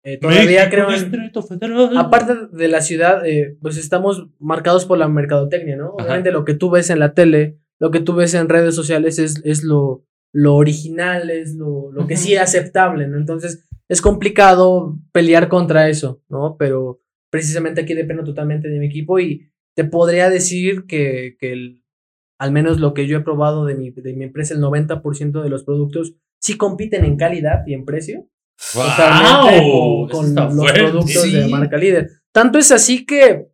Eh, 0.04 0.18
todavía 0.18 0.44
México, 0.44 0.70
creo 0.70 0.90
en-. 0.90 1.96
Aparte 1.98 2.34
de 2.52 2.68
la 2.68 2.80
ciudad, 2.80 3.26
eh, 3.26 3.56
pues 3.60 3.76
estamos 3.76 4.28
marcados 4.38 4.84
por 4.86 4.98
la 4.98 5.08
mercadotecnia, 5.08 5.76
¿no? 5.76 5.94
Ajá. 5.98 6.04
Obviamente 6.04 6.32
lo 6.32 6.44
que 6.44 6.54
tú 6.54 6.70
ves 6.70 6.90
en 6.90 7.00
la 7.00 7.12
tele, 7.14 7.58
lo 7.80 7.90
que 7.90 8.00
tú 8.00 8.14
ves 8.14 8.34
en 8.34 8.48
redes 8.48 8.74
sociales 8.74 9.18
es, 9.18 9.40
es 9.44 9.64
lo, 9.64 10.04
lo 10.32 10.54
original, 10.54 11.30
es 11.30 11.56
lo, 11.56 11.90
lo 11.92 12.06
que 12.06 12.16
sí 12.16 12.34
es 12.34 12.40
aceptable, 12.40 13.08
¿no? 13.08 13.16
Entonces 13.16 13.67
es 13.88 14.00
complicado 14.02 14.96
pelear 15.12 15.48
contra 15.48 15.88
eso, 15.88 16.22
¿no? 16.28 16.56
Pero 16.58 17.00
precisamente 17.30 17.80
aquí 17.82 17.94
dependo 17.94 18.24
totalmente 18.24 18.68
de 18.68 18.78
mi 18.78 18.86
equipo 18.86 19.18
y 19.20 19.50
te 19.74 19.84
podría 19.84 20.28
decir 20.30 20.86
que, 20.86 21.36
que 21.38 21.52
el- 21.52 21.84
al 22.40 22.52
menos 22.52 22.78
lo 22.78 22.94
que 22.94 23.06
yo 23.06 23.18
he 23.18 23.22
probado 23.22 23.64
de 23.64 23.74
mi, 23.74 23.90
de 23.90 24.12
mi 24.14 24.24
empresa, 24.24 24.54
el 24.54 24.60
90% 24.60 25.42
de 25.42 25.48
los 25.50 25.64
productos 25.64 26.14
sí 26.40 26.56
compiten 26.56 27.04
en 27.04 27.16
calidad 27.16 27.64
y 27.66 27.74
en 27.74 27.84
precio 27.84 28.28
totalmente 28.72 29.60
¡Guau! 29.68 30.08
con, 30.08 30.34
los 30.34 30.54
fuerte. 30.54 30.80
productos 30.80 31.32
de 31.32 31.48
marca 31.48 31.76
líder. 31.76 32.08
Tanto 32.32 32.58
es 32.58 32.70
así 32.72 33.04
que 33.06 33.48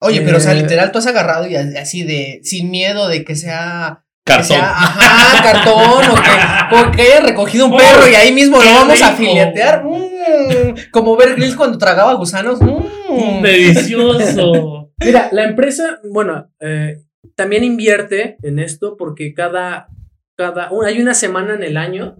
Oye, 0.00 0.20
pero 0.22 0.36
o 0.36 0.40
sea, 0.40 0.52
Eh, 0.52 0.62
literal, 0.62 0.92
tú 0.92 0.98
has 0.98 1.06
agarrado 1.06 1.46
y 1.48 1.54
así 1.56 2.02
de, 2.04 2.40
sin 2.42 2.70
miedo 2.70 3.08
de 3.08 3.24
que 3.24 3.34
sea. 3.34 4.05
Cartón. 4.26 4.56
ajá, 4.60 5.42
cartón, 5.42 6.10
o 6.10 6.14
que, 6.16 6.76
o 6.88 6.90
que 6.90 7.02
haya 7.02 7.20
recogido 7.20 7.66
un 7.66 7.74
Oh, 7.74 7.76
perro 7.76 8.08
y 8.10 8.14
ahí 8.16 8.32
mismo 8.32 8.58
lo 8.58 8.64
vamos 8.74 9.00
a 9.00 9.12
filetear. 9.12 9.84
Mm, 9.84 10.90
como 10.90 11.16
ver 11.16 11.36
Grylls 11.36 11.54
cuando 11.56 11.78
tragaba 11.78 12.12
gusanos. 12.14 12.60
mm. 12.60 13.42
Delicioso. 13.42 14.90
Mira, 15.04 15.28
la 15.32 15.44
empresa, 15.44 16.00
bueno, 16.10 16.50
eh, 16.60 17.02
también 17.34 17.64
invierte 17.64 18.36
en 18.42 18.58
esto 18.58 18.96
porque 18.96 19.32
cada, 19.34 19.88
cada, 20.36 20.70
hay 20.84 21.00
una 21.00 21.14
semana 21.14 21.54
en 21.54 21.62
el 21.62 21.76
año 21.76 22.16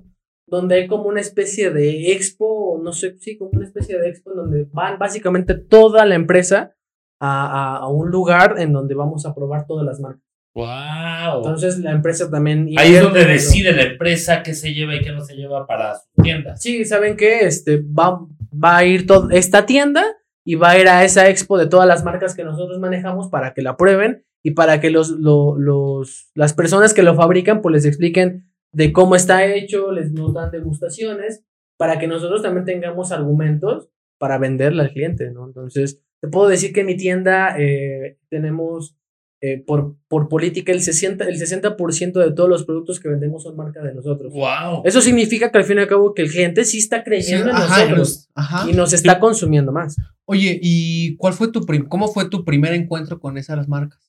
donde 0.49 0.77
hay 0.77 0.87
como 0.87 1.05
una 1.05 1.21
especie 1.21 1.71
de 1.71 2.13
expo, 2.13 2.79
no 2.83 2.93
sé, 2.93 3.17
sí, 3.19 3.37
como 3.37 3.51
una 3.55 3.65
especie 3.67 3.99
de 3.99 4.09
expo 4.11 4.31
en 4.31 4.37
donde 4.37 4.67
van 4.73 4.99
básicamente 4.99 5.55
toda 5.55 6.05
la 6.05 6.15
empresa 6.15 6.73
a, 7.21 7.47
a- 7.47 7.77
a 7.79 7.89
un 7.89 8.11
lugar 8.11 8.55
en 8.59 8.73
donde 8.73 8.95
vamos 8.95 9.27
a 9.27 9.35
probar 9.35 9.67
todas 9.67 9.85
las 9.85 9.99
marcas. 9.99 10.23
Wow. 10.57 11.37
Entonces 11.37 11.79
la 11.81 11.93
empresa 11.93 12.31
también... 12.31 12.69
Ahí 12.77 12.95
es 12.95 13.03
donde 13.03 13.25
decide 13.27 13.73
la 13.73 13.83
empresa 13.83 14.43
qué 14.43 14.55
se 14.55 14.73
lleva 14.73 14.95
y 14.97 15.03
qué 15.03 15.13
no 15.13 15.21
se 15.21 15.35
lleva 15.35 15.67
para 15.67 15.97
sus 15.97 16.09
tiendas. 16.23 16.63
Sí, 16.63 16.85
¿saben 16.87 17.17
qué? 17.17 17.41
Este, 17.41 17.77
va, 17.83 18.21
va 18.53 18.77
a 18.79 18.85
ir 18.85 19.07
toda 19.07 19.35
esta 19.37 19.67
tienda 19.67 20.03
y 20.45 20.55
va 20.55 20.71
a 20.71 20.79
ir 20.79 20.89
a 20.89 21.05
esa 21.05 21.29
expo 21.29 21.59
de 21.59 21.67
todas 21.67 21.87
las 21.87 22.05
marcas 22.05 22.35
que 22.35 22.43
nosotros 22.45 22.79
manejamos 22.81 23.29
para 23.29 23.53
que 23.53 23.61
la 23.63 23.77
prueben 23.77 24.25
y 24.43 24.53
para 24.53 24.81
que 24.81 24.91
los, 24.91 25.11
lo- 25.11 25.59
los, 25.59 26.31
las 26.35 26.55
personas 26.55 26.95
que 26.95 27.03
lo 27.03 27.15
fabrican 27.15 27.61
pues 27.61 27.73
les 27.75 27.85
expliquen 27.85 28.51
de 28.73 28.93
cómo 28.93 29.15
está 29.15 29.45
hecho, 29.45 29.93
les 29.93 30.13
nos 30.13 30.33
dan 30.35 30.51
degustaciones, 30.51 31.45
para 31.79 31.99
que 31.99 32.07
nosotros 32.07 32.43
también 32.43 32.65
tengamos 32.65 33.13
argumentos 33.13 33.91
para 34.19 34.39
venderle 34.39 34.83
al 34.83 34.91
cliente, 34.93 35.31
¿no? 35.31 35.47
Entonces, 35.47 36.03
te 36.23 36.29
puedo 36.29 36.49
decir 36.49 36.73
que 36.73 36.81
en 36.81 36.87
mi 36.87 36.97
tienda 36.97 37.55
eh, 37.59 38.19
tenemos 38.31 38.97
eh, 39.43 39.63
por, 39.67 39.97
por 40.09 40.29
política 40.29 40.73
el 40.73 40.79
60%, 40.81 41.27
el 41.27 41.39
60% 41.39 42.13
de 42.25 42.33
todos 42.33 42.49
los 42.49 42.65
productos 42.65 42.99
que 43.01 43.09
vendemos 43.09 43.43
son 43.43 43.55
marca 43.57 43.83
de 43.83 43.95
nosotros. 43.95 44.33
Wow. 44.33 44.83
Eso 44.85 45.01
significa 45.03 45.51
que 45.53 45.59
al 45.59 45.65
fin 45.65 45.77
y 45.79 45.81
al 45.83 45.89
cabo 45.89 46.15
que 46.15 46.23
el 46.23 46.31
cliente 46.31 46.65
sí 46.65 46.79
está 46.79 46.99
Sí, 46.99 47.05
creyendo 47.05 47.51
en 47.51 47.57
ajá, 47.57 47.79
nosotros 47.85 48.29
ajá. 48.35 48.71
y 48.71 48.73
nos 48.73 48.93
está 48.93 49.21
consumiendo 49.21 49.73
más. 49.73 49.97
Oye, 50.25 50.59
¿y 50.63 51.17
cuál 51.17 51.35
fue 51.35 51.53
tu 51.53 51.65
cómo 51.89 52.09
fue 52.09 52.29
tu 52.31 52.45
primer 52.45 52.73
encuentro 52.73 53.21
con 53.21 53.37
esas 53.39 53.69
marcas? 53.69 54.01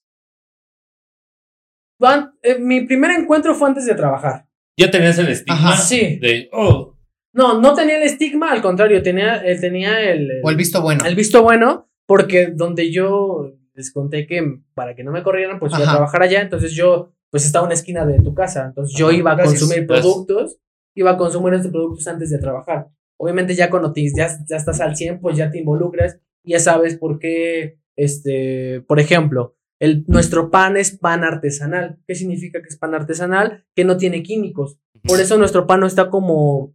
Van- 2.00 2.32
eh, 2.44 2.58
mi 2.60 2.86
primer 2.86 3.12
encuentro 3.12 3.56
fue 3.56 3.68
antes 3.70 3.86
de 3.86 3.96
trabajar. 3.96 4.46
Ya 4.78 4.92
tenías 4.92 5.18
el 5.18 5.28
estigma 5.30 5.74
Ajá, 5.74 5.78
sí. 5.82 6.18
de, 6.20 6.50
oh, 6.54 6.96
No, 7.34 7.60
no 7.60 7.74
tenía 7.74 7.98
el 7.98 8.04
estigma, 8.04 8.52
al 8.52 8.62
contrario, 8.62 9.02
tenía, 9.02 9.38
él 9.38 9.60
tenía 9.60 10.00
el, 10.12 10.30
¿O 10.44 10.50
el 10.52 10.56
visto 10.56 10.82
bueno? 10.82 11.04
el 11.06 11.16
visto 11.16 11.42
bueno, 11.44 11.90
porque 12.06 12.48
donde 12.54 12.92
yo 12.92 13.54
les 13.78 13.94
conté 13.94 14.28
que 14.28 14.60
para 14.74 14.96
que 14.96 15.04
no 15.04 15.12
me 15.12 15.24
corrieran, 15.24 15.60
pues 15.60 15.72
iba 15.72 15.80
a 15.80 15.84
Ajá. 15.84 15.92
trabajar 15.94 16.22
allá, 16.24 16.42
entonces 16.42 16.74
yo, 16.74 17.14
pues 17.32 17.46
estaba 17.46 17.64
en 17.64 17.68
una 17.68 17.76
esquina 17.76 18.06
de 18.06 18.20
tu 18.20 18.34
casa, 18.34 18.66
entonces 18.66 18.98
yo 18.98 19.08
Ajá, 19.08 19.16
iba 19.18 19.32
a 19.32 19.36
gracias, 19.36 19.60
consumir 19.62 19.88
productos, 19.88 20.58
iba 20.96 21.12
a 21.12 21.18
consumir 21.18 21.54
estos 21.54 21.72
productos 21.72 22.08
antes 22.08 22.30
de 22.32 22.40
trabajar. 22.40 22.88
Obviamente 23.20 23.56
ya 23.56 23.70
cuando 23.70 23.94
te- 23.94 24.04
ya, 24.16 24.28
ya 24.48 24.58
estás 24.58 24.82
al 24.82 24.96
100, 24.96 25.22
pues 25.22 25.38
ya 25.38 25.50
te 25.52 25.60
involucras, 25.60 26.20
y 26.44 26.52
ya 26.54 26.60
sabes 26.60 26.98
por 26.98 27.20
qué, 27.20 27.80
este, 27.96 28.82
por 28.88 29.00
ejemplo, 29.00 29.56
el, 29.80 30.06
nuestro 30.08 30.50
pan 30.50 30.76
es 30.78 30.98
pan 30.98 31.24
artesanal. 31.24 32.00
¿Qué 32.08 32.16
significa 32.16 32.62
que 32.62 32.68
es 32.68 32.78
pan 32.78 32.96
artesanal? 32.96 33.66
Que 33.76 33.86
no 33.86 33.98
tiene 33.98 34.24
químicos. 34.24 34.80
Por 35.04 35.20
eso 35.20 35.38
nuestro 35.38 35.68
pan 35.68 35.82
no 35.82 35.86
está 35.88 36.10
como, 36.10 36.74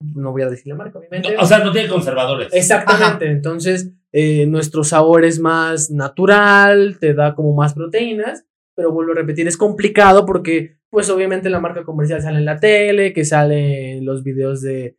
no 0.00 0.32
voy 0.32 0.42
a 0.42 0.48
decir 0.48 0.68
la 0.68 0.76
marca, 0.76 0.98
obviamente. 0.98 1.34
no, 1.36 1.42
o 1.42 1.46
sea, 1.46 1.58
no 1.58 1.72
tiene 1.72 1.88
conservadores. 1.88 2.48
Exactamente. 2.54 3.30
Entonces, 3.30 3.92
eh, 4.12 4.46
nuestro 4.46 4.84
sabor 4.84 5.24
es 5.24 5.38
más 5.38 5.90
natural, 5.90 6.98
te 6.98 7.14
da 7.14 7.34
como 7.34 7.54
más 7.54 7.74
proteínas, 7.74 8.44
pero 8.74 8.92
vuelvo 8.92 9.12
a 9.12 9.16
repetir, 9.16 9.46
es 9.48 9.56
complicado 9.56 10.24
porque, 10.24 10.78
pues 10.90 11.10
obviamente 11.10 11.50
la 11.50 11.60
marca 11.60 11.84
comercial 11.84 12.22
sale 12.22 12.38
en 12.38 12.44
la 12.44 12.58
tele, 12.60 13.12
que 13.12 13.24
sale 13.24 13.98
en 13.98 14.04
los 14.04 14.22
videos 14.22 14.62
de... 14.62 14.96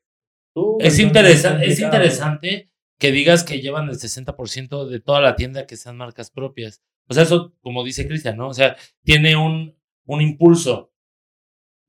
Uh, 0.55 0.77
es, 0.79 0.99
es 0.99 1.79
interesante 1.79 2.69
que 2.99 3.11
digas 3.11 3.43
que 3.43 3.61
llevan 3.61 3.87
el 3.89 3.95
60% 3.95 4.87
de 4.87 4.99
toda 4.99 5.21
la 5.21 5.35
tienda 5.35 5.65
que 5.65 5.77
sean 5.77 5.97
marcas 5.97 6.31
propias. 6.31 6.81
O 7.07 7.13
sea, 7.13 7.23
eso, 7.23 7.55
como 7.61 7.83
dice 7.83 8.07
Cristian, 8.07 8.37
¿no? 8.37 8.49
O 8.49 8.53
sea, 8.53 8.75
tiene 9.03 9.35
un, 9.35 9.75
un 10.05 10.21
impulso. 10.21 10.91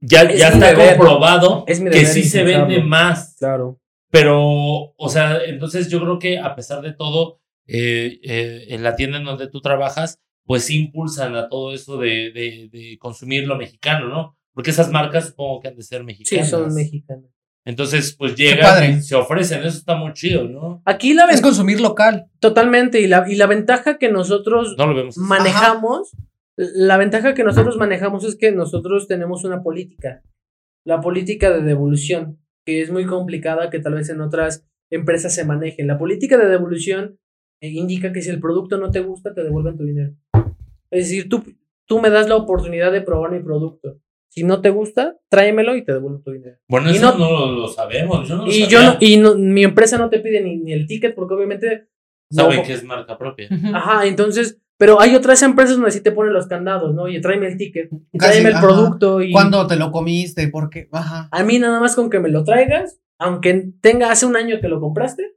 Ya, 0.00 0.22
Es 0.22 0.38
ya 0.38 0.48
está 0.48 0.68
deber. 0.68 0.96
comprobado 0.96 1.64
Es 1.66 1.80
que 1.80 2.06
sí 2.06 2.22
se 2.22 2.44
vende 2.44 2.83
más. 2.83 3.37
Claro. 3.38 3.80
Pero, 4.11 4.94
o 4.96 5.09
sea, 5.09 5.38
entonces 5.44 5.88
yo 5.88 6.01
creo 6.01 6.18
que 6.18 6.38
a 6.38 6.55
pesar 6.57 6.83
de 6.83 6.92
todo, 6.92 7.40
eh, 7.66 8.18
eh, 8.25 8.66
en 8.70 8.83
la 8.83 8.96
tienda 8.96 9.18
en 9.18 9.25
donde 9.25 9.49
tú 9.49 9.61
trabajas, 9.61 10.18
pues 10.44 10.64
sí 10.64 10.79
impulsan 10.87 11.37
a 11.37 11.49
todo 11.49 11.73
eso 11.73 11.96
de, 11.99 12.33
de, 12.33 12.68
de 12.73 12.99
consumir 12.99 13.46
lo 13.46 13.57
mexicano, 13.57 14.09
¿no? 14.09 14.37
Porque 14.53 14.70
esas 14.70 14.90
marcas 14.90 15.29
supongo 15.29 15.61
que 15.61 15.68
han 15.68 15.77
de 15.77 15.83
ser 15.83 16.01
Sí, 16.01 16.05
mexicanas. 16.07 16.51
son 16.51 16.75
mexicanos. 16.75 17.31
Entonces, 17.64 18.16
pues 18.18 18.35
llegan 18.37 19.03
se 19.03 19.14
ofrecen, 19.14 19.61
eso 19.61 19.79
está 19.79 19.94
muy 19.94 20.12
chido, 20.14 20.44
¿no? 20.49 20.83
Aquí 20.87 21.12
la 21.14 21.27
Es 21.27 21.40
consumir 21.42 21.81
local. 21.81 22.27
totalmente, 22.40 23.01
y 23.01 23.07
la, 23.07 23.27
y 23.31 23.37
la 23.37 23.46
ventaja 23.46 23.99
que 23.99 24.11
nosotros 24.11 24.75
No 24.77 24.87
lo 24.87 24.94
vemos. 24.94 25.16
manejamos, 25.18 26.11
la 26.57 26.96
ventaja 26.96 27.35
que 27.35 27.44
nosotros 27.44 27.77
manejamos 27.77 28.25
es 28.25 28.35
que 28.37 28.51
nosotros 28.51 29.07
tenemos 29.07 29.44
una 29.44 29.62
política, 29.62 30.23
la 30.85 31.01
política 31.01 31.51
de 31.51 31.62
devolución, 31.62 32.40
que 32.66 32.83
es 32.83 32.90
muy 32.90 33.07
complicada, 33.07 33.70
que 33.70 33.79
tal 33.81 33.94
vez 33.94 34.09
en 34.11 34.20
otras 34.20 34.66
empresas 34.90 35.35
se 35.35 35.44
manejen. 35.44 35.87
La 35.87 35.99
política 35.99 36.37
de 36.38 36.49
devolución 36.49 37.18
eh, 37.62 37.68
indica 37.70 38.12
que 38.12 38.23
si 38.23 38.31
el 38.31 38.40
producto 38.40 38.77
no 38.79 38.90
te 38.90 39.01
gusta, 39.01 39.35
te 39.35 39.42
devuelven 39.44 39.77
tu 39.77 39.85
dinero. 39.85 40.14
Es 40.90 41.09
decir, 41.09 41.29
tú, 41.29 41.44
tú 41.87 42.01
me 42.01 42.11
das 42.11 42.29
la 42.29 42.37
oportunidad 42.37 42.90
de 42.92 43.01
probar 43.03 43.31
mi 43.33 43.40
producto. 43.40 44.01
Si 44.33 44.44
no 44.44 44.61
te 44.61 44.70
gusta, 44.70 45.16
tráemelo 45.29 45.75
y 45.77 45.85
te 45.85 45.92
devuelvo 45.92 46.20
tu 46.23 46.31
dinero. 46.33 46.57
Bueno, 46.68 46.90
y 46.90 46.96
eso 46.96 47.12
no- 47.12 47.18
no, 47.18 47.46
lo, 47.46 47.53
lo 47.62 47.68
sabemos. 47.68 48.29
Yo 48.29 48.37
no 48.37 48.44
lo 48.46 48.51
Y 48.51 48.62
sabía. 48.62 48.68
yo 48.68 48.83
no, 48.85 48.96
y 49.01 49.16
no- 49.16 49.35
mi 49.37 49.64
empresa 49.64 49.99
no 49.99 50.09
te 50.09 50.20
pide 50.20 50.40
ni, 50.40 50.57
ni 50.57 50.73
el 50.73 50.87
ticket 50.87 51.14
porque 51.14 51.35
obviamente 51.35 51.88
no- 52.31 52.44
Saben 52.44 52.62
que 52.64 52.73
es 52.75 52.85
marca 52.85 53.18
propia. 53.18 53.49
Ajá, 53.75 54.07
entonces, 54.07 54.61
pero 54.81 54.99
hay 54.99 55.14
otras 55.14 55.43
empresas 55.43 55.77
donde 55.77 55.90
sí 55.90 56.01
te 56.01 56.11
ponen 56.11 56.33
los 56.33 56.47
candados, 56.47 56.95
¿no? 56.95 57.03
Oye, 57.03 57.21
tráeme 57.21 57.49
el 57.49 57.59
ticket, 57.59 57.90
Casi, 57.90 58.33
tráeme 58.33 58.49
el 58.49 58.55
ajá. 58.57 58.66
producto 58.66 59.21
y 59.21 59.31
¿Cuándo 59.31 59.66
te 59.66 59.77
lo 59.77 59.93
comiste? 59.93 60.49
¿Por 60.49 60.71
qué? 60.71 60.88
Ajá. 60.90 61.29
a 61.31 61.45
mí 61.45 61.59
nada 61.59 61.81
más 61.81 61.95
con 61.95 62.09
que 62.09 62.19
me 62.19 62.31
lo 62.31 62.45
traigas, 62.45 62.99
aunque 63.19 63.73
tenga 63.83 64.11
hace 64.11 64.25
un 64.25 64.37
año 64.37 64.59
que 64.59 64.69
lo 64.69 64.81
compraste, 64.81 65.37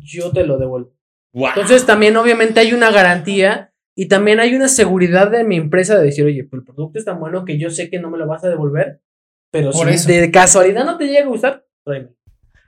yo 0.00 0.32
te 0.32 0.44
lo 0.44 0.58
devuelvo. 0.58 0.92
Guau. 1.32 1.52
Entonces 1.54 1.86
también 1.86 2.16
obviamente 2.16 2.58
hay 2.58 2.72
una 2.72 2.90
garantía 2.90 3.72
y 3.94 4.08
también 4.08 4.40
hay 4.40 4.56
una 4.56 4.66
seguridad 4.66 5.30
de 5.30 5.44
mi 5.44 5.54
empresa 5.54 5.96
de 5.96 6.06
decir, 6.06 6.24
oye, 6.24 6.42
pues 6.42 6.58
el 6.58 6.66
producto 6.66 6.98
es 6.98 7.04
tan 7.04 7.20
bueno 7.20 7.44
que 7.44 7.60
yo 7.60 7.70
sé 7.70 7.90
que 7.90 8.00
no 8.00 8.10
me 8.10 8.18
lo 8.18 8.26
vas 8.26 8.42
a 8.42 8.48
devolver, 8.48 9.00
pero 9.52 9.70
Por 9.70 9.86
si 9.88 9.94
eso. 9.94 10.08
de 10.08 10.32
casualidad 10.32 10.84
no 10.84 10.96
te 10.96 11.06
llega 11.06 11.26
a 11.26 11.28
gustar, 11.28 11.64
tráeme. 11.84 12.08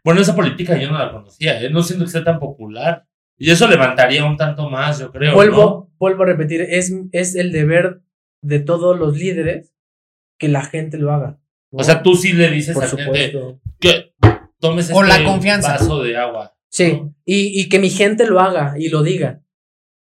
Bueno, 0.04 0.20
esa 0.20 0.36
política 0.36 0.78
yo 0.78 0.88
no 0.88 0.98
la 0.98 1.10
conocía, 1.10 1.60
¿eh? 1.60 1.68
no 1.68 1.82
siento 1.82 2.04
que 2.04 2.12
sea 2.12 2.22
tan 2.22 2.38
popular. 2.38 3.08
Y 3.42 3.50
eso 3.50 3.66
levantaría 3.68 4.24
un 4.24 4.36
tanto 4.36 4.70
más, 4.70 4.98
yo 5.00 5.10
creo. 5.10 5.34
vuelvo, 5.34 5.56
¿no? 5.62 5.90
vuelvo 5.98 6.22
a 6.22 6.26
repetir, 6.26 6.60
es, 6.62 6.92
es 7.12 7.34
el 7.34 7.50
deber 7.52 8.00
de 8.42 8.60
todos 8.60 8.98
los 8.98 9.16
líderes 9.16 9.74
que 10.38 10.48
la 10.48 10.62
gente 10.64 10.98
lo 10.98 11.12
haga. 11.12 11.38
¿no? 11.72 11.80
O 11.80 11.84
sea, 11.84 12.02
tú 12.02 12.14
sí 12.14 12.32
le 12.32 12.50
dices 12.50 12.74
por 12.74 12.84
a 12.84 12.86
la 12.86 12.90
gente 12.92 13.32
supuesto. 13.32 13.60
que 13.80 14.14
tomes 14.60 14.90
O 14.92 15.02
este 15.04 15.18
la 15.18 15.24
confianza. 15.24 15.72
vaso 15.72 16.02
de 16.02 16.16
agua. 16.16 16.54
Sí, 16.70 16.92
¿no? 16.92 17.14
y, 17.24 17.60
y 17.60 17.68
que 17.68 17.78
mi 17.78 17.90
gente 17.90 18.26
lo 18.26 18.40
haga 18.40 18.74
y 18.78 18.88
lo 18.88 19.02
diga. 19.02 19.40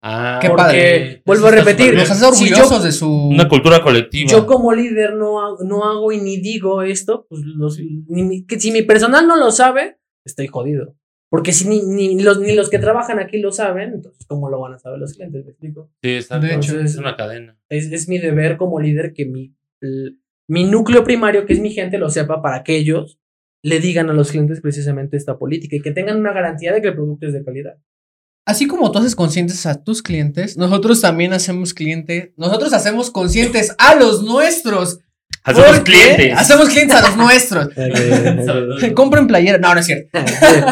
Ah, 0.03 0.39
Qué 0.41 0.49
Porque, 0.49 0.63
padre. 0.63 1.23
vuelvo 1.27 1.47
a 1.49 1.51
repetir, 1.51 1.95
Los 1.95 1.95
bien. 1.95 2.13
hace 2.13 2.15
Si 2.35 2.49
yo- 2.49 2.57
orgullosos 2.57 2.83
de 2.85 2.93
su. 2.93 3.11
Una 3.29 3.49
cultura 3.49 3.83
colectiva. 3.83 4.31
Yo 4.31 4.47
como 4.47 4.73
líder 4.73 5.15
no 5.15 5.41
hago, 5.45 5.59
no 5.63 5.85
hago 5.85 6.11
y 6.13 6.19
ni 6.21 6.39
digo 6.39 6.83
esto, 6.83 7.27
pues 7.29 7.43
los, 7.45 7.79
ni 7.79 8.23
mi- 8.23 8.47
que 8.47 8.59
si 8.59 8.73
mi 8.73 8.83
personal 8.83 9.27
no 9.29 9.37
lo 9.37 9.51
sabe, 9.51 9.99
estoy 10.25 10.47
jodido. 10.47 10.95
Porque 11.31 11.53
si 11.53 11.69
ni, 11.69 11.81
ni 11.83 12.21
los, 12.23 12.41
ni 12.41 12.55
los 12.55 12.69
que 12.71 12.79
trabajan 12.81 13.21
aquí 13.21 13.39
lo 13.39 13.53
saben, 13.53 13.95
entonces 13.95 14.27
¿cómo 14.27 14.51
lo 14.51 14.61
van 14.61 14.75
a 14.75 14.79
saber 14.79 14.99
los 14.99 15.15
clientes? 15.15 15.45
¿Me 15.45 15.51
explico? 15.53 15.91
Sí, 16.03 16.11
exacto. 16.17 16.47
De 16.47 16.55
hecho, 16.57 16.81
es 16.81 16.97
una 16.97 17.17
cadena. 17.17 17.57
Es, 17.69 17.87
es 17.93 18.09
mi 18.09 18.19
deber 18.19 18.57
como 18.57 18.81
líder 18.81 19.13
que 19.13 19.27
mi, 19.27 19.55
el- 19.81 20.19
mi 20.49 20.65
núcleo 20.65 21.05
primario, 21.05 21.47
que 21.47 21.53
es 21.53 21.61
mi 21.61 21.71
gente, 21.71 21.99
lo 21.99 22.11
sepa 22.11 22.43
para 22.43 22.65
que 22.65 22.77
ellos 22.77 23.21
le 23.63 23.79
digan 23.79 24.11
a 24.11 24.13
los 24.13 24.31
clientes 24.33 24.61
precisamente 24.61 25.17
esta 25.17 25.39
política 25.39 25.77
y 25.77 25.81
que 25.83 25.93
tengan 25.93 26.19
una 26.19 26.33
garantía 26.33 26.73
de 26.73 26.83
que 26.83 26.89
el 26.89 26.95
producto 26.95 27.27
es 27.29 27.33
de 27.33 27.45
calidad. 27.45 27.77
Así 28.47 28.67
como 28.67 28.91
tú 28.91 28.99
haces 28.99 29.15
conscientes 29.15 29.65
a 29.67 29.85
tus 29.85 30.03
clientes, 30.03 30.57
nosotros 30.57 31.01
también 31.01 31.33
hacemos 31.33 31.73
cliente, 31.75 32.33
nosotros 32.37 32.73
hacemos 32.73 33.11
conscientes 33.11 33.73
a 33.79 33.95
los 33.95 34.25
nuestros. 34.25 34.99
Hacemos 35.43 35.69
¿Por 35.71 35.85
qué? 35.85 35.93
clientes. 35.93 36.39
Hacemos 36.39 36.69
clientes 36.69 36.97
a 36.97 37.01
los 37.09 37.17
nuestros. 37.25 37.69
Compren 38.95 39.27
playera. 39.27 39.59
No, 39.59 39.73
no 39.75 39.81
es 39.81 39.87
cierto. 39.87 40.09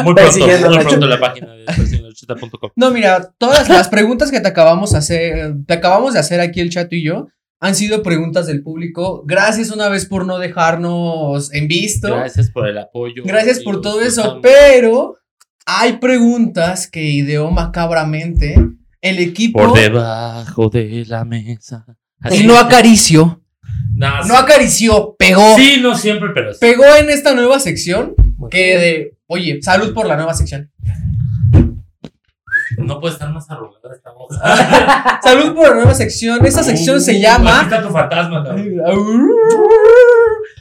Muy 0.04 0.14
pronto, 0.14 0.46
muy 0.70 0.84
pronto 0.84 1.06
la 1.06 1.18
página 1.20 1.52
de 1.54 1.64
personalchita.com. 1.64 2.70
No, 2.76 2.90
mira, 2.90 3.32
todas 3.38 3.68
las 3.68 3.88
preguntas 3.88 4.30
que 4.30 4.40
te 4.40 4.48
acabamos 4.48 4.92
de 4.92 4.98
hacer, 4.98 5.54
te 5.66 5.74
acabamos 5.74 6.14
de 6.14 6.20
hacer 6.20 6.40
aquí 6.40 6.60
el 6.60 6.70
chato 6.70 6.94
y 6.94 7.02
yo, 7.04 7.28
han 7.60 7.74
sido 7.74 8.02
preguntas 8.02 8.46
del 8.46 8.62
público. 8.62 9.24
Gracias 9.26 9.70
una 9.70 9.88
vez 9.88 10.06
por 10.06 10.26
no 10.26 10.38
dejarnos 10.38 11.52
en 11.54 11.66
visto. 11.68 12.08
Gracias 12.08 12.50
por 12.50 12.68
el 12.68 12.78
apoyo. 12.78 13.22
Gracias 13.24 13.60
por 13.60 13.80
todo 13.80 14.00
eso, 14.00 14.20
Estamos- 14.20 14.40
pero 14.42 15.14
hay 15.66 15.94
preguntas 15.98 16.88
que 16.90 17.02
ideó 17.02 17.50
macabramente 17.50 18.54
el 19.00 19.18
equipo 19.18 19.58
Por 19.60 19.78
debajo 19.78 20.68
de 20.68 21.04
la 21.06 21.24
mesa. 21.24 21.84
y 22.30 22.44
no 22.44 22.58
acarició, 22.58 23.42
Nah, 23.96 24.22
no 24.26 24.36
acarició, 24.36 25.16
pegó, 25.18 25.56
Sí, 25.56 25.78
no 25.80 25.96
siempre, 25.96 26.28
pero 26.34 26.52
sí. 26.52 26.58
pegó 26.60 26.84
en 27.00 27.10
esta 27.10 27.34
nueva 27.34 27.58
sección 27.58 28.14
que 28.50 28.78
de, 28.78 29.14
oye, 29.26 29.60
salud 29.62 29.92
por 29.92 30.06
la 30.06 30.16
nueva 30.16 30.34
sección. 30.34 30.70
No 32.76 33.00
puede 33.00 33.14
estar 33.14 33.32
más 33.32 33.50
arrugada 33.50 33.94
esta 33.94 34.10
hoja. 34.12 35.20
Salud 35.22 35.54
por 35.54 35.70
la 35.70 35.74
nueva 35.76 35.94
sección. 35.94 36.44
Esta 36.46 36.62
sección 36.62 37.00
se 37.00 37.12
Uh, 37.12 37.14
Aquí 37.16 37.22
llama 37.22 37.62
está 37.62 37.82
tu 37.82 37.88
fantasma. 37.90 38.44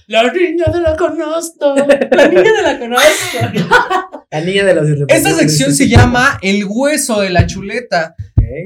La 0.07 0.23
niña 0.31 0.65
de 0.71 0.79
la 0.79 0.95
conozco. 0.95 1.75
La 1.75 2.27
niña 2.29 2.53
de 2.53 2.61
la 2.63 2.79
conozco. 2.79 3.37
La 4.31 4.41
niña 4.41 4.63
de 4.63 4.73
los 4.73 4.87
Esta 5.09 5.31
sección 5.31 5.73
se 5.75 5.89
llama 5.89 6.39
El 6.41 6.63
hueso 6.65 7.19
de 7.19 7.29
la 7.29 7.45
chuleta. 7.45 8.15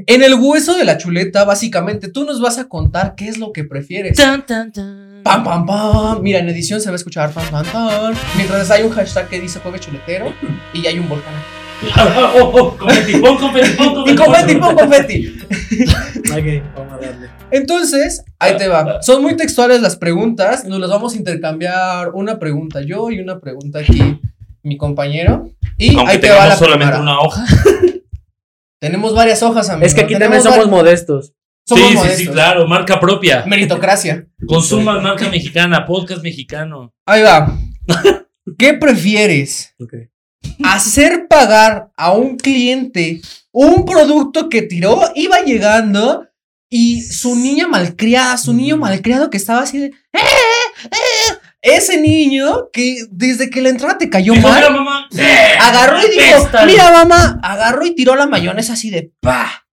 En 0.08 0.24
el 0.24 0.34
hueso 0.36 0.76
de 0.76 0.86
la 0.86 0.98
chuleta, 0.98 1.44
básicamente, 1.46 2.08
tú 2.10 2.24
nos 2.26 2.40
vas 2.42 2.58
a 2.58 2.68
contar 2.68 3.16
qué 3.16 3.28
es 3.28 3.38
lo 3.38 3.52
que 3.52 3.64
prefieres. 3.64 4.18
Tan, 4.18 4.46
tan, 4.46 4.72
tan. 4.72 5.22
Pam, 5.24 5.44
pam, 5.44 5.66
pam. 5.66 6.22
Mira, 6.22 6.40
en 6.40 6.50
edición 6.50 6.82
se 6.82 6.90
va 6.90 6.94
a 6.94 6.96
escuchar 6.96 7.32
pam, 7.32 7.46
pam, 7.50 7.66
pam. 7.72 8.14
Mientras 8.36 8.70
hay 8.72 8.84
un 8.84 8.92
hashtag 8.92 9.28
que 9.30 9.40
dice 9.40 9.60
jueves 9.60 9.82
chuletero 9.82 10.34
y 10.74 10.86
hay 10.88 11.00
un 11.00 11.08
volcán. 11.10 11.34
Oh, 12.38 12.52
oh, 12.54 12.78
confeti, 12.78 13.14
pon 13.20 13.38
confeti, 13.38 13.72
pon 13.76 13.94
confeti. 13.96 14.12
Y 14.12 14.16
confeti, 14.16 14.56
pon 14.56 14.76
confeti. 14.76 15.28
Ok, 16.32 16.76
vamos 16.76 16.94
a 16.94 16.98
darle. 16.98 17.28
Entonces, 17.50 18.24
ahí 18.38 18.56
te 18.56 18.68
va. 18.68 19.02
Son 19.02 19.24
muy 19.24 19.36
textuales 19.36 19.82
las 19.82 19.96
preguntas. 19.96 20.64
Nos 20.66 20.80
las 20.80 20.92
vamos 20.92 21.16
a 21.16 21.18
intercambiar. 21.18 22.10
Una 22.14 22.38
pregunta 22.38 22.82
yo 22.82 23.10
y 23.10 23.20
una 23.20 23.40
pregunta 23.40 23.80
aquí 23.80 24.20
mi 24.62 24.78
compañero. 24.78 25.50
Y 25.78 25.96
Aunque 25.98 26.12
ahí 26.12 26.20
te 26.20 26.30
va 26.30 26.46
la 26.48 26.56
solamente 26.56 26.94
primera. 26.98 27.02
una 27.02 27.20
hoja. 27.20 27.44
Tenemos 28.82 29.14
varias 29.14 29.44
hojas, 29.44 29.70
amigo. 29.70 29.86
Es 29.86 29.94
que 29.94 30.02
aquí 30.02 30.14
Tenemos 30.14 30.44
también 30.44 30.64
somos 30.64 30.70
modestos. 30.70 31.34
somos 31.68 31.84
sí, 31.84 31.90
sí, 31.92 31.96
modestos. 31.98 32.20
sí, 32.20 32.28
claro. 32.28 32.68
Marca 32.68 33.00
propia. 33.00 33.46
Meritocracia. 33.46 34.28
Consuma 34.48 35.00
marca 35.00 35.30
mexicana, 35.30 35.86
podcast 35.86 36.24
mexicano. 36.24 36.92
Ahí 37.06 37.22
va. 37.22 37.56
¿Qué 38.58 38.74
prefieres? 38.74 39.76
Ok. 39.80 39.94
hacer 40.64 41.28
pagar 41.30 41.92
a 41.96 42.12
un 42.14 42.36
cliente 42.38 43.22
un 43.52 43.86
producto 43.86 44.50
que 44.50 44.64
tiró, 44.64 45.00
iba 45.14 45.42
llegando 45.42 46.26
y 46.70 47.02
su 47.04 47.36
niña 47.36 47.68
malcriada, 47.68 48.38
su 48.38 48.54
niño 48.54 48.78
malcriado 48.78 49.30
que 49.30 49.38
estaba 49.38 49.62
así 49.62 49.78
de... 49.78 49.86
"Eh, 49.88 50.20
eh", 50.86 51.31
Ese 51.62 52.02
niño 52.02 52.70
que 52.72 53.06
desde 53.12 53.50
que 53.50 53.62
la 53.62 53.70
entrada 53.70 53.98
te 53.98 54.10
cayó 54.10 54.34
Dijo, 54.34 54.48
mira, 54.48 54.70
mal, 54.70 54.74
mamá. 54.74 55.08
agarró 55.60 56.00
y 56.00 56.10
dijo, 56.10 56.38
apesta". 56.38 56.66
mira 56.66 56.92
mamá, 56.92 57.40
agarró 57.44 57.86
y 57.86 57.94
tiró 57.96 58.16
la 58.16 58.26
mayonesa 58.28 58.74
así 58.74 58.90
de 58.90 59.12
pa. 59.20 59.68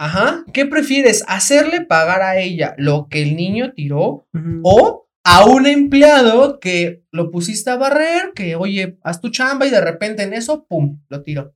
Ajá, 0.00 0.44
¿qué 0.52 0.64
prefieres? 0.64 1.24
¿Hacerle 1.26 1.80
pagar 1.82 2.22
a 2.22 2.38
ella 2.38 2.74
lo 2.78 3.08
que 3.10 3.20
el 3.22 3.36
niño 3.36 3.72
tiró 3.74 4.26
o 4.62 5.08
a 5.24 5.44
un 5.44 5.66
empleado 5.66 6.60
que 6.60 7.02
lo 7.10 7.30
pusiste 7.30 7.70
a 7.70 7.76
barrer, 7.76 8.32
que 8.34 8.54
oye, 8.56 8.98
haz 9.02 9.20
tu 9.20 9.28
chamba 9.30 9.66
y 9.66 9.70
de 9.70 9.80
repente 9.80 10.22
en 10.22 10.32
eso, 10.32 10.64
pum, 10.66 11.00
lo 11.08 11.22
tiro. 11.22 11.54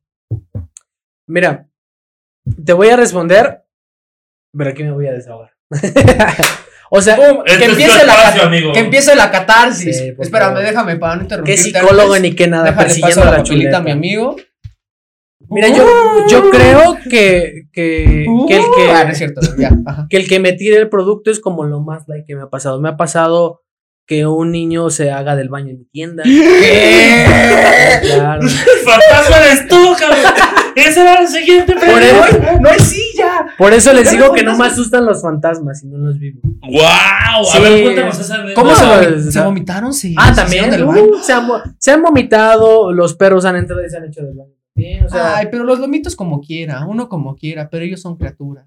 Mira, 1.27 1.71
te 2.65 2.73
voy 2.73 2.89
a 2.89 2.97
responder, 2.97 3.65
pero 4.55 4.71
aquí 4.71 4.83
me 4.83 4.91
voy 4.93 5.07
a 5.07 5.13
desahogar. 5.13 5.53
o 6.95 7.01
sea, 7.01 7.15
Este 7.17 7.45
que 7.45 7.53
es 7.53 7.59
tu 7.59 7.71
empiece 7.71 8.05
la 8.07 8.13
espacio, 8.13 8.41
cat- 8.43 8.47
amigo. 8.49 8.73
Que 8.73 8.79
empiece 8.81 9.15
la 9.17 9.31
catarsis. 9.31 9.99
Sí, 9.99 10.09
Espérame, 10.21 10.51
favor. 10.55 10.63
déjame 10.67 10.97
para 10.97 11.17
no 11.17 11.23
interrumpir. 11.23 11.55
qué 11.55 11.61
psicólogo 11.63 12.19
ni 12.19 12.35
qué 12.35 12.47
nada, 12.49 12.65
Déjale 12.65 12.85
persiguiendo 12.87 13.17
paso 13.17 13.25
la, 13.25 13.31
la, 13.39 13.43
papelita 13.43 13.55
chuleta. 13.65 13.77
a 13.79 13.81
mi 13.83 13.91
amigo. 13.93 14.37
Mira, 15.49 15.69
yo, 15.69 15.85
yo 16.29 16.51
creo 16.51 16.97
que, 17.11 17.63
que, 17.73 18.25
que 18.49 18.57
el 18.57 18.63
que, 18.77 18.91
Ah, 18.91 19.05
no 19.05 19.11
es 19.13 19.19
cierto, 19.19 19.41
ya. 19.59 19.71
Ajá. 19.87 20.07
que 20.09 20.17
el 20.17 20.29
que 20.29 20.39
me 20.41 20.53
tire 20.53 20.77
el 20.79 20.89
producto 20.89 21.31
es 21.31 21.41
como 21.41 21.65
lo 21.65 21.81
más 21.81 22.05
like 22.09 22.25
que 22.27 22.37
me 22.37 22.43
ha 22.43 22.49
pasado. 22.49 22.81
Me 22.81 22.89
ha 22.91 22.97
pasado 22.97 23.63
que 24.07 24.27
un 24.27 24.51
niño 24.51 24.91
se 24.91 25.11
haga 25.11 25.37
del 25.37 25.49
baño 25.49 25.71
en 25.71 25.79
mi 25.81 25.85
tienda. 25.87 26.23
Claro. 28.03 28.43
El 28.47 28.51
fantasma 28.85 29.37
eres 29.47 29.69
tú, 29.69 29.95
cabrón. 29.99 30.19
Esa 30.77 31.03
era 31.03 31.21
la 31.23 31.27
siguiente 31.27 31.73
Por 31.75 31.83
pregunta. 31.83 32.29
eso, 32.29 32.61
No 32.61 32.69
hay 32.71 32.79
silla. 32.81 33.47
por 33.59 33.73
eso 33.73 33.93
les 33.93 34.11
digo 34.11 34.33
que 34.33 34.43
no 34.43 34.57
me 34.57 34.67
asustan 34.67 35.05
los 35.05 35.21
fantasmas 35.23 35.83
y 35.83 35.87
no 35.89 35.99
los 35.99 36.19
vivo. 36.19 36.41
¡Wow! 36.63 36.83
A 36.83 37.45
Sí. 37.45 37.61
ver, 37.63 37.83
cuéntanos 37.83 38.19
esa. 38.19 38.37
¿Cómo 38.55 38.75
se, 38.75 38.85
No, 38.85 39.01
es- 39.01 39.33
se 39.33 39.41
vomitaron? 39.41 39.93
Sí. 39.93 40.15
Ah, 40.19 40.33
también. 40.35 40.83
uh, 40.85 41.19
se, 41.23 41.33
han, 41.33 41.49
se 41.79 41.91
han 41.93 42.03
vomitado, 42.03 42.93
los 42.93 43.15
perros 43.15 43.45
han 43.45 43.57
entrado 43.57 43.85
y 43.85 43.91
se 43.91 43.97
han 43.97 44.05
hecho 44.07 44.23
del 44.23 44.35
baño. 44.37 44.53
también, 44.75 45.05
o 45.05 45.09
sea, 45.09 45.37
Ay, 45.37 45.49
pero 45.51 45.65
los 45.65 45.79
lomitos 45.79 46.17
como 46.17 46.41
quiera, 46.41 46.87
uno 46.87 47.09
como 47.09 47.37
quiera, 47.37 47.69
pero 47.71 47.85
ellos 47.85 48.01
son 48.01 48.17
criaturas. 48.17 48.67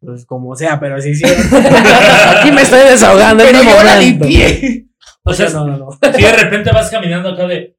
pues 0.00 0.26
como 0.26 0.54
sea, 0.54 0.78
pero 0.78 1.00
sí, 1.00 1.14
sí. 1.14 1.24
Aquí 2.38 2.52
me 2.52 2.62
estoy 2.62 2.80
desahogando. 2.90 3.42
es 3.42 3.50
Pero 3.52 3.62
yo 3.64 3.82
la 3.82 3.96
limpié. 3.98 4.86
O 5.24 5.32
sea, 5.34 5.48
no, 5.50 5.66
no, 5.66 5.76
no. 5.78 5.88
si 6.14 6.22
de 6.22 6.32
repente 6.32 6.70
vas 6.72 6.90
caminando 6.90 7.30
acá 7.30 7.46
de. 7.48 7.76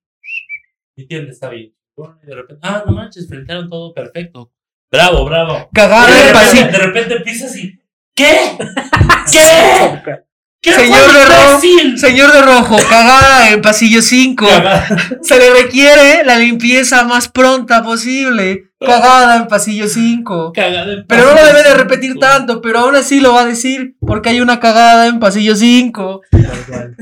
Mi 0.97 1.05
tienda 1.07 1.31
está 1.31 1.49
bien. 1.49 1.71
Y 1.97 2.27
de 2.27 2.35
repente, 2.35 2.59
ah, 2.63 2.83
no 2.85 2.91
manches, 2.93 3.27
frentaron 3.27 3.69
todo 3.69 3.91
perfecto. 3.93 4.51
Bravo, 4.91 5.25
bravo. 5.25 5.67
Cagada 5.73 6.07
de, 6.07 6.31
repente, 6.31 6.71
de 6.71 6.77
repente 6.85 7.19
pisas 7.21 7.55
y. 7.57 7.79
¿Qué? 8.15 8.57
¿Qué? 9.31 10.19
¿Qué 10.61 10.73
Señor 10.73 11.11
de 11.13 11.25
Ro- 11.25 11.33
imbécil? 11.55 11.97
Señor 11.99 12.31
de 12.33 12.41
rojo, 12.41 12.77
cagada 12.89 13.51
en 13.51 13.61
pasillo 13.61 14.01
5. 14.01 14.45
Cagada. 14.47 14.87
Se 15.21 15.37
le 15.39 15.51
requiere 15.53 16.23
la 16.23 16.37
limpieza 16.37 17.03
más 17.03 17.29
pronta 17.29 17.83
posible. 17.83 18.66
Cagada 18.79 19.37
en 19.37 19.47
pasillo 19.47 19.87
5. 19.87 20.53
Cagada 20.53 20.93
en 20.93 21.07
Pero 21.07 21.23
no 21.23 21.29
lo 21.33 21.45
debe 21.45 21.59
de 21.63 21.63
cinco. 21.69 21.77
repetir 21.77 22.19
tanto, 22.19 22.61
pero 22.61 22.79
aún 22.79 22.95
así 22.95 23.19
lo 23.19 23.33
va 23.33 23.41
a 23.41 23.45
decir 23.45 23.95
porque 23.99 24.29
hay 24.29 24.39
una 24.41 24.59
cagada 24.59 25.07
en 25.07 25.19
pasillo 25.19 25.55
5. 25.55 26.21
Tal 26.29 26.65
cual. 26.67 26.95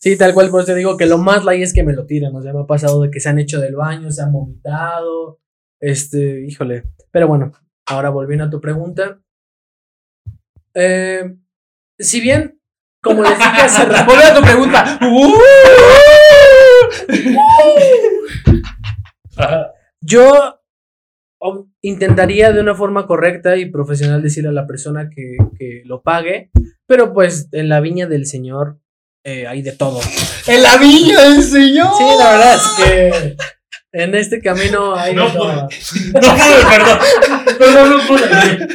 Sí, 0.00 0.16
tal 0.18 0.34
cual, 0.34 0.50
por 0.50 0.60
eso 0.60 0.72
te 0.72 0.74
digo 0.74 0.96
que 0.96 1.06
lo 1.06 1.18
más 1.18 1.44
like 1.44 1.62
es 1.62 1.72
que 1.72 1.84
me 1.84 1.92
lo 1.92 2.04
tiran. 2.06 2.34
O 2.34 2.42
sea, 2.42 2.52
me 2.52 2.60
ha 2.60 2.66
pasado 2.66 3.00
de 3.02 3.10
que 3.10 3.20
se 3.20 3.28
han 3.28 3.38
hecho 3.38 3.60
del 3.60 3.76
baño, 3.76 4.10
se 4.10 4.22
han 4.22 4.32
vomitado. 4.32 5.38
Este, 5.78 6.44
híjole. 6.46 6.84
Pero 7.12 7.28
bueno, 7.28 7.52
ahora 7.86 8.10
volviendo 8.10 8.44
a 8.46 8.50
tu 8.50 8.60
pregunta. 8.60 9.20
Eh, 10.74 11.36
si 11.98 12.20
bien, 12.20 12.60
como 13.02 13.22
les 13.22 13.38
dije 13.38 13.62
hace 13.62 13.84
rato. 13.86 14.04
Vuelve 14.06 14.24
a 14.24 14.34
tu 14.34 14.42
pregunta. 14.42 14.98
Uh. 15.10 15.34
Yo 20.02 20.59
intentaría 21.80 22.52
de 22.52 22.60
una 22.60 22.74
forma 22.74 23.06
correcta 23.06 23.56
y 23.56 23.70
profesional 23.70 24.22
decirle 24.22 24.50
a 24.50 24.52
la 24.52 24.66
persona 24.66 25.08
que, 25.08 25.36
que 25.58 25.82
lo 25.84 26.02
pague, 26.02 26.50
pero 26.86 27.12
pues 27.12 27.48
en 27.52 27.68
la 27.68 27.80
viña 27.80 28.06
del 28.06 28.26
Señor 28.26 28.78
eh, 29.24 29.46
hay 29.46 29.62
de 29.62 29.72
todo. 29.72 30.00
En 30.46 30.62
la 30.62 30.76
viña 30.78 31.20
del 31.20 31.42
Señor. 31.42 31.88
Sí, 31.96 32.04
la 32.18 32.30
verdad 32.30 32.54
es 32.54 32.84
que 32.84 33.36
en 33.92 34.14
este 34.14 34.40
camino 34.40 34.94
hay 34.94 35.14
No 35.14 35.26
de 35.26 35.30
pude. 35.38 35.52
No 35.54 36.20
pude, 36.20 36.64
perdón. 36.70 36.98
Perdón, 37.58 37.90
no 37.90 38.06
pude. 38.06 38.68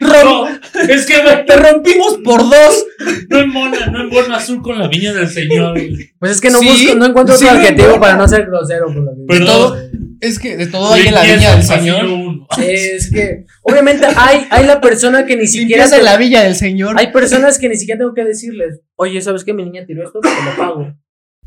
No, 0.00 0.48
es 0.88 1.06
que 1.06 1.14
Te 1.46 1.56
rompimos 1.56 2.18
por 2.24 2.42
dos. 2.42 2.84
no 3.28 3.38
embona, 3.40 3.86
no 3.86 4.02
embona 4.02 4.36
azul 4.36 4.62
con 4.62 4.78
la 4.78 4.88
viña 4.88 5.12
del 5.12 5.28
Señor. 5.28 5.78
Pues 6.18 6.32
es 6.32 6.40
que 6.40 6.50
no 6.50 6.60
Sí, 6.60 6.68
busco, 6.68 6.94
no 6.96 7.06
encuentro 7.06 7.36
sí, 7.36 7.44
otro 7.46 7.58
adjetivo 7.58 7.98
para 8.00 8.16
no 8.16 8.28
ser 8.28 8.46
grosero. 8.46 8.86
Por 8.86 8.96
lo 8.96 9.10
que 9.12 9.22
Pero- 9.28 9.46
todo- 9.46 9.76
Es 10.20 10.38
que 10.38 10.56
de 10.56 10.66
todo 10.68 10.94
hay 10.94 11.08
en 11.08 11.14
la 11.14 11.22
viña 11.22 11.54
del 11.56 11.62
Señor. 11.64 12.04
uno. 12.06 12.46
Es 12.58 13.10
que, 13.10 13.44
obviamente, 13.62 14.06
hay, 14.16 14.46
hay 14.50 14.64
la 14.66 14.80
persona 14.80 15.26
que 15.26 15.36
ni 15.36 15.46
siquiera. 15.46 15.84
En 15.84 16.04
la 16.04 16.16
viña 16.16 16.42
del 16.42 16.54
Señor. 16.54 16.94
Hay 16.98 17.12
personas 17.12 17.58
que 17.58 17.68
ni 17.68 17.76
siquiera 17.76 17.98
tengo 17.98 18.14
que 18.14 18.24
decirles, 18.24 18.80
oye, 18.96 19.20
¿sabes 19.20 19.44
qué? 19.44 19.52
Mi 19.52 19.64
niña 19.64 19.84
tiró 19.86 20.04
esto, 20.06 20.20
te 20.20 20.28
lo 20.28 20.56
pago. 20.56 20.94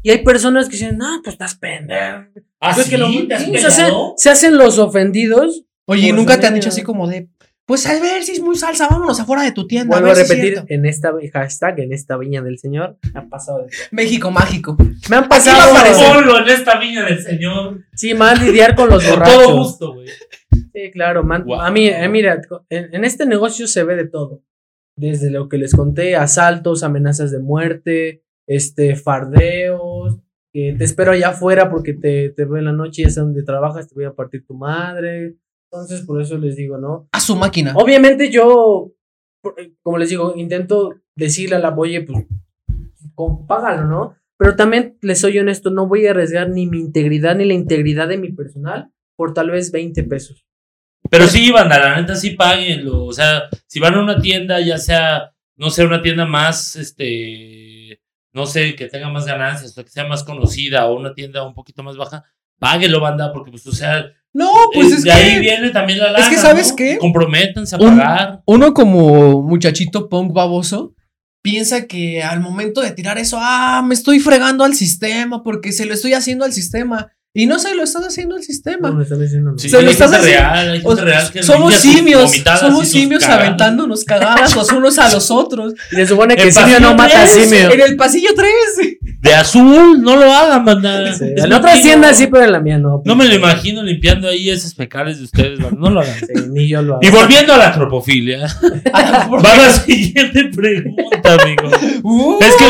Y 0.04 0.12
hay 0.12 0.24
personas 0.24 0.68
que 0.68 0.74
dicen, 0.74 0.98
no, 0.98 1.22
pues 1.24 1.34
estás 1.34 1.56
pendejo. 1.56 2.24
¿Ah, 2.62 2.72
Pues 2.76 2.89
que 2.89 2.98
lo- 2.98 3.08
sí? 3.10 3.28
¿Te 3.28 3.34
has 3.36 3.43
sí, 3.43 3.58
se, 3.58 3.68
hacen, 3.68 3.93
se 4.16 4.30
hacen 4.30 4.58
los 4.58 4.78
ofendidos. 4.80 5.64
Oye, 5.86 6.12
nunca 6.14 6.39
te 6.39 6.48
han 6.48 6.54
dicho 6.54 6.70
así 6.70 6.84
como 6.84 7.08
de, 7.08 7.30
Pues 7.66 7.86
a 7.86 8.00
ver 8.00 8.24
si 8.24 8.32
es 8.34 8.41
muy 8.41 8.56
salsa, 8.58 8.88
vámonos 8.89 9.20
afuera 9.20 9.43
de 9.43 9.52
tu 9.52 9.68
tienda. 9.68 9.95
Vuelvo 9.98 10.12
a 10.12 10.14
ver 10.14 10.26
repetir, 10.28 10.64
en 10.70 10.86
esta 10.86 11.12
hashtag, 11.34 11.80
en 11.82 11.91
esta 11.93 12.16
viña 12.18 12.41
del 12.41 12.58
señor, 12.60 12.98
me 13.14 13.20
han 13.20 13.30
pasado 13.30 13.60
de 13.60 13.64
todo. 13.66 13.88
México 13.91 14.32
mágico. 14.32 14.78
Me 15.10 15.16
han 15.18 15.28
pasado. 15.28 15.74
Ponlo 16.14 16.39
en 16.39 16.48
esta 16.50 16.80
viña 16.80 17.04
del 17.06 17.22
señor. 17.22 17.84
Sí, 17.93 18.14
más 18.14 18.41
lidiar 18.41 18.76
con 18.76 18.89
los 18.89 19.06
borrachos. 19.08 19.43
todo 19.43 19.58
gusto, 19.58 19.93
güey. 19.95 20.08
Sí, 20.74 20.91
claro, 20.93 21.24
man. 21.24 21.43
Wow. 21.45 21.60
A 21.62 21.72
mí, 21.72 21.88
eh, 21.88 22.08
mira, 22.08 22.41
en, 22.70 22.93
en 22.95 23.04
este 23.04 23.26
negocio 23.26 23.68
se 23.68 23.84
ve 23.84 23.95
de 23.95 24.08
todo. 24.08 24.43
Desde 24.95 25.30
lo 25.30 25.48
que 25.50 25.58
les 25.58 25.74
conté, 25.76 26.16
asaltos, 26.16 26.84
amenazas 26.84 27.32
de 27.32 27.39
muerte, 27.39 28.24
este, 28.48 28.95
fardeos, 28.95 30.18
que 30.52 30.76
te 30.78 30.84
espero 30.86 31.12
allá 31.12 31.30
afuera 31.30 31.70
porque 31.70 31.93
te, 31.93 32.30
te 32.30 32.45
veo 32.45 32.58
en 32.58 32.66
la 32.66 32.72
noche 32.72 33.02
y 33.02 33.06
ya 33.06 33.12
sé 33.12 33.20
dónde 33.20 33.43
trabajas, 33.43 33.88
te 33.88 33.95
voy 33.95 34.06
a 34.06 34.14
partir 34.14 34.45
tu 34.45 34.56
madre. 34.56 35.36
Entonces, 35.72 36.02
por 36.02 36.22
eso 36.22 36.38
les 36.38 36.56
digo, 36.56 36.78
¿no? 36.78 37.08
A 37.12 37.20
su 37.20 37.36
máquina. 37.36 37.74
Obviamente 37.76 38.32
yo, 38.32 38.93
eh, 39.58 39.74
como 39.84 39.98
les 39.98 40.10
digo, 40.10 40.34
intento 40.36 40.95
decirle 41.16 41.58
a 41.58 41.60
la 41.60 41.76
oye, 41.76 42.02
pues, 42.02 42.26
págalo, 43.48 43.86
¿no? 43.86 44.16
Pero 44.38 44.56
también 44.56 44.98
les 45.02 45.20
soy 45.20 45.38
honesto, 45.39 45.72
no 45.72 45.88
voy 45.88 46.08
a 46.08 46.12
arriesgar 46.12 46.50
ni 46.50 46.68
mi 46.68 46.80
integridad 46.80 47.36
ni 47.36 47.45
la 47.45 47.54
integridad 47.54 48.08
de 48.08 48.18
mi 48.18 48.32
personal 48.32 48.91
por 49.16 49.34
tal 49.34 49.50
vez 49.50 49.72
20 49.72 50.04
pesos. 50.04 50.45
Pero 51.10 51.28
sí, 51.28 51.52
banda, 51.52 51.80
la 51.80 52.00
neta 52.00 52.16
sí 52.16 52.32
páguenlo. 52.32 53.06
O 53.06 53.14
sea, 53.14 53.43
si 53.66 53.80
van 53.80 53.95
a 53.95 54.04
una 54.04 54.22
tienda, 54.22 54.60
ya 54.62 54.78
sea, 54.78 55.34
no 55.56 55.70
sé, 55.70 55.86
una 55.86 56.02
tienda 56.02 56.26
más, 56.26 56.76
este, 56.76 57.06
no 58.38 58.46
sé, 58.46 58.76
que 58.76 58.86
tenga 58.86 59.10
más 59.10 59.26
ganancias, 59.26 59.74
que 59.76 59.90
sea 59.90 60.06
más 60.08 60.24
conocida, 60.24 60.86
o 60.86 60.96
una 60.98 61.14
tienda 61.14 61.44
un 61.46 61.54
poquito 61.56 61.82
más 61.84 61.98
baja, 61.98 62.24
páguenlo, 62.60 63.02
banda, 63.02 63.34
porque 63.34 63.52
pues, 63.52 63.66
o 63.68 63.72
sea, 63.74 64.06
No, 64.34 64.52
pues 64.74 64.92
eh, 64.92 64.96
es 64.96 65.04
de 65.04 65.10
que 65.10 65.16
ahí 65.16 65.40
viene 65.40 65.72
también 65.72 66.00
la 66.00 66.12
lana. 66.12 66.24
es 66.24 66.30
que, 66.30 66.38
¿sabes 66.38 66.70
¿no? 66.70 66.76
qué? 66.76 66.98
Comprométanse 67.00 67.76
a 67.76 67.80
Un- 67.80 67.98
pagar. 67.98 68.42
uno 68.46 68.74
como 68.74 69.42
muchachito 69.42 70.08
punk 70.08 70.32
baboso 70.34 70.94
piensa 71.42 71.88
que 71.88 72.22
al 72.24 72.40
momento 72.42 72.82
de 72.82 72.92
tirar 72.92 73.18
eso, 73.18 73.38
ah, 73.40 73.82
me 73.86 73.94
estoy 73.96 74.20
fregando 74.20 74.64
al 74.64 74.74
sistema 74.76 75.44
porque 75.44 75.72
se 75.72 75.86
lo 75.86 75.94
estoy 75.94 76.14
haciendo 76.14 76.46
al 76.46 76.54
sistema. 76.54 77.12
Y 77.34 77.45
no 77.45 77.59
se 77.59 77.75
lo 77.75 77.84
estás 77.84 78.03
haciendo 78.03 78.36
al 78.36 78.41
sistema. 78.41 78.89
No, 78.89 78.95
me 78.95 79.03
están 79.03 79.19
diciendo. 79.21 79.53
Sí, 79.57 79.69
Se 79.69 79.75
lo 79.80 79.88
hay 79.88 79.93
estás 79.93 80.09
gente 80.11 80.28
haciendo- 80.28 80.49
real, 80.49 80.69
hay 80.71 80.80
O 80.84 80.89
gente 80.89 80.95
sea, 80.95 81.05
real 81.05 81.32
que 81.32 81.43
somos 81.43 81.73
simios, 81.75 82.32
somos 82.59 82.88
simios 82.88 83.21
cagadas. 83.23 83.45
aventándonos 83.45 84.03
cagadas 84.05 84.55
los 84.55 84.71
unos 84.71 84.97
a 84.97 85.11
los 85.13 85.30
otros. 85.30 85.73
Y 85.91 85.95
se 85.97 86.07
supone 86.07 86.36
que 86.36 86.43
En 86.43 86.53
simio 86.53 86.80
no 86.80 86.95
mata 86.95 87.21
a 87.23 87.28
simio. 87.28 87.69
En 87.71 87.80
el 87.82 87.95
pasillo 87.95 88.30
3. 88.36 88.97
De 89.19 89.34
azul, 89.36 90.01
no 90.01 90.15
lo 90.15 90.32
hagan, 90.32 90.65
banda. 90.65 91.13
Sí, 91.13 91.25
En 91.36 91.53
otras 91.53 91.82
tiendas 91.82 92.17
sí, 92.17 92.25
pero 92.28 92.45
en 92.45 92.51
la 92.53 92.59
mía 92.59 92.80
no. 92.80 93.01
No 93.05 93.15
me 93.15 93.25
lo 93.25 93.36
imagino 93.36 93.84
limpiando 93.84 94.28
ahí 94.30 94.49
esos 94.49 94.73
fecales 94.73 95.19
de 95.19 95.25
ustedes, 95.25 95.59
banda. 95.59 95.78
No 95.80 95.89
lo 95.91 95.99
hagan. 96.01 96.17
Sí, 96.19 96.34
ni 96.49 96.67
yo 96.67 96.82
lo 96.82 96.93
hago. 96.95 97.01
Y 97.05 97.09
volviendo 97.11 97.53
a 97.53 97.57
la 97.57 97.67
antropofilia, 97.67 98.47
va 98.95 99.55
la 99.57 99.71
siguiente 99.73 100.45
pregunta, 100.55 101.38
amigo. 101.39 101.69
Uh. 102.03 102.39
Es 102.41 102.55
que. 102.55 102.65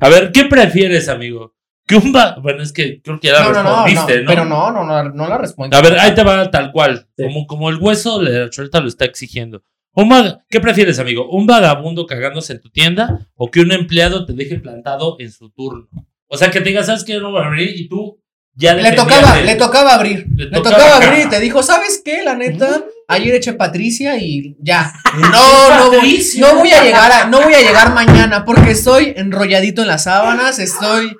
A 0.00 0.08
ver, 0.08 0.32
¿qué 0.32 0.44
prefieres, 0.46 1.08
amigo? 1.08 1.54
Que 1.88 1.96
un 1.96 2.12
va. 2.14 2.36
Bueno, 2.40 2.62
es 2.62 2.72
que 2.72 3.00
creo 3.02 3.18
que 3.18 3.28
ya 3.28 3.32
la 3.34 3.40
No, 3.44 3.52
no, 3.52 3.54
no, 3.54 3.62
no, 3.62 3.84
respondiste, 3.86 4.22
no, 4.22 4.28
Pero 4.28 4.44
no, 4.44 4.70
no, 4.70 4.84
no, 4.84 5.02
no 5.10 5.26
la 5.28 5.38
respondo. 5.38 5.76
A 5.76 5.80
ver, 5.80 5.98
ahí 5.98 6.14
te 6.14 6.22
va 6.22 6.50
tal 6.50 6.70
cual. 6.70 7.08
Sí. 7.16 7.24
Como, 7.24 7.46
como 7.46 7.70
el 7.70 7.76
hueso 7.78 8.18
de 8.20 8.38
la 8.40 8.50
chuleta 8.50 8.80
lo 8.80 8.88
está 8.88 9.06
exigiendo. 9.06 9.62
Un 9.94 10.08
vaga- 10.10 10.44
¿Qué 10.48 10.60
prefieres, 10.60 10.98
amigo? 10.98 11.28
¿Un 11.30 11.46
vagabundo 11.46 12.06
cagándose 12.06 12.52
en 12.52 12.60
tu 12.60 12.70
tienda 12.70 13.26
o 13.34 13.50
que 13.50 13.60
un 13.60 13.72
empleado 13.72 14.24
te 14.26 14.34
deje 14.34 14.58
plantado 14.60 15.16
en 15.18 15.32
su 15.32 15.50
turno? 15.50 15.88
O 16.28 16.36
sea, 16.36 16.50
que 16.50 16.60
te 16.60 16.68
diga, 16.68 16.84
¿sabes 16.84 17.02
qué? 17.04 17.14
Yo 17.14 17.20
no 17.20 17.32
voy 17.32 17.42
a 17.42 17.48
venir 17.48 17.70
y 17.74 17.88
tú 17.88 18.20
ya 18.54 18.74
Le 18.74 18.92
tocaba, 18.92 19.34
de- 19.36 19.44
le 19.44 19.54
tocaba 19.54 19.94
abrir. 19.94 20.26
Le 20.36 20.44
Le, 20.44 20.50
tocaba 20.50 20.96
abrir 20.96 21.26
y 21.26 21.28
te 21.30 21.40
dijo, 21.40 21.62
¿sabes 21.62 22.02
qué? 22.04 22.22
La 22.22 22.34
neta, 22.34 22.84
ayer 23.08 23.34
eché 23.34 23.54
Patricia 23.54 24.16
y 24.18 24.56
ya. 24.60 24.92
No, 25.18 25.76
no 25.78 25.90
voy, 25.90 26.22
no 26.38 26.54
voy 26.56 26.70
a 26.70 26.84
llegar 26.84 27.10
a, 27.10 27.26
no 27.28 27.42
voy 27.42 27.54
a 27.54 27.60
llegar 27.60 27.92
mañana 27.92 28.44
porque 28.44 28.70
estoy 28.70 29.14
enrolladito 29.16 29.82
en 29.82 29.88
las 29.88 30.04
sábanas, 30.04 30.58
estoy. 30.58 31.16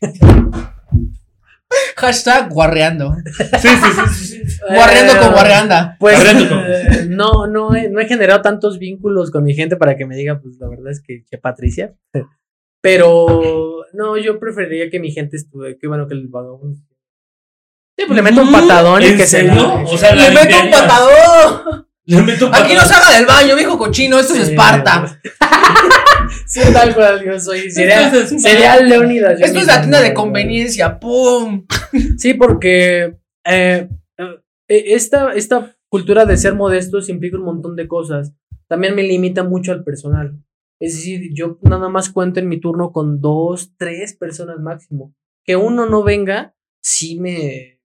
Hashtag 1.96 2.50
guarreando. 2.50 3.14
Sí, 3.60 3.68
sí, 3.68 4.14
sí. 4.24 4.42
Guarreando 4.68 5.14
Eh, 5.14 5.18
con 5.18 5.32
guarreanda. 5.32 5.96
Pues 5.98 6.18
eh, 6.24 7.06
no, 7.08 7.46
no 7.46 7.74
he, 7.74 7.90
no 7.90 8.00
he 8.00 8.06
generado 8.06 8.40
tantos 8.40 8.78
vínculos 8.78 9.30
con 9.30 9.44
mi 9.44 9.54
gente 9.54 9.76
para 9.76 9.96
que 9.96 10.06
me 10.06 10.16
diga, 10.16 10.40
pues 10.40 10.58
la 10.58 10.68
verdad 10.68 10.90
es 10.90 11.02
que, 11.02 11.24
que 11.30 11.38
Patricia. 11.38 11.94
Pero 12.80 13.84
no, 13.92 14.16
yo 14.16 14.38
preferiría 14.38 14.88
que 14.88 15.00
mi 15.00 15.10
gente 15.10 15.36
estuviera, 15.36 15.76
que 15.78 15.88
bueno, 15.88 16.06
que 16.06 16.14
el 16.14 16.28
vagabundo. 16.28 16.80
Sí, 17.98 18.04
pues 18.06 18.16
le 18.16 18.22
meto 18.22 18.42
un 18.42 18.52
patadón 18.52 19.02
y 19.02 19.06
¿En 19.06 19.16
que 19.16 19.24
se 19.26 19.38
serio? 19.40 19.54
la- 19.54 19.74
O 19.84 19.98
sea, 19.98 20.14
la 20.14 20.28
Le 20.28 20.34
meto 20.34 20.56
un 20.64 20.70
patadón. 20.70 21.86
Le 22.04 22.22
meto 22.22 22.46
un 22.46 22.54
Aquí 22.54 22.74
no 22.74 22.80
patadón. 22.80 22.86
se 22.88 22.94
haga 22.94 23.16
del 23.18 23.26
baño, 23.26 23.56
viejo 23.56 23.76
cochino, 23.76 24.18
esto 24.20 24.34
es. 24.34 24.48
Esparta. 24.50 25.20
Sí, 26.46 26.60
tal 26.72 26.94
cual, 26.94 27.24
yo 27.24 27.38
soy. 27.40 27.70
Sería, 27.70 28.10
sería 28.26 28.80
Leónidas. 28.80 29.40
Esto 29.40 29.60
es 29.60 29.66
la 29.66 29.80
tienda 29.80 30.00
de 30.00 30.14
conveniencia, 30.14 30.98
pum. 30.98 31.66
Sí, 32.18 32.34
porque 32.34 33.16
eh, 33.44 33.88
eh, 34.18 34.34
esta, 34.68 35.32
esta 35.32 35.74
cultura 35.88 36.24
de 36.26 36.36
ser 36.36 36.54
modestos 36.54 37.08
implica 37.08 37.36
un 37.38 37.44
montón 37.44 37.76
de 37.76 37.88
cosas. 37.88 38.32
También 38.66 38.94
me 38.94 39.02
limita 39.02 39.42
mucho 39.42 39.72
al 39.72 39.84
personal. 39.84 40.38
Es 40.80 40.94
decir, 40.96 41.30
yo 41.34 41.58
nada 41.62 41.88
más 41.88 42.10
cuento 42.10 42.40
en 42.40 42.48
mi 42.48 42.60
turno 42.60 42.92
con 42.92 43.20
dos, 43.20 43.72
tres 43.78 44.14
personas 44.16 44.58
máximo. 44.60 45.14
Que 45.44 45.56
uno 45.56 45.86
no 45.86 46.02
venga, 46.02 46.54
sí 46.82 47.18
me 47.18 47.77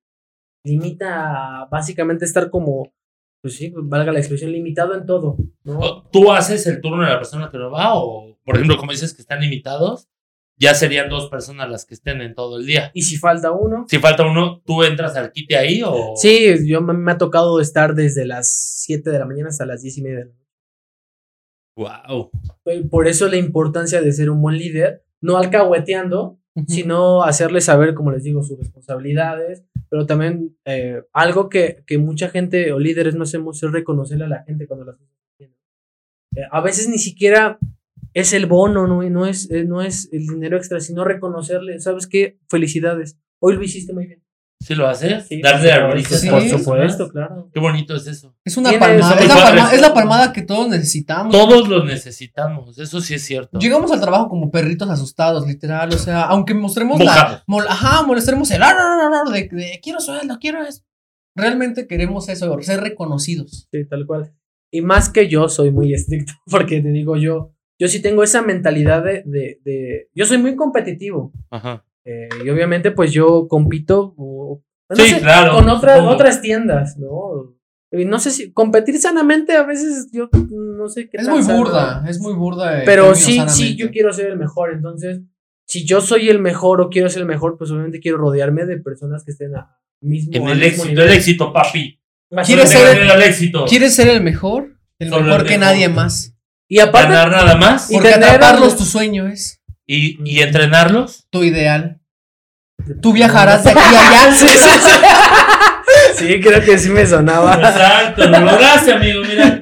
limita 0.64 1.61
a 1.61 1.66
básicamente 1.66 2.26
estar 2.26 2.49
como, 2.49 2.93
pues 3.41 3.55
sí, 3.55 3.74
valga 3.76 4.11
la 4.11 4.20
expresión, 4.20 4.51
limitado 4.51 4.95
en 4.95 5.05
todo. 5.05 5.38
¿no? 5.64 6.03
¿Tú 6.11 6.32
haces 6.32 6.66
el 6.68 6.82
turno 6.82 7.03
de 7.03 7.09
la 7.09 7.18
persona 7.18 7.49
que 7.49 7.57
no 7.57 7.72
va? 7.72 7.95
O, 7.95 8.38
por 8.45 8.55
ejemplo, 8.55 8.78
como 8.78 8.91
dices 8.91 9.14
que 9.14 9.22
están 9.22 9.41
limitados, 9.41 10.07
ya 10.55 10.74
serían 10.76 11.09
dos 11.09 11.30
personas 11.30 11.70
las 11.70 11.86
que 11.86 11.95
estén 11.95 12.22
en 12.22 12.36
todo 12.36 12.59
el 12.59 12.66
día. 12.66 12.91
Y 12.93 13.01
si 13.01 13.18
falta 13.18 13.51
uno, 13.51 13.86
Si 13.89 13.97
falta 13.99 14.26
uno, 14.26 14.61
¿tú 14.66 14.84
entras 14.84 15.16
al 15.16 15.32
quite 15.32 15.57
ahí 15.57 15.82
o...? 15.84 16.14
sí, 16.16 16.68
yo 16.68 16.82
me, 16.82 16.93
me 16.93 17.11
ha 17.11 17.18
tocado 17.18 17.59
estar 17.59 17.95
desde 17.95 18.26
las 18.26 18.51
7 18.84 19.09
de 19.09 19.20
la 19.20 19.26
mañana 19.26 19.49
hasta 19.49 19.66
las 19.66 19.82
10 19.82 19.97
y 19.97 20.01
media 20.03 20.18
de 20.20 20.26
la 20.26 20.32
noche. 20.32 20.43
Wow. 21.76 22.32
Por 22.89 23.07
eso 23.07 23.28
la 23.28 23.38
importancia 23.38 23.99
de 24.01 24.11
ser 24.14 24.30
un 24.30 24.41
buen 24.41 24.57
líder, 24.57 25.03
no 25.22 25.38
alcahueteando, 25.38 26.39
sino 26.67 27.23
hacerle 27.23 27.61
saber, 27.61 27.93
como 27.93 28.11
les 28.11 28.23
digo, 28.23 28.43
sus 28.43 28.59
responsabilidades, 28.59 29.63
pero 29.89 30.05
también 30.05 30.55
eh, 30.65 31.03
algo 31.11 31.49
que, 31.49 31.83
que 31.87 31.97
mucha 31.97 32.29
gente 32.29 32.71
o 32.71 32.79
líderes 32.79 33.15
no 33.15 33.23
hacemos 33.23 33.61
es 33.61 33.71
reconocerle 33.71 34.25
a 34.25 34.29
la 34.29 34.43
gente 34.43 34.67
cuando 34.67 34.85
las 34.85 34.97
bien. 35.37 35.51
Eh, 36.35 36.41
a 36.51 36.61
veces 36.61 36.89
ni 36.89 36.97
siquiera 36.97 37.59
es 38.13 38.33
el 38.33 38.45
bono, 38.45 38.87
no, 38.87 39.01
no, 39.09 39.25
es, 39.25 39.49
eh, 39.51 39.65
no 39.65 39.81
es 39.81 40.09
el 40.11 40.27
dinero 40.27 40.57
extra, 40.57 40.79
sino 40.79 41.03
reconocerle, 41.03 41.79
¿sabes 41.79 42.07
qué? 42.07 42.37
Felicidades, 42.47 43.17
hoy 43.39 43.55
lo 43.55 43.63
hiciste 43.63 43.93
muy 43.93 44.07
bien. 44.07 44.22
¿Sí 44.66 44.76
lo 44.76 44.88
haces? 44.88 45.28
Sí, 45.28 45.41
Darle 45.41 45.70
por 45.70 45.80
arbolitos. 45.80 46.20
Sí. 46.20 46.30
Por 46.30 46.41
supuesto, 46.47 47.09
claro. 47.09 47.49
Qué 47.53 47.59
bonito 47.59 47.95
es 47.95 48.07
eso. 48.07 48.36
Es 48.45 48.57
una 48.57 48.72
palmada. 48.80 49.20
Es 49.20 49.28
la, 49.28 49.36
palma- 49.36 49.74
es 49.74 49.82
la 49.82 49.93
palmada 49.93 50.34
que 50.34 50.41
todos 50.41 50.70
necesitamos. 50.70 51.32
Todos 51.32 51.68
lo 51.68 51.84
necesitamos, 51.84 52.78
eso 52.80 53.01
sí 53.01 53.14
es 53.14 53.24
cierto. 53.26 53.59
Llegamos 53.59 53.91
al 53.91 53.99
trabajo 54.01 54.30
como 54.30 54.49
perritos 54.51 54.89
asustados, 54.89 55.45
literal. 55.47 55.89
O 55.93 55.97
sea, 55.97 56.24
aunque 56.24 56.53
mostremos 56.53 56.99
Mojados. 56.99 57.32
la. 57.32 57.43
mol- 57.47 57.66
ajá, 57.68 58.03
mostremos 58.03 58.49
el. 58.51 58.64
"Ah, 58.64 58.74
no, 58.74 59.09
no, 59.09 59.24
no", 59.26 59.32
de, 59.32 59.49
de 59.51 59.80
quiero 59.84 59.99
sueldo, 59.99 60.38
quiero 60.39 60.64
eso. 60.64 60.82
Realmente 61.36 61.88
queremos 61.88 62.30
eso, 62.30 62.55
ser 62.61 62.82
reconocidos. 62.82 63.68
Sí, 63.72 63.86
tal 63.86 64.05
cual. 64.05 64.34
Y 64.72 64.82
más 64.82 65.09
que 65.09 65.28
yo 65.28 65.49
soy 65.49 65.72
muy 65.72 65.93
estricto, 65.93 66.34
porque 66.49 66.82
te 66.82 66.89
digo 66.89 67.18
yo, 67.18 67.51
yo 67.80 67.88
sí 67.88 68.01
tengo 68.01 68.24
esa 68.24 68.41
mentalidad 68.41 69.03
de, 69.03 69.24
de, 69.26 69.59
de- 69.64 70.09
yo 70.14 70.26
soy 70.26 70.38
muy 70.38 70.55
competitivo. 70.55 71.32
Ajá. 71.51 71.84
eh, 72.05 72.28
y 72.45 72.49
obviamente 72.49 72.91
pues 72.91 73.11
yo 73.14 73.47
compito 73.47 74.14
o- 74.18 74.32
no 74.95 75.03
Sí, 75.03 75.09
sé, 75.11 75.19
claro, 75.21 75.53
con 75.55 75.69
otras, 75.69 75.95
supongo. 75.97 76.13
otras 76.13 76.41
tiendas, 76.41 76.97
¿no? 76.97 77.55
Y 77.91 78.05
no 78.05 78.17
sé 78.19 78.31
si 78.31 78.51
competir 78.53 78.97
sanamente 78.99 79.53
a 79.55 79.63
veces 79.63 80.09
yo 80.11 80.29
no 80.49 80.89
sé 80.89 81.09
qué 81.09 81.17
Es 81.17 81.25
tan 81.25 81.35
muy 81.35 81.43
sano. 81.43 81.57
burda, 81.59 82.03
es 82.07 82.19
muy 82.19 82.33
burda. 82.33 82.81
Pero 82.85 83.13
sí, 83.13 83.39
sí, 83.47 83.75
yo 83.75 83.91
quiero 83.91 84.11
ser 84.11 84.27
el 84.31 84.37
mejor. 84.39 84.73
Entonces, 84.73 85.21
si 85.67 85.85
yo 85.85 86.01
soy 86.01 86.29
el 86.29 86.39
mejor 86.39 86.81
o 86.81 86.89
quiero 86.89 87.07
ser 87.09 87.21
el 87.21 87.27
mejor, 87.27 87.55
pues 87.57 87.69
obviamente 87.69 87.99
quiero 87.99 88.17
rodearme 88.17 88.65
de 88.65 88.77
personas 88.77 89.23
que 89.23 89.31
estén 89.31 89.55
a 89.55 89.77
mismo 90.01 90.31
En 90.35 90.43
al 90.47 90.51
el 90.53 90.57
mismo 90.57 90.67
éxito, 90.83 90.89
nivel. 90.89 91.07
el 91.09 91.13
éxito, 91.17 91.53
papi. 91.53 91.99
¿Quieres 92.45 92.69
ser 92.71 92.97
me 92.97 93.13
el- 93.13 93.21
éxito? 93.21 93.65
¿Quieres 93.69 93.93
ser 93.95 94.07
el 94.07 94.21
mejor? 94.23 94.79
El 94.97 95.09
Solo 95.09 95.19
el 95.21 95.25
mejor 95.27 95.43
que 95.43 95.57
mejor. 95.57 95.65
nadie 95.73 95.89
más. 95.89 96.35
Y 96.67 96.79
aparte, 96.79 97.13
Ganar 97.13 97.29
nada 97.31 97.55
más 97.57 97.91
Y 97.91 97.93
Porque 97.93 98.09
atraparlos 98.09 98.75
tu 98.75 98.85
sueño 98.85 99.27
es 99.27 99.61
y, 99.85 100.17
y 100.25 100.39
entrenarlos. 100.41 101.27
tu 101.29 101.43
ideal. 101.43 102.01
Tú 103.01 103.13
viajarás 103.13 103.63
de 103.63 103.71
aquí 103.71 103.79
a 103.79 103.89
allá. 104.09 104.34
Sí, 104.36 104.47
sí, 104.47 104.57
sí. 104.57 104.89
Sí, 106.15 106.39
creo 106.41 106.61
que 106.63 106.77
sí 106.77 106.89
me 106.89 107.05
sonaba. 107.05 107.55
Exacto, 107.55 108.25
lo 108.27 108.39
lograste, 108.39 108.93
amigo, 108.93 109.21
mira. 109.27 109.61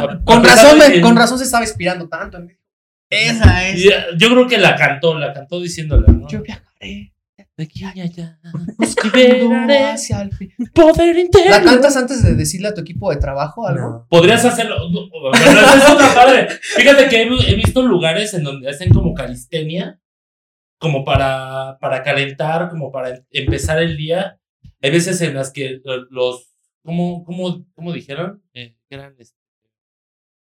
A- 0.00 0.24
Con 0.24 0.38
a 0.38 0.48
razón, 0.48 0.78
me- 0.78 1.00
con 1.00 1.16
razón 1.16 1.38
se 1.38 1.44
estaba 1.44 1.64
inspirando 1.64 2.08
tanto. 2.08 2.40
mí. 2.40 2.52
Esa 3.10 3.68
es. 3.68 3.84
Eh, 3.84 3.92
Yo 4.18 4.28
creo 4.30 4.46
que 4.46 4.58
la 4.58 4.74
cantó, 4.76 5.18
la 5.18 5.32
cantó 5.32 5.60
diciéndola, 5.60 6.06
¿no? 6.12 6.28
Yo 6.28 6.42
viajaré. 6.42 7.12
De 7.56 7.64
aquí 7.64 7.82
a 7.84 7.90
allá. 7.90 8.38
Hacia 9.92 10.22
el 10.22 10.32
fin. 10.32 10.52
poder 10.72 11.18
interior. 11.18 11.50
¿La 11.50 11.62
cantas 11.62 11.96
antes 11.96 12.22
de 12.22 12.34
decirle 12.34 12.68
a 12.68 12.74
tu 12.74 12.82
equipo 12.82 13.10
de 13.10 13.16
trabajo 13.16 13.66
algo? 13.66 13.80
No. 13.80 14.06
Podrías 14.08 14.44
hacerlo. 14.44 14.76
no, 14.90 15.32
es 15.32 15.90
otra 15.90 16.14
padre. 16.14 16.48
Fíjate 16.76 17.08
que 17.08 17.22
he, 17.22 17.50
he 17.50 17.54
visto 17.56 17.82
lugares 17.82 18.32
en 18.34 18.44
donde 18.44 18.70
hacen 18.70 18.92
como 18.92 19.12
calistenia, 19.14 19.98
como 20.78 21.04
para, 21.04 21.76
para 21.80 22.02
calentar, 22.02 22.68
como 22.70 22.90
para 22.92 23.20
empezar 23.30 23.82
el 23.82 23.96
día. 23.96 24.40
Hay 24.80 24.90
veces 24.90 25.20
en 25.20 25.34
las 25.34 25.52
que 25.52 25.80
lo- 25.84 26.04
los. 26.10 26.54
¿Cómo, 26.84 27.24
cómo, 27.24 27.66
cómo 27.74 27.92
dijeron? 27.92 28.42
Eh, 28.54 28.76
eran 28.88 29.14
este, 29.18 29.36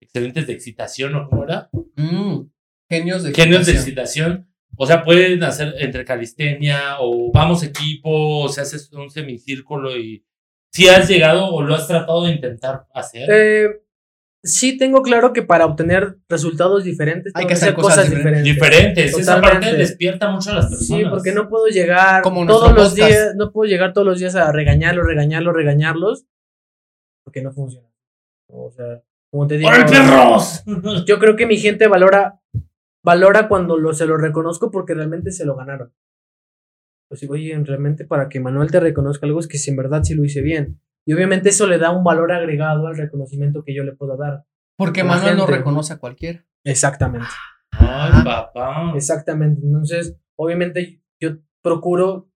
excelentes 0.01 0.47
de 0.47 0.53
excitación 0.53 1.15
o 1.15 1.29
cómo 1.29 1.43
era. 1.43 1.69
Mm, 1.95 2.41
Genios 2.89 3.23
de 3.23 3.33
Genios 3.33 3.65
de 3.65 3.73
excitación. 3.73 4.31
excitación. 4.31 4.49
O 4.75 4.87
sea, 4.87 5.03
pueden 5.03 5.43
hacer 5.43 5.75
entre 5.79 6.03
calistenia 6.03 6.97
o 6.99 7.31
vamos 7.31 7.61
equipo, 7.63 8.41
o 8.41 8.49
se 8.49 8.61
haces 8.61 8.91
un 8.91 9.09
semicírculo 9.09 9.95
y. 9.97 10.25
Si 10.71 10.87
has 10.87 11.07
llegado 11.07 11.51
o 11.53 11.61
lo 11.61 11.75
has 11.75 11.87
tratado 11.87 12.23
de 12.25 12.31
intentar 12.31 12.87
hacer. 12.95 13.29
Eh, 13.31 13.82
sí 14.43 14.77
tengo 14.77 15.01
claro 15.01 15.31
que 15.33 15.41
para 15.41 15.65
obtener 15.65 16.17
resultados 16.27 16.83
diferentes 16.83 17.31
Hay 17.35 17.47
que 17.47 17.53
hacer 17.53 17.73
cosas 17.73 18.09
diferentes. 18.09 18.43
diferentes. 18.43 19.17
Esa 19.17 19.35
parte 19.35 19.55
Totalmente. 19.57 19.77
despierta 19.77 20.29
mucho 20.29 20.51
a 20.51 20.55
las 20.55 20.65
personas. 20.69 21.01
Sí, 21.03 21.09
porque 21.09 21.31
no 21.31 21.47
puedo 21.47 21.67
llegar 21.67 22.21
Como 22.21 22.45
todos 22.45 22.73
los 22.73 22.89
podcast. 22.89 22.95
días, 22.95 23.35
no 23.35 23.51
puedo 23.51 23.69
llegar 23.69 23.93
todos 23.93 24.05
los 24.05 24.19
días 24.19 24.35
a 24.35 24.51
regañarlos, 24.51 25.05
regañarlos, 25.05 25.53
regañarlos, 25.55 26.25
porque 27.23 27.41
no 27.41 27.51
funciona. 27.53 27.87
O 28.47 28.69
sea, 28.71 29.01
como 29.31 29.47
te 29.47 29.57
digo, 29.57 29.69
¡Órale, 29.69 29.85
perros! 29.85 30.63
yo 31.07 31.17
creo 31.19 31.35
que 31.35 31.45
mi 31.47 31.57
gente 31.57 31.87
valora, 31.87 32.41
valora 33.03 33.47
cuando 33.47 33.77
lo, 33.77 33.93
se 33.93 34.05
lo 34.05 34.17
reconozco 34.17 34.69
porque 34.71 34.93
realmente 34.93 35.31
se 35.31 35.45
lo 35.45 35.55
ganaron. 35.55 35.91
Pues 37.07 37.21
digo, 37.21 37.33
oye, 37.33 37.57
realmente 37.63 38.05
para 38.05 38.27
que 38.27 38.39
Manuel 38.39 38.71
te 38.71 38.79
reconozca 38.79 39.25
algo 39.25 39.39
es 39.39 39.47
que 39.47 39.57
si 39.57 39.69
en 39.71 39.77
verdad 39.77 40.03
sí 40.03 40.15
lo 40.15 40.23
hice 40.25 40.41
bien. 40.41 40.79
Y 41.05 41.13
obviamente 41.13 41.49
eso 41.49 41.67
le 41.67 41.77
da 41.77 41.91
un 41.91 42.03
valor 42.03 42.31
agregado 42.31 42.87
al 42.87 42.97
reconocimiento 42.97 43.63
que 43.63 43.75
yo 43.75 43.83
le 43.83 43.93
puedo 43.93 44.17
dar. 44.17 44.45
Porque 44.77 45.03
Manuel 45.03 45.37
no 45.37 45.45
reconoce 45.45 45.93
a 45.93 45.97
cualquiera. 45.97 46.45
Exactamente. 46.63 47.27
Ay, 47.71 48.23
papá. 48.23 48.93
Exactamente. 48.95 49.61
Entonces, 49.63 50.17
obviamente 50.35 51.01
yo 51.19 51.37
procuro 51.61 52.29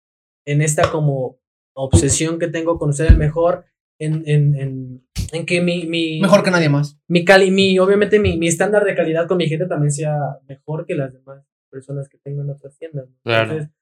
en 0.46 0.62
esta 0.62 0.90
como 0.90 1.38
obsesión 1.74 2.38
que 2.38 2.48
tengo 2.48 2.78
con 2.78 2.92
ser 2.92 3.10
el 3.10 3.18
mejor, 3.18 3.64
en, 4.00 4.22
en, 4.26 4.54
en, 4.56 5.08
en 5.32 5.46
que 5.46 5.60
mi, 5.60 5.86
mi, 5.86 6.20
Mejor 6.20 6.42
que 6.42 6.50
nadie 6.50 6.68
más. 6.68 6.98
mi, 7.08 7.24
cali, 7.24 7.50
mi 7.50 7.78
obviamente 7.78 8.18
mi, 8.18 8.38
mi 8.38 8.48
estándar 8.48 8.84
de 8.84 8.94
calidad 8.94 9.26
con 9.26 9.38
mi 9.38 9.48
gente 9.48 9.66
también 9.66 9.92
sea 9.92 10.16
mejor 10.48 10.86
que 10.86 10.94
las 10.94 11.12
demás 11.12 11.44
personas 11.70 12.08
que 12.08 12.18
tengo 12.18 12.42
en 12.42 12.50
otras 12.50 12.76
tiendas. 12.78 13.08
Claro. 13.22 13.52
Entonces, 13.52 13.74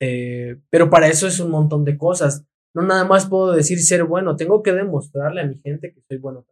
eh, 0.00 0.56
pero 0.70 0.90
para 0.90 1.08
eso 1.08 1.26
es 1.26 1.40
un 1.40 1.50
montón 1.50 1.84
de 1.84 1.96
cosas. 1.96 2.46
No 2.78 2.84
nada 2.84 3.04
más 3.04 3.26
puedo 3.26 3.50
decir 3.54 3.80
ser 3.80 4.04
bueno, 4.04 4.36
tengo 4.36 4.62
que 4.62 4.72
demostrarle 4.72 5.40
a 5.40 5.44
mi 5.44 5.58
gente 5.58 5.92
que 5.92 6.00
soy 6.08 6.18
bueno. 6.18 6.46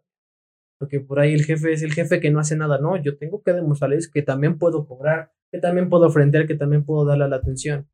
Porque 0.77 0.99
por 0.99 1.21
ahí 1.21 1.33
el 1.33 1.45
jefe 1.45 1.73
es 1.73 1.83
el 1.83 1.93
jefe 1.93 2.19
que 2.19 2.33
no 2.33 2.41
hace 2.41 2.57
nada, 2.57 2.79
no, 2.81 3.01
yo 3.01 3.17
tengo 3.17 3.45
que 3.45 3.53
demostrarles 3.53 4.11
que 4.11 4.23
también 4.23 4.59
puedo 4.59 4.89
cobrar, 4.89 5.31
que 5.53 5.61
también 5.61 5.89
puedo 5.89 6.11
frentear, 6.11 6.49
que 6.49 6.57
también 6.57 6.85
puedo 6.85 7.05
darle 7.05 7.29
la 7.29 7.37
atención. 7.37 7.89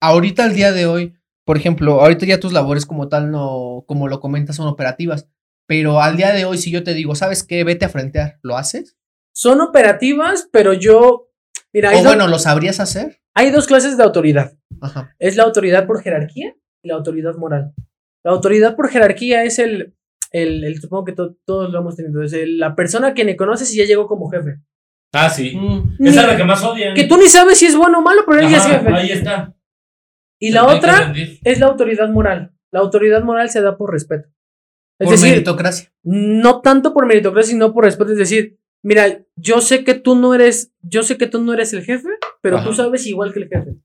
Ahorita, 0.00 0.46
al 0.46 0.54
día 0.54 0.72
de 0.72 0.86
hoy, 0.86 1.12
por 1.44 1.58
ejemplo, 1.58 2.00
ahorita 2.00 2.24
ya 2.24 2.40
tus 2.40 2.54
labores 2.54 2.86
como 2.86 3.10
tal, 3.10 3.30
no, 3.30 3.84
como 3.86 4.08
lo 4.08 4.18
comentas, 4.18 4.56
son 4.56 4.66
operativas. 4.66 5.28
Pero 5.66 6.00
al 6.00 6.16
día 6.16 6.32
de 6.32 6.46
hoy, 6.46 6.56
si 6.56 6.70
yo 6.70 6.84
te 6.84 6.94
digo, 6.94 7.14
¿sabes 7.14 7.44
qué? 7.44 7.64
Vete 7.64 7.84
a 7.84 7.90
frentear, 7.90 8.38
¿lo 8.40 8.56
haces? 8.56 8.96
Son 9.34 9.60
operativas, 9.60 10.48
pero 10.50 10.72
yo, 10.72 11.28
mira, 11.70 11.94
o 11.94 12.02
bueno, 12.02 12.28
¿lo 12.28 12.38
sabrías 12.38 12.80
hacer? 12.80 13.20
hay 13.34 13.50
dos 13.50 13.66
clases 13.66 13.98
de 13.98 14.04
autoridad. 14.04 14.56
Ajá. 14.80 15.14
es 15.18 15.36
la 15.36 15.42
autoridad 15.42 15.86
por 15.86 16.02
jerarquía 16.02 16.54
y 16.84 16.88
la 16.88 16.94
autoridad 16.94 17.34
moral. 17.36 17.72
La 18.24 18.30
autoridad 18.32 18.76
por 18.76 18.88
jerarquía 18.88 19.42
es 19.44 19.58
el, 19.58 19.94
el, 20.30 20.64
el- 20.64 20.80
supongo 20.80 21.04
que 21.04 21.12
to- 21.12 21.36
todos 21.44 21.70
lo 21.72 21.80
hemos 21.80 21.96
tenido, 21.96 22.22
es 22.22 22.32
el- 22.32 22.58
la 22.58 22.74
persona 22.76 23.14
que 23.14 23.24
ni 23.24 23.34
conoces 23.36 23.72
y 23.74 23.78
ya 23.78 23.84
llegó 23.84 24.06
como 24.06 24.30
jefe. 24.30 24.60
Ah, 25.12 25.30
sí. 25.30 25.56
Mm. 25.56 25.96
Esa 26.06 26.20
es 26.22 26.26
la 26.28 26.36
que 26.36 26.44
más 26.44 26.62
odian. 26.64 26.94
Que 26.94 27.04
tú 27.04 27.16
ni 27.16 27.28
sabes 27.28 27.58
si 27.58 27.66
es 27.66 27.76
bueno 27.76 27.98
o 27.98 28.02
malo, 28.02 28.22
pero 28.26 28.40
él 28.40 28.48
ya 28.50 28.56
es 28.58 28.66
jefe. 28.66 28.92
Ahí 28.92 29.10
está. 29.12 29.54
Y 30.40 30.48
Se 30.48 30.54
la 30.54 30.66
otra 30.66 31.12
es 31.44 31.58
la 31.60 31.66
autoridad 31.66 32.08
moral. 32.10 32.52
La 32.72 32.80
autoridad 32.80 33.22
moral 33.22 33.48
se 33.50 33.60
da 33.62 33.76
por 33.76 33.92
respeto. 33.92 34.28
Es 34.98 35.06
Por 35.06 35.12
decir, 35.12 35.30
meritocracia. 35.30 35.92
no 36.02 36.60
tanto 36.60 36.92
por 36.92 37.06
meritocracia, 37.06 37.52
sino 37.52 37.72
por 37.72 37.84
respeto. 37.84 38.12
Es 38.12 38.18
decir, 38.18 38.58
mira, 38.82 39.24
yo 39.36 39.60
sé 39.60 39.84
que 39.84 39.94
tú 39.94 40.16
no 40.16 40.34
eres, 40.34 40.72
yo 40.82 41.02
sé 41.04 41.16
que 41.16 41.26
tú 41.28 41.40
no 41.42 41.52
eres 41.52 41.72
el 41.72 41.84
jefe, 41.84 42.08
pero 42.40 42.56
Ajá. 42.58 42.66
tú 42.66 42.74
sabes 42.74 43.06
igual 43.06 43.32
que 43.32 43.40
el 43.40 43.48
jefe. 43.48 43.76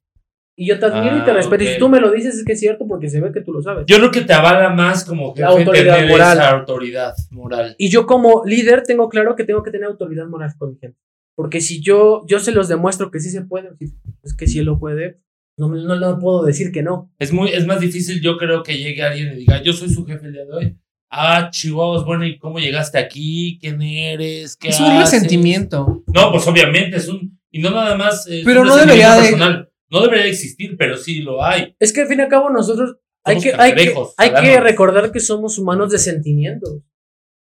Y 0.61 0.65
yo 0.67 0.77
te 0.77 0.87
admiro 0.87 1.17
y 1.17 1.21
te 1.23 1.31
Ah, 1.31 1.35
respeto. 1.35 1.63
Y 1.63 1.67
ok. 1.67 1.73
si 1.73 1.79
tú 1.79 1.87
me 1.87 2.01
lo 2.01 2.11
dices 2.11 2.35
es 2.35 2.43
que 2.43 2.51
es 2.53 2.59
cierto 2.59 2.85
porque 2.85 3.07
se 3.09 3.21
ve 3.21 3.31
que 3.31 3.39
tú 3.39 3.53
lo 3.53 3.61
sabes. 3.61 3.85
Yo 3.87 3.95
creo 3.97 4.11
que 4.11 4.21
te 4.21 4.33
avala 4.33 4.69
más 4.71 5.05
como 5.05 5.29
jefe 5.33 5.41
La 5.41 5.47
autoridad 5.49 5.95
tener 5.95 6.09
moral. 6.11 6.37
esa 6.37 6.49
autoridad 6.51 7.13
moral. 7.31 7.75
Y 7.77 7.89
yo 7.89 8.05
como 8.05 8.43
líder 8.45 8.83
tengo 8.83 9.07
claro 9.07 9.35
que 9.37 9.45
tengo 9.45 9.63
que 9.63 9.71
tener 9.71 9.87
autoridad 9.87 10.27
moral 10.27 10.51
con 10.57 10.71
mi 10.71 10.77
gente. 10.77 10.97
Porque 11.35 11.61
si 11.61 11.79
yo, 11.81 12.25
yo 12.27 12.39
se 12.41 12.51
los 12.51 12.67
demuestro 12.67 13.09
que 13.09 13.21
sí 13.21 13.29
se 13.29 13.41
puede, 13.43 13.69
es 14.23 14.35
que 14.35 14.47
si 14.47 14.59
él 14.59 14.65
lo 14.65 14.79
puede, 14.79 15.21
no, 15.57 15.69
me- 15.69 15.81
no, 15.81 15.95
no 15.95 16.19
puedo 16.19 16.43
decir 16.43 16.73
que 16.73 16.83
no. 16.83 17.09
Es, 17.19 17.31
muy, 17.31 17.49
es 17.51 17.65
más 17.65 17.79
difícil, 17.79 18.19
yo 18.21 18.37
creo, 18.37 18.61
que 18.61 18.77
llegue 18.77 19.01
alguien 19.01 19.31
y 19.31 19.35
diga, 19.37 19.61
yo 19.63 19.71
soy 19.71 19.89
su 19.89 20.05
jefe 20.05 20.25
el 20.25 20.33
día 20.33 20.43
de 20.45 20.51
hoy. 20.53 20.77
Ah, 21.09 21.47
Chihuahuas, 21.51 22.03
bueno, 22.03 22.25
¿y 22.25 22.37
cómo 22.37 22.59
llegaste 22.59 22.97
aquí? 22.97 23.57
¿Quién 23.61 23.81
eres? 23.81 24.57
¿Qué 24.57 24.67
Es 24.67 24.79
un 24.81 24.87
haces?" 24.87 25.13
resentimiento. 25.13 26.03
No, 26.13 26.31
pues 26.31 26.45
obviamente 26.47 26.97
es 26.97 27.07
un. 27.07 27.39
Y 27.49 27.59
no 27.61 27.71
nada 27.71 27.95
más. 27.95 28.27
Es 28.27 28.43
Pero 28.45 28.61
un 28.61 28.67
no 28.67 28.75
debería 28.75 29.15
de- 29.15 29.21
personal. 29.21 29.68
No 29.91 30.01
debería 30.01 30.25
existir, 30.25 30.75
pero 30.77 30.95
sí 30.97 31.21
lo 31.21 31.43
hay. 31.43 31.75
Es 31.79 31.91
que 31.93 32.01
al 32.01 32.07
fin 32.07 32.19
y 32.19 32.21
al 32.23 32.29
cabo 32.29 32.49
nosotros 32.49 32.97
hay 33.23 33.39
que, 33.39 33.53
hay 33.53 33.73
que, 33.75 33.93
hay 34.17 34.33
que 34.33 34.59
recordar 34.59 35.11
que 35.11 35.19
somos 35.19 35.57
humanos 35.57 35.91
de 35.91 35.97
sentimientos. 35.99 36.81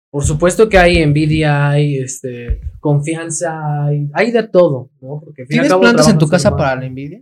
Por 0.10 0.24
supuesto 0.24 0.70
que 0.70 0.78
hay 0.78 0.98
envidia, 0.98 1.70
hay 1.70 1.98
este, 1.98 2.62
confianza, 2.80 3.86
hay, 3.86 4.08
hay 4.14 4.32
de 4.32 4.48
todo, 4.48 4.90
¿no? 5.02 5.20
Porque 5.24 5.42
al 5.44 5.48
fin 5.48 5.56
y 5.58 5.60
al 5.60 5.64
¿Tienes 5.64 5.70
cabo 5.70 5.82
plantas 5.82 6.08
en 6.08 6.18
tu 6.18 6.28
casa 6.28 6.56
para 6.56 6.76
la 6.80 6.86
envidia? 6.86 7.22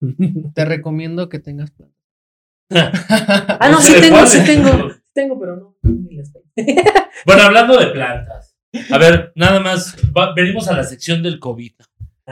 Te 0.54 0.64
recomiendo 0.64 1.28
que 1.28 1.38
tengas 1.38 1.70
plantas. 1.70 1.96
Ah, 2.70 3.68
no, 3.70 3.80
sí 3.80 3.94
tengo, 4.00 4.26
sí 4.26 4.40
tengo, 4.44 4.90
sí 4.90 4.96
tengo, 5.14 5.38
pero 5.38 5.56
no. 5.56 5.76
ni 5.82 6.16
las 6.16 6.32
tengo. 6.32 6.46
Bueno, 7.24 7.42
hablando 7.42 7.78
de 7.78 7.86
plantas. 7.88 8.56
A 8.90 8.98
ver, 8.98 9.32
nada 9.34 9.60
más. 9.60 9.96
va- 10.16 10.34
venimos 10.34 10.68
a 10.68 10.76
la 10.76 10.84
sección 10.84 11.22
del 11.22 11.38
COVID. 11.38 11.72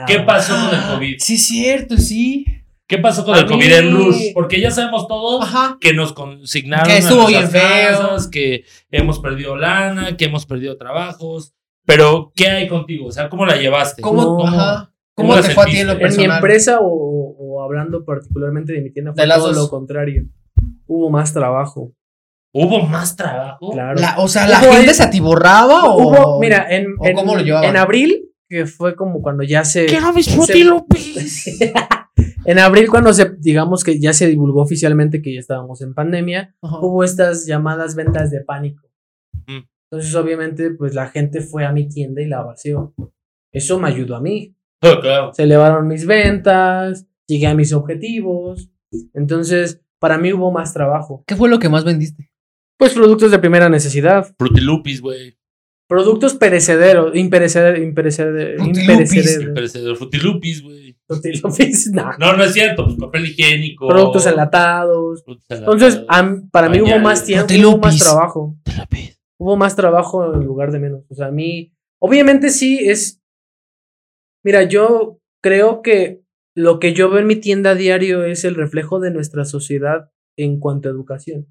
¿Qué 0.05 0.17
Ah. 0.19 0.25
pasó 0.25 0.53
con 0.53 0.79
el 0.79 0.85
COVID? 0.87 1.15
Sí, 1.19 1.37
cierto, 1.37 1.97
sí. 1.97 2.45
¿Qué 2.87 2.97
pasó 2.99 3.25
con 3.25 3.35
A 3.35 3.39
el 3.39 3.45
COVID 3.47 3.71
en 3.73 3.91
Rush? 3.95 4.33
Porque 4.33 4.61
ya 4.61 4.71
sabemos 4.71 5.07
todos 5.07 5.43
Ajá. 5.43 5.77
que 5.81 5.93
nos 5.93 6.13
consignaron 6.13 6.87
Que 6.87 6.97
estuvo 6.99 7.25
bien 7.27 7.49
feo. 7.49 7.61
casas, 7.61 8.27
que 8.27 8.63
hemos 8.91 9.19
perdido 9.19 9.57
lana, 9.57 10.15
que 10.15 10.25
hemos 10.25 10.45
perdido 10.45 10.77
trabajos. 10.77 11.53
Pero, 11.85 12.31
¿qué 12.35 12.47
hay 12.47 12.67
contigo? 12.67 13.07
O 13.07 13.11
sea, 13.11 13.27
¿cómo 13.29 13.45
la 13.45 13.57
llevaste? 13.57 14.01
¿Cómo, 14.01 14.45
ajá. 14.45 14.91
¿Cómo 15.15 15.29
¿Cómo 15.29 15.41
te 15.41 15.49
fue 15.49 15.63
a 15.63 15.65
ti 15.65 15.77
en 15.79 15.87
lo 15.87 15.93
sentiste? 15.93 15.93
En 15.93 15.97
mi 15.97 15.99
personal? 16.27 16.37
empresa 16.37 16.77
o, 16.81 17.35
o 17.39 17.63
hablando 17.63 18.05
particularmente 18.05 18.71
de 18.73 18.81
mi 18.81 18.91
tienda 18.91 19.13
fue 19.13 19.25
De 19.25 19.33
todo 19.33 19.51
lo 19.51 19.69
contrario. 19.69 20.23
Hubo 20.85 21.09
más 21.09 21.33
trabajo. 21.33 21.91
¿Hubo 22.53 22.79
más 22.83 23.15
trabajo? 23.15 23.71
Claro. 23.71 23.99
La- 23.99 24.15
o 24.19 24.27
sea, 24.27 24.47
¿la 24.47 24.59
gente 24.59 24.93
se 24.93 25.03
atiborraba 25.03 25.85
o...? 25.85 25.97
Hubo, 26.07 26.39
mira, 26.39 26.65
en, 26.69 26.87
o 26.99 27.05
en, 27.05 27.15
cómo 27.15 27.35
lo 27.35 27.63
en 27.63 27.75
abril, 27.77 28.26
que 28.49 28.65
fue 28.65 28.95
como 28.95 29.21
cuando 29.21 29.43
ya 29.43 29.63
se. 29.65 29.85
¡Quiero 29.85 30.13
mis 30.13 30.25
se-! 30.25 31.73
En 32.45 32.59
abril, 32.59 32.87
cuando 32.89 33.13
se, 33.13 33.35
digamos 33.39 33.83
que 33.83 33.99
ya 33.99 34.13
se 34.13 34.27
divulgó 34.27 34.61
oficialmente 34.61 35.21
que 35.21 35.33
ya 35.33 35.39
estábamos 35.39 35.81
en 35.81 35.93
pandemia, 35.93 36.55
Ajá. 36.61 36.79
hubo 36.79 37.03
estas 37.03 37.45
llamadas 37.45 37.93
ventas 37.93 38.31
de 38.31 38.39
pánico. 38.39 38.89
Mm. 39.47 39.67
Entonces, 39.91 40.15
obviamente, 40.15 40.71
pues 40.71 40.95
la 40.95 41.07
gente 41.07 41.41
fue 41.41 41.65
a 41.65 41.73
mi 41.73 41.89
tienda 41.89 42.21
y 42.21 42.27
la 42.27 42.41
vació. 42.41 42.93
Eso 43.51 43.79
me 43.79 43.89
ayudó 43.89 44.15
a 44.15 44.21
mí. 44.21 44.55
Oh, 44.81 44.99
claro. 45.01 45.33
Se 45.33 45.43
elevaron 45.43 45.87
mis 45.87 46.05
ventas, 46.05 47.05
llegué 47.27 47.47
a 47.47 47.55
mis 47.55 47.73
objetivos. 47.73 48.69
Entonces, 49.13 49.81
para 49.99 50.17
mí 50.17 50.33
hubo 50.33 50.51
más 50.51 50.73
trabajo. 50.73 51.23
¿Qué 51.27 51.35
fue 51.35 51.49
lo 51.49 51.59
que 51.59 51.69
más 51.69 51.83
vendiste? 51.83 52.31
Pues 52.77 52.93
productos 52.93 53.31
de 53.31 53.39
primera 53.39 53.69
necesidad, 53.69 54.33
Frutilupis, 54.37 55.01
güey. 55.01 55.36
Productos 55.87 56.35
perecederos, 56.35 57.15
impereceder, 57.15 57.81
impereceder, 57.81 58.57
Frutilupis. 58.57 58.81
imperecederos. 58.83 59.53
Perecedero. 59.55 59.95
Frutilupis, 59.95 60.63
güey. 60.63 60.97
Frutilupis, 61.07 61.91
no. 61.93 62.11
No, 62.19 62.35
no 62.35 62.43
es 62.43 62.53
cierto. 62.53 62.85
Pues 62.85 62.97
papel 62.97 63.25
higiénico. 63.27 63.87
Productos 63.87 64.25
enlatados. 64.25 65.23
Productos 65.23 65.57
Entonces, 65.59 65.95
enlatados. 65.95 66.41
para 66.51 66.69
mí 66.69 66.81
hubo 66.81 66.99
más 66.99 67.23
tiempo, 67.23 67.45
hubo 67.45 67.77
más 67.77 67.95
Frutilupis. 67.97 67.99
trabajo. 68.03 68.57
Hubo 69.39 69.55
más 69.55 69.75
trabajo 69.75 70.33
en 70.33 70.43
lugar 70.43 70.71
de 70.71 70.79
menos. 70.79 71.03
O 71.09 71.15
sea, 71.15 71.27
a 71.27 71.31
mí, 71.31 71.73
obviamente 72.01 72.49
sí 72.49 72.79
es. 72.89 73.21
Mira, 74.43 74.63
yo 74.63 75.19
creo 75.41 75.81
que 75.81 76.21
lo 76.55 76.79
que 76.79 76.93
yo 76.93 77.09
veo 77.09 77.19
en 77.19 77.27
mi 77.27 77.35
tienda 77.35 77.71
a 77.71 77.75
diario 77.75 78.25
es 78.25 78.43
el 78.45 78.55
reflejo 78.55 78.99
de 78.99 79.11
nuestra 79.11 79.45
sociedad 79.45 80.09
en 80.37 80.59
cuanto 80.59 80.89
a 80.89 80.91
educación. 80.91 81.47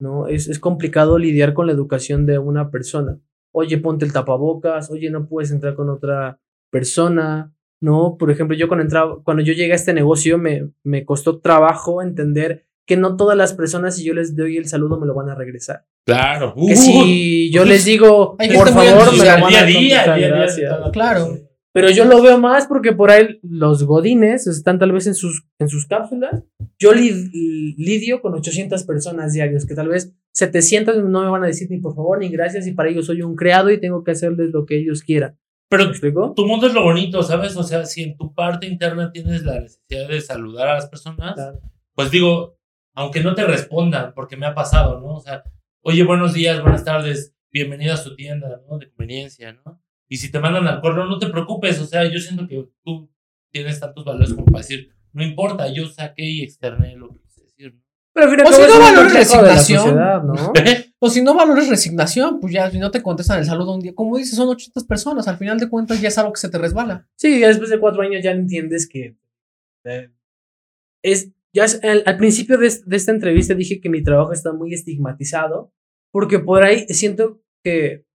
¿No? 0.00 0.26
Es, 0.26 0.48
es 0.48 0.58
complicado 0.58 1.16
lidiar 1.16 1.54
con 1.54 1.66
la 1.66 1.72
educación 1.72 2.26
de 2.26 2.38
una 2.38 2.70
persona. 2.70 3.18
Oye, 3.58 3.78
ponte 3.78 4.04
el 4.04 4.12
tapabocas, 4.12 4.90
oye, 4.90 5.08
no 5.10 5.26
puedes 5.28 5.50
entrar 5.50 5.74
con 5.74 5.88
otra 5.88 6.38
persona, 6.70 7.54
¿no? 7.80 8.16
Por 8.18 8.30
ejemplo, 8.30 8.54
yo 8.56 8.68
cuando, 8.68 8.82
entraba, 8.84 9.22
cuando 9.24 9.42
yo 9.42 9.54
llegué 9.54 9.72
a 9.72 9.76
este 9.76 9.94
negocio 9.94 10.36
me, 10.36 10.70
me 10.84 11.04
costó 11.06 11.40
trabajo 11.40 12.02
entender 12.02 12.66
que 12.86 12.96
no 12.96 13.16
todas 13.16 13.36
las 13.36 13.54
personas, 13.54 13.96
si 13.96 14.04
yo 14.04 14.12
les 14.14 14.36
doy 14.36 14.58
el 14.58 14.66
saludo, 14.68 15.00
me 15.00 15.06
lo 15.06 15.14
van 15.14 15.30
a 15.30 15.34
regresar. 15.34 15.86
Claro. 16.06 16.54
Que 16.54 16.74
Uh, 16.74 16.76
si 16.76 17.50
yo 17.50 17.64
les 17.64 17.84
digo, 17.84 18.36
por 18.36 18.68
favor, 18.68 19.10
me 19.12 19.24
lo 19.24 19.40
van 19.40 19.50
día 19.50 19.60
a 19.62 19.64
día, 19.66 20.04
día 20.04 20.28
día, 20.28 20.68
cada- 20.68 20.90
Claro. 20.92 21.38
Pero 21.72 21.90
yo 21.90 22.04
lo 22.06 22.22
veo 22.22 22.38
más 22.38 22.66
porque 22.66 22.92
por 22.92 23.10
ahí 23.10 23.38
los 23.42 23.84
godines 23.84 24.46
están 24.46 24.78
tal 24.78 24.92
vez 24.92 25.06
en 25.06 25.14
sus, 25.14 25.44
en 25.58 25.68
sus 25.68 25.86
cápsulas. 25.86 26.42
Yo 26.78 26.92
li- 26.94 27.74
lidio 27.76 28.22
con 28.22 28.34
800 28.34 28.84
personas 28.84 29.32
diarios, 29.32 29.66
que 29.66 29.74
tal 29.74 29.88
vez 29.88 30.14
700 30.36 31.02
no 31.04 31.22
me 31.22 31.30
van 31.30 31.44
a 31.44 31.46
decir 31.46 31.70
ni 31.70 31.78
por 31.78 31.94
favor 31.94 32.18
ni 32.18 32.28
gracias 32.28 32.66
y 32.66 32.72
para 32.72 32.90
ellos 32.90 33.06
soy 33.06 33.22
un 33.22 33.36
creado 33.36 33.70
y 33.70 33.80
tengo 33.80 34.04
que 34.04 34.10
hacerles 34.10 34.50
lo 34.52 34.66
que 34.66 34.76
ellos 34.76 35.02
quieran. 35.02 35.38
¿Me 35.70 35.78
Pero 35.78 36.34
tu 36.34 36.46
mundo 36.46 36.66
es 36.66 36.74
lo 36.74 36.82
bonito, 36.82 37.22
¿sabes? 37.22 37.56
O 37.56 37.62
sea, 37.62 37.86
si 37.86 38.02
en 38.02 38.18
tu 38.18 38.34
parte 38.34 38.66
interna 38.66 39.10
tienes 39.10 39.44
la 39.44 39.58
necesidad 39.60 40.06
de 40.08 40.20
saludar 40.20 40.68
a 40.68 40.74
las 40.74 40.90
personas, 40.90 41.34
Claro. 41.34 41.58
pues 41.94 42.10
digo, 42.10 42.58
aunque 42.92 43.22
no 43.22 43.34
te 43.34 43.46
respondan, 43.46 44.12
porque 44.14 44.36
me 44.36 44.44
ha 44.44 44.54
pasado, 44.54 45.00
¿no? 45.00 45.14
O 45.14 45.20
sea, 45.20 45.42
oye, 45.80 46.04
buenos 46.04 46.34
días, 46.34 46.60
buenas 46.60 46.84
tardes, 46.84 47.34
bienvenido 47.50 47.94
a 47.94 47.96
su 47.96 48.14
tienda, 48.14 48.60
¿no? 48.68 48.76
De 48.76 48.90
conveniencia, 48.90 49.54
¿no? 49.54 49.82
Y 50.06 50.18
si 50.18 50.30
te 50.30 50.38
mandan 50.38 50.68
al 50.68 50.82
cuerno, 50.82 51.06
no 51.06 51.18
te 51.18 51.28
preocupes, 51.28 51.80
o 51.80 51.86
sea, 51.86 52.04
yo 52.04 52.18
siento 52.20 52.46
que 52.46 52.68
tú 52.84 53.10
tienes 53.50 53.80
tantos 53.80 54.04
valores 54.04 54.34
como 54.34 54.44
para 54.44 54.58
decir, 54.58 54.90
no 55.14 55.24
importa, 55.24 55.72
yo 55.72 55.86
saqué 55.86 56.24
y 56.26 56.42
externé 56.42 56.94
lo 56.94 57.08
que. 57.08 57.25
Pero 58.16 58.32
O 58.48 58.52
si 58.52 58.62
no 58.62 58.80
valores 58.80 59.12
resignación. 59.12 59.80
sociedad, 59.80 60.22
¿no? 60.22 60.34
O 60.98 61.10
si 61.10 61.20
no 61.22 61.34
valores 61.34 61.68
resignación, 61.68 62.40
pues 62.40 62.54
ya 62.54 62.70
si 62.70 62.78
no 62.78 62.90
te 62.90 63.02
contestan 63.02 63.38
el 63.38 63.44
saludo 63.44 63.74
un 63.74 63.80
día, 63.80 63.94
como 63.94 64.16
dices, 64.16 64.34
son 64.34 64.48
800 64.48 64.84
personas, 64.84 65.28
al 65.28 65.36
final 65.36 65.58
de 65.60 65.68
cuentas 65.68 66.00
ya 66.00 66.08
es 66.08 66.16
algo 66.16 66.32
que 66.32 66.40
se 66.40 66.48
te 66.48 66.56
resbala. 66.56 67.06
Sí, 67.16 67.38
ya 67.40 67.48
después 67.48 67.68
de 67.68 67.78
cuatro 67.78 68.00
años 68.02 68.24
ya 68.24 68.30
entiendes 68.30 68.88
que 68.88 69.14
eh, 69.84 70.10
es 71.02 71.30
ya 71.52 71.64
es- 71.64 71.84
al, 71.84 72.02
al 72.06 72.16
principio 72.16 72.56
de 72.58 72.66
esta 72.96 73.12
entrevista 73.12 73.54
dije 73.54 73.80
que 73.80 73.90
mi 73.90 74.02
trabajo 74.02 74.32
está 74.32 74.52
muy 74.54 74.72
estigmatizado 74.72 75.70
porque 76.10 76.38
por 76.38 76.62
ahí 76.64 76.86
siento 76.88 77.42
que, 77.62 78.06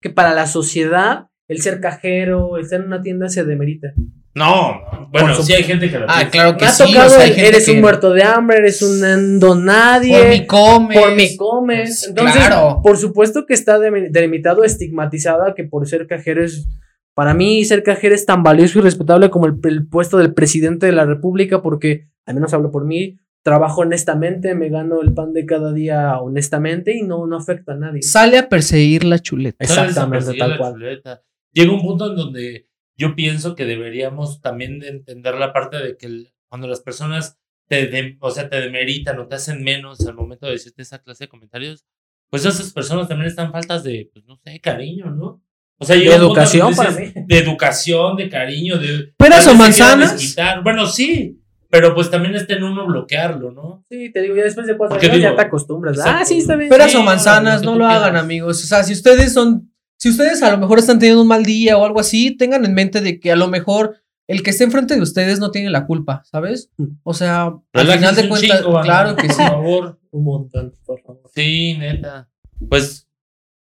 que 0.00 0.08
para 0.10 0.32
la 0.34 0.46
sociedad 0.46 1.28
el 1.46 1.60
ser 1.60 1.80
cajero, 1.80 2.56
el 2.56 2.62
estar 2.64 2.80
en 2.80 2.86
una 2.86 3.02
tienda 3.02 3.28
se 3.28 3.44
demerita. 3.44 3.88
No, 4.34 4.80
no. 4.92 5.08
Bueno, 5.10 5.34
Por 5.34 5.44
sí 5.44 5.54
hay 5.54 5.64
gente 5.64 5.90
que 5.90 5.98
lo 5.98 6.06
Ah, 6.08 6.28
claro 6.30 6.56
que 6.56 6.64
ha 6.64 6.70
sí, 6.70 6.84
tocado 6.84 7.06
o 7.06 7.10
sea, 7.10 7.22
hay 7.24 7.30
el, 7.30 7.34
gente 7.34 7.48
eres 7.48 7.66
que- 7.66 7.72
un 7.72 7.80
muerto 7.80 8.12
de 8.12 8.22
hambre, 8.22 8.58
eres 8.58 8.80
un 8.82 9.40
don 9.40 9.64
nadie. 9.64 10.16
Por 10.18 10.28
mi 10.28 10.46
comes. 10.46 10.98
por 10.98 11.14
mi 11.16 11.36
comes. 11.36 12.06
Entonces, 12.08 12.36
claro. 12.36 12.80
por 12.82 12.96
supuesto 12.96 13.44
que 13.46 13.54
está 13.54 13.78
delimitado, 13.80 14.62
estigmatizada, 14.62 15.54
que 15.54 15.64
por 15.64 15.86
ser 15.88 16.06
cajero 16.06 16.44
es. 16.44 16.66
Para 17.14 17.34
mí, 17.34 17.64
ser 17.64 17.82
cajero 17.82 18.14
es 18.14 18.24
tan 18.24 18.42
valioso 18.44 18.78
y 18.78 18.82
respetable 18.82 19.30
como 19.30 19.46
el, 19.46 19.54
el 19.64 19.86
puesto 19.88 20.16
del 20.16 20.32
presidente 20.32 20.86
de 20.86 20.92
la 20.92 21.04
República, 21.04 21.60
porque, 21.60 22.06
al 22.24 22.34
menos 22.36 22.54
hablo 22.54 22.70
por 22.70 22.84
mí, 22.86 23.18
trabajo 23.42 23.80
honestamente, 23.80 24.54
me 24.54 24.68
gano 24.68 25.02
el 25.02 25.12
pan 25.12 25.32
de 25.32 25.44
cada 25.44 25.72
día 25.72 26.18
honestamente 26.20 26.96
y 26.96 27.02
no, 27.02 27.26
no 27.26 27.36
afecta 27.36 27.72
a 27.72 27.76
nadie. 27.76 28.02
Sale 28.02 28.38
a 28.38 28.48
perseguir 28.48 29.04
la 29.04 29.18
chuleta. 29.18 29.56
Exactamente, 29.64 30.34
tal 30.38 30.56
cual. 30.56 30.74
chuleta. 30.74 31.22
Llega 31.52 31.72
un 31.72 31.82
punto 31.82 32.10
en 32.10 32.16
donde 32.16 32.66
yo 33.00 33.14
pienso 33.16 33.54
que 33.54 33.64
deberíamos 33.64 34.40
también 34.40 34.78
de 34.78 34.88
entender 34.88 35.34
la 35.34 35.52
parte 35.52 35.78
de 35.78 35.96
que 35.96 36.06
el- 36.06 36.32
cuando 36.48 36.68
las 36.68 36.80
personas 36.80 37.38
te, 37.68 37.86
de- 37.86 38.16
o 38.20 38.30
sea, 38.30 38.48
te 38.48 38.60
demeritan 38.60 39.18
o 39.18 39.26
te 39.26 39.36
hacen 39.36 39.62
menos 39.62 40.00
al 40.06 40.14
momento 40.14 40.46
de 40.46 40.52
decirte 40.52 40.82
esa 40.82 40.98
clase 41.02 41.24
de 41.24 41.28
comentarios, 41.28 41.86
pues 42.28 42.44
esas 42.44 42.72
personas 42.72 43.08
también 43.08 43.28
están 43.28 43.52
faltas 43.52 43.82
de, 43.84 44.10
pues 44.12 44.24
no 44.26 44.36
sé, 44.36 44.60
cariño, 44.60 45.06
¿no? 45.10 45.42
O 45.78 45.84
sea, 45.84 45.96
De 45.96 46.02
un 46.02 46.08
punto 46.08 46.26
educación 46.26 46.60
donde 46.62 46.76
para 46.76 46.90
dices, 46.90 47.16
mí. 47.16 47.22
De 47.26 47.38
educación, 47.38 48.16
de 48.16 48.28
cariño, 48.28 48.76
de... 48.78 49.14
¿Peras 49.16 49.46
o 49.46 49.54
manzanas? 49.54 50.36
Bueno, 50.62 50.86
sí, 50.86 51.40
pero 51.70 51.94
pues 51.94 52.10
también 52.10 52.34
está 52.34 52.54
en 52.54 52.64
uno 52.64 52.86
bloquearlo, 52.86 53.50
¿no? 53.52 53.84
Sí, 53.88 54.10
te 54.12 54.20
digo, 54.20 54.34
ya 54.36 54.42
después 54.42 54.66
de 54.66 54.76
cuatro 54.76 54.94
Porque 54.96 55.06
años 55.06 55.18
digo, 55.18 55.30
ya 55.30 55.36
te 55.36 55.42
acostumbras. 55.42 55.96
exacto. 55.96 56.18
Ah, 56.20 56.24
sí, 56.26 56.38
está 56.38 56.56
bien. 56.56 56.68
Peras 56.68 56.90
Sí, 56.90 56.96
o 56.98 57.02
manzanas, 57.02 57.62
no 57.62 57.72
tú 57.72 57.78
lo 57.78 57.86
quieras. 57.86 58.02
hagan, 58.02 58.16
amigos. 58.16 58.62
O 58.62 58.66
sea, 58.66 58.82
si 58.82 58.92
ustedes 58.92 59.32
son, 59.32 59.69
si 60.00 60.08
ustedes 60.08 60.42
a 60.42 60.50
lo 60.50 60.56
mejor 60.56 60.78
están 60.78 60.98
teniendo 60.98 61.20
un 61.20 61.28
mal 61.28 61.44
día 61.44 61.76
o 61.76 61.84
algo 61.84 62.00
así, 62.00 62.34
tengan 62.34 62.64
en 62.64 62.72
mente 62.72 63.02
de 63.02 63.20
que 63.20 63.32
a 63.32 63.36
lo 63.36 63.48
mejor 63.48 63.98
el 64.26 64.42
que 64.42 64.48
esté 64.48 64.64
enfrente 64.64 64.94
de 64.94 65.02
ustedes 65.02 65.40
no 65.40 65.50
tiene 65.50 65.68
la 65.68 65.84
culpa, 65.86 66.22
¿sabes? 66.24 66.70
O 67.02 67.12
sea, 67.12 67.52
al 67.74 67.86
final 67.86 68.16
de 68.16 68.28
cuentas, 68.28 68.62
claro 68.82 69.14
que 69.14 69.26
por 69.26 69.36
sí. 69.36 69.42
favor. 69.42 70.00
Un 70.10 70.24
montón, 70.24 70.72
por 70.86 71.02
favor. 71.02 71.30
Sí, 71.34 71.76
neta. 71.78 72.30
Pues, 72.66 73.10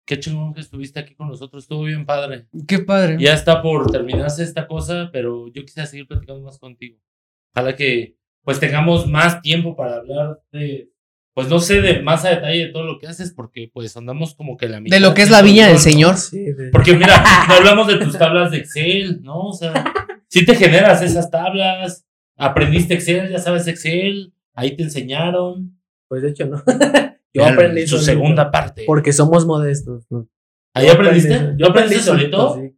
qué 0.07 0.19
chingón 0.19 0.55
que 0.55 0.61
estuviste 0.61 0.99
aquí 0.99 1.13
con 1.13 1.27
nosotros. 1.27 1.65
Estuvo 1.65 1.83
bien 1.83 2.05
padre. 2.05 2.47
Qué 2.67 2.79
padre. 2.79 3.17
Ya 3.19 3.33
está 3.33 3.61
por 3.61 3.91
terminarse 3.91 4.41
esta 4.43 4.67
cosa, 4.67 5.09
pero 5.13 5.49
yo 5.53 5.63
quisiera 5.63 5.85
seguir 5.85 6.07
platicando 6.07 6.41
más 6.41 6.57
contigo. 6.57 6.97
Ojalá 7.53 7.75
que, 7.75 8.17
pues, 8.41 8.59
tengamos 8.59 9.07
más 9.07 9.39
tiempo 9.43 9.75
para 9.75 9.97
hablar 9.97 10.41
de, 10.51 10.89
pues, 11.33 11.47
no 11.49 11.59
sé, 11.59 11.81
de 11.81 12.01
más 12.01 12.25
a 12.25 12.29
detalle 12.29 12.67
de 12.67 12.71
todo 12.71 12.83
lo 12.83 12.99
que 12.99 13.07
haces, 13.07 13.31
porque, 13.33 13.69
pues, 13.73 13.95
andamos 13.97 14.35
como 14.35 14.55
que 14.57 14.67
la 14.69 14.79
mitad. 14.79 14.95
De 14.95 15.01
lo 15.01 15.13
que 15.13 15.23
es 15.23 15.31
la 15.31 15.41
viña 15.41 15.67
del. 15.67 15.79
Señor. 15.79 16.15
Sí, 16.17 16.43
de- 16.51 16.69
Porque, 16.69 16.93
mira, 16.95 17.23
no 17.47 17.55
hablamos 17.55 17.87
de 17.87 17.97
tus 17.97 18.17
tablas 18.17 18.51
de 18.51 18.57
Excel, 18.57 19.21
¿no? 19.23 19.47
O 19.47 19.53
sea, 19.53 19.73
si 20.27 20.45
te 20.45 20.55
generas 20.55 21.01
esas 21.01 21.29
tablas, 21.31 22.05
aprendiste 22.37 22.93
Excel, 22.93 23.29
ya 23.31 23.39
sabes 23.39 23.67
Excel, 23.67 24.33
ahí 24.53 24.75
te 24.75 24.83
enseñaron. 24.83 25.79
Pues 26.07 26.21
de 26.21 26.29
hecho, 26.29 26.45
no. 26.45 26.61
Yo 27.33 27.45
aprendí 27.45 27.81
su 27.87 27.95
solito, 27.97 28.05
segunda 28.05 28.51
parte. 28.51 28.83
Porque 28.85 29.11
somos 29.11 29.45
modestos. 29.47 30.05
¿no? 30.11 30.27
¿Ahí 30.75 30.85
Yo 30.85 30.93
aprendiste? 30.93 31.33
aprendí- 31.33 31.57
¿Yo 31.57 31.67
aprendiste 31.69 32.03
solito? 32.03 32.55
sí. 32.61 32.75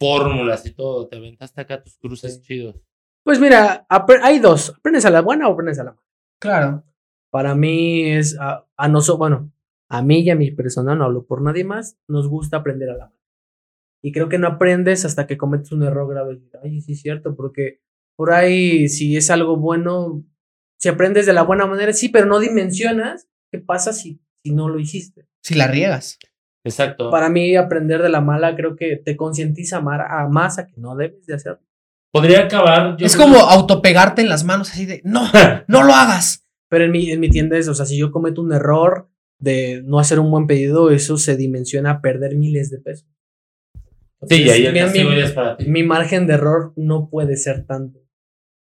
Fórmulas 0.00 0.64
y 0.64 0.70
todo, 0.70 1.08
te 1.08 1.16
aventaste 1.16 1.60
acá 1.60 1.82
tus 1.82 1.96
cruces 1.98 2.34
Sí. 2.36 2.40
chidos. 2.42 2.76
Pues 3.24 3.40
mira, 3.40 3.84
hay 4.22 4.38
dos. 4.38 4.72
¿Aprendes 4.78 5.04
a 5.04 5.10
la 5.10 5.22
buena 5.22 5.48
o 5.48 5.52
aprendes 5.54 5.78
a 5.80 5.84
la 5.84 5.90
mala? 5.90 6.02
Claro. 6.38 6.84
Para 7.30 7.54
mí 7.54 8.04
es 8.10 8.36
a, 8.40 8.66
a 8.76 8.88
nosotros, 8.88 9.18
bueno, 9.18 9.52
a 9.88 10.02
mí 10.02 10.20
y 10.20 10.30
a 10.30 10.36
mi 10.36 10.50
persona, 10.50 10.94
no 10.94 11.04
hablo 11.04 11.26
por 11.26 11.42
nadie 11.42 11.64
más, 11.64 11.98
nos 12.08 12.28
gusta 12.28 12.58
aprender 12.58 12.90
a 12.90 12.96
la 12.96 13.04
mala. 13.06 13.14
Y 14.02 14.12
creo 14.12 14.28
que 14.28 14.38
no 14.38 14.46
aprendes 14.48 15.04
hasta 15.04 15.26
que 15.26 15.36
cometes 15.36 15.72
un 15.72 15.82
error 15.82 16.08
grave. 16.08 16.40
Ay, 16.62 16.80
sí 16.80 16.92
es 16.92 17.00
cierto, 17.02 17.34
porque 17.34 17.80
por 18.16 18.32
ahí 18.32 18.88
si 18.88 19.16
es 19.16 19.30
algo 19.30 19.56
bueno, 19.56 20.24
si 20.78 20.88
aprendes 20.88 21.26
de 21.26 21.32
la 21.32 21.42
buena 21.42 21.66
manera, 21.66 21.92
sí, 21.92 22.08
pero 22.08 22.26
no 22.26 22.38
dimensionas 22.38 23.28
qué 23.50 23.58
pasa 23.58 23.92
si, 23.92 24.20
si 24.44 24.52
no 24.52 24.68
lo 24.68 24.78
hiciste. 24.78 25.26
Si 25.42 25.54
la 25.54 25.66
riegas. 25.66 26.18
Exacto. 26.64 27.10
Para 27.10 27.28
mí 27.28 27.56
aprender 27.56 28.02
de 28.02 28.08
la 28.08 28.20
mala 28.20 28.54
creo 28.54 28.76
que 28.76 28.96
te 28.96 29.16
concientiza 29.16 29.80
más 29.80 30.00
a, 30.08 30.28
más 30.28 30.58
a 30.58 30.66
que 30.66 30.74
no 30.76 30.94
debes 30.96 31.26
de 31.26 31.34
hacerlo. 31.34 31.60
Podría 32.12 32.44
acabar. 32.44 32.96
yo 32.96 33.06
es 33.06 33.16
creo- 33.16 33.26
como 33.26 33.38
autopegarte 33.38 34.22
en 34.22 34.28
las 34.28 34.44
manos 34.44 34.70
así 34.70 34.86
de, 34.86 35.00
no, 35.04 35.22
no 35.66 35.82
lo 35.82 35.92
hagas. 35.92 36.44
Pero 36.68 36.84
en 36.84 36.90
mi, 36.90 37.10
en 37.10 37.20
mi 37.20 37.30
tienda 37.30 37.56
es, 37.56 37.68
o 37.68 37.74
sea, 37.74 37.86
si 37.86 37.96
yo 37.98 38.10
cometo 38.12 38.42
un 38.42 38.52
error 38.52 39.08
de 39.40 39.82
no 39.84 39.98
hacer 39.98 40.18
un 40.20 40.30
buen 40.30 40.46
pedido, 40.46 40.90
eso 40.90 41.16
se 41.16 41.36
dimensiona 41.36 41.90
a 41.92 42.00
perder 42.00 42.36
miles 42.36 42.70
de 42.70 42.78
pesos. 42.80 43.08
Sí, 44.28 44.42
y 44.42 44.50
ahí 44.50 44.66
el 44.66 44.72
mi- 44.72 45.20
es 45.20 45.32
para 45.32 45.56
ti. 45.56 45.66
mi 45.66 45.82
margen 45.84 46.26
de 46.26 46.34
error 46.34 46.72
no 46.76 47.08
puede 47.08 47.36
ser 47.36 47.64
tanto. 47.66 48.00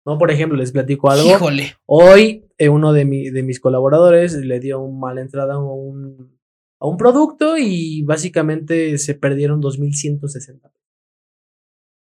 ¿No? 0.05 0.17
Por 0.17 0.31
ejemplo, 0.31 0.57
les 0.57 0.71
platico 0.71 1.09
algo. 1.11 1.29
Híjole. 1.29 1.75
Hoy 1.85 2.45
eh, 2.57 2.69
uno 2.69 2.93
de, 2.93 3.05
mi- 3.05 3.29
de 3.29 3.43
mis 3.43 3.59
colaboradores 3.59 4.33
le 4.35 4.59
dio 4.59 4.79
una 4.81 4.99
mala 4.99 5.21
entrada 5.21 5.55
a 5.55 5.59
un, 5.59 6.37
a 6.79 6.87
un 6.87 6.97
producto 6.97 7.57
y 7.57 8.01
básicamente 8.03 8.97
se 8.97 9.15
perdieron 9.15 9.61
2.160. 9.61 10.71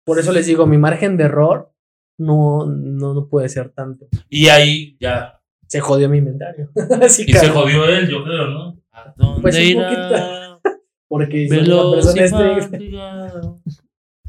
Por 0.04 0.18
eso 0.18 0.32
les 0.32 0.46
digo, 0.46 0.66
mi 0.66 0.78
margen 0.78 1.16
de 1.16 1.24
error 1.24 1.72
no, 2.18 2.66
no, 2.66 3.14
no 3.14 3.28
puede 3.28 3.48
ser 3.48 3.70
tanto. 3.70 4.08
Y 4.28 4.48
ahí 4.48 4.96
ya. 5.00 5.39
Se 5.70 5.78
jodió 5.78 6.08
mi 6.08 6.18
inventario. 6.18 6.68
Así 7.00 7.22
Y 7.28 7.32
se 7.32 7.46
que, 7.46 7.48
jodió 7.48 7.84
él, 7.84 8.08
yo 8.08 8.24
creo, 8.24 8.48
¿no? 8.48 8.76
¿A 8.90 9.14
dónde 9.16 9.40
Pues 9.40 9.54
un 9.56 9.62
irá? 9.62 10.58
porque 11.08 11.48
soy 11.48 11.58
una 11.58 11.66
Veloz 11.68 12.14
persona 12.14 12.60
fatigado. 12.62 13.62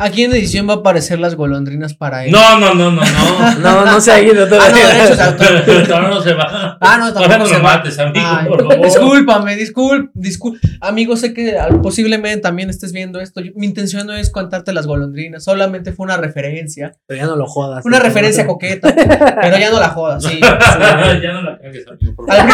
Aquí 0.04 0.24
en 0.24 0.32
edición 0.34 0.68
va 0.68 0.74
a 0.74 0.78
aparecer 0.78 1.20
las 1.20 1.36
golondrinas 1.36 1.94
para 1.94 2.26
él. 2.26 2.32
No, 2.32 2.60
no, 2.60 2.74
no, 2.74 2.90
no, 2.92 3.02
no. 3.02 3.56
No, 3.60 3.86
no 3.86 4.02
se 4.02 4.12
ha 4.12 4.20
ido 4.22 4.46
Ah, 4.46 4.50
todavía. 4.50 4.84
no, 4.84 4.90
derechos 4.90 5.18
de 5.18 5.24
autor. 5.24 5.86
Todavía 5.88 6.10
no 6.10 6.22
se 6.22 6.34
va. 6.34 6.78
Ah, 6.82 6.98
no, 6.98 7.14
Todavía 7.14 7.38
no 7.38 7.44
tampoco 7.46 7.50
se 7.50 7.56
va. 7.58 7.62
mates, 7.64 8.00
amigo, 8.00 8.26
Ay, 8.28 8.48
por 8.48 8.60
favor. 8.68 8.86
discúlpame, 8.86 9.56
disculp, 9.56 10.12
discul 10.14 10.60
Amigo, 10.82 11.16
sé 11.16 11.34
que 11.34 11.58
ah, 11.60 11.70
posiblemente 11.84 12.42
también 12.42 12.70
estés 12.70 12.92
viendo 12.94 13.20
esto. 13.22 13.42
Yo- 13.42 13.52
mi 13.56 13.68
intención 13.68 14.08
no 14.08 14.14
es 14.14 14.30
contarte 14.32 14.74
las 14.74 14.88
golondrinas, 14.88 15.44
solamente 15.44 15.92
fue 15.94 16.06
una 16.06 16.18
referencia. 16.18 16.96
Pero 17.06 17.20
ya 17.22 17.28
no 17.28 17.36
lo 17.36 17.46
jodas. 17.46 17.86
Una 17.86 18.00
referencia 18.00 18.48
coqueta, 18.48 18.94
pero 19.42 19.58
ya 19.60 19.70
no 19.70 19.80
la 19.80 19.90
jodas, 19.90 20.24
sí. 20.24 20.40
ya 20.42 21.32
no 21.34 21.42
la 21.44 21.60
cagues, 21.60 21.88
amigo, 21.88 22.16
por 22.16 22.28
favor. 22.28 22.46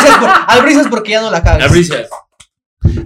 Por- 0.83 0.89
porque 0.89 1.11
ya 1.11 1.21
no 1.21 1.31
la 1.31 1.41
cagas. 1.43 1.63
Albricias. 1.63 2.09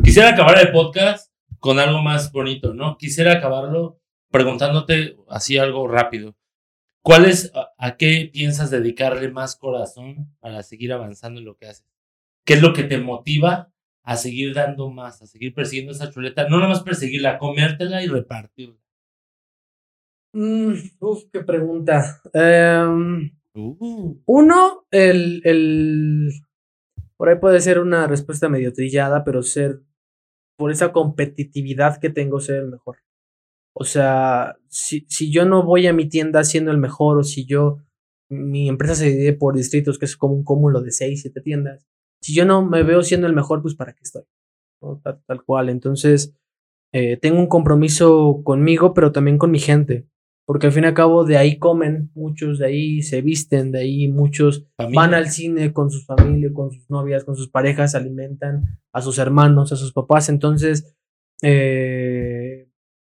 Quisiera 0.03 0.29
acabar 0.29 0.57
el 0.59 0.71
podcast 0.71 1.29
con 1.59 1.79
algo 1.79 2.01
más 2.01 2.31
bonito, 2.31 2.73
¿no? 2.73 2.97
Quisiera 2.97 3.33
acabarlo 3.33 3.99
preguntándote 4.32 5.17
así 5.29 5.57
algo 5.57 5.88
rápido. 5.88 6.36
¿Cuál 7.03 7.25
es, 7.25 7.51
a, 7.55 7.71
a 7.77 7.97
qué 7.97 8.29
piensas 8.32 8.71
dedicarle 8.71 9.32
más 9.32 9.55
corazón 9.55 10.36
para 10.39 10.63
seguir 10.63 10.93
avanzando 10.93 11.39
en 11.39 11.45
lo 11.45 11.55
que 11.57 11.67
haces? 11.67 11.88
¿Qué 12.45 12.53
es 12.53 12.61
lo 12.61 12.73
que 12.73 12.84
te 12.84 12.97
motiva 12.97 13.71
a 14.03 14.17
seguir 14.17 14.53
dando 14.53 14.89
más, 14.89 15.21
a 15.21 15.27
seguir 15.27 15.53
persiguiendo 15.53 15.91
esa 15.91 16.11
chuleta? 16.11 16.47
No 16.49 16.59
nomás 16.59 16.84
perseguirla, 16.84 17.38
comértela 17.38 18.03
y 18.03 18.07
repartirla. 18.07 18.79
Mm, 20.34 20.73
uf, 20.99 21.23
qué 21.32 21.43
pregunta. 21.43 22.21
Em, 22.34 23.32
Uh, 23.53 24.17
uno, 24.25 24.86
el, 24.91 25.41
el. 25.43 26.32
Por 27.17 27.29
ahí 27.29 27.36
puede 27.38 27.59
ser 27.59 27.79
una 27.79 28.07
respuesta 28.07 28.49
medio 28.49 28.71
trillada, 28.73 29.23
pero 29.23 29.43
ser. 29.43 29.82
Por 30.57 30.71
esa 30.71 30.91
competitividad 30.91 31.99
que 31.99 32.09
tengo, 32.09 32.39
ser 32.39 32.57
el 32.57 32.67
mejor. 32.69 32.97
O 33.74 33.84
sea, 33.84 34.57
si, 34.67 35.05
si 35.09 35.32
yo 35.32 35.45
no 35.45 35.63
voy 35.63 35.88
a 35.88 35.93
mi 35.93 36.07
tienda 36.07 36.43
siendo 36.43 36.72
el 36.72 36.78
mejor, 36.78 37.17
o 37.17 37.24
si 37.24 37.45
yo. 37.45 37.78
Mi 38.30 38.69
empresa 38.69 38.95
se 38.95 39.09
divide 39.11 39.34
por 39.34 39.57
distritos, 39.57 39.99
que 39.99 40.05
es 40.05 40.15
como 40.15 40.34
un 40.34 40.45
cúmulo 40.45 40.80
de 40.82 40.91
seis, 40.91 41.22
siete 41.22 41.41
tiendas. 41.41 41.86
Si 42.22 42.34
yo 42.34 42.45
no 42.45 42.65
me 42.65 42.82
veo 42.84 43.03
siendo 43.03 43.28
el 43.28 43.34
mejor, 43.34 43.61
pues 43.61 43.76
¿para 43.76 43.91
qué 43.91 43.99
estoy? 44.03 44.24
¿No? 44.82 45.01
Tal, 45.03 45.22
tal 45.28 45.43
cual. 45.43 45.67
Entonces, 45.67 46.34
eh, 46.93 47.17
tengo 47.17 47.39
un 47.39 47.47
compromiso 47.47 48.41
conmigo, 48.43 48.93
pero 48.93 49.11
también 49.11 49.38
con 49.38 49.51
mi 49.51 49.59
gente. 49.59 50.07
Porque 50.45 50.67
al 50.67 50.74
fin 50.74 50.84
y 50.84 50.88
al 50.88 50.93
cabo 50.93 51.24
de 51.24 51.38
ahí 51.38 51.57
comen, 51.57 52.11
muchos 52.13 52.59
de 52.59 52.65
ahí 52.65 53.01
se 53.03 53.22
visten, 53.22 53.72
de 53.72 53.80
ahí 53.80 54.07
muchos 54.07 54.67
familia. 54.76 54.99
van 54.99 55.13
al 55.13 55.30
cine 55.30 55.72
con 55.72 55.89
sus 55.89 56.05
familias, 56.05 56.51
con 56.53 56.72
sus 56.72 56.89
novias, 56.89 57.24
con 57.24 57.36
sus 57.36 57.49
parejas, 57.49 57.95
alimentan 57.95 58.80
a 58.91 59.01
sus 59.01 59.17
hermanos, 59.17 59.72
a 59.72 59.76
sus 59.78 59.93
papás. 59.93 60.28
Entonces, 60.30 60.93
eh, 61.41 62.50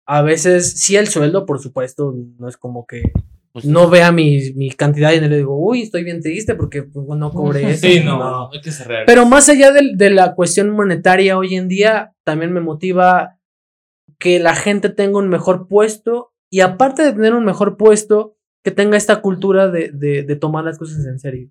a 0.05 0.21
veces, 0.21 0.79
sí 0.81 0.95
el 0.95 1.07
sueldo, 1.07 1.45
por 1.45 1.59
supuesto, 1.59 2.13
no 2.37 2.47
es 2.47 2.57
como 2.57 2.85
que 2.85 3.01
Pues, 3.53 3.65
no 3.65 3.89
vea 3.89 4.11
mi, 4.11 4.53
mi 4.53 4.71
cantidad 4.71 5.11
y 5.11 5.19
le 5.19 5.37
digo, 5.37 5.57
uy, 5.57 5.83
estoy 5.83 6.03
bien 6.03 6.21
triste 6.21 6.55
porque 6.55 6.83
pues, 6.83 7.05
no 7.17 7.31
cobré 7.31 7.61
eso. 7.71 7.87
Sí, 7.87 8.01
no, 8.03 8.17
no, 8.17 8.49
hay 8.51 8.61
que 8.61 8.71
ser. 8.71 9.03
Pero 9.05 9.25
más 9.25 9.49
allá 9.49 9.71
del- 9.71 9.97
de, 9.97 10.09
la 10.09 10.35
cuestión 10.35 10.69
monetaria 10.71 11.37
hoy 11.37 11.55
en 11.55 11.67
día, 11.67 12.13
también 12.23 12.51
me 12.51 12.61
motiva 12.61 13.37
que 14.19 14.39
la 14.39 14.55
gente 14.55 14.89
tenga 14.89 15.17
un 15.19 15.29
mejor 15.29 15.67
puesto 15.67 16.33
y 16.49 16.59
aparte 16.61 17.03
de 17.03 17.13
tener 17.13 17.33
un 17.33 17.45
mejor 17.45 17.77
puesto, 17.77 18.35
que 18.63 18.71
tenga 18.71 18.95
esta 18.97 19.21
cultura 19.21 19.69
de, 19.69 19.89
de, 19.91 20.23
de 20.23 20.35
tomar 20.35 20.63
las 20.63 20.77
cosas 20.77 21.05
en 21.05 21.17
serio. 21.19 21.49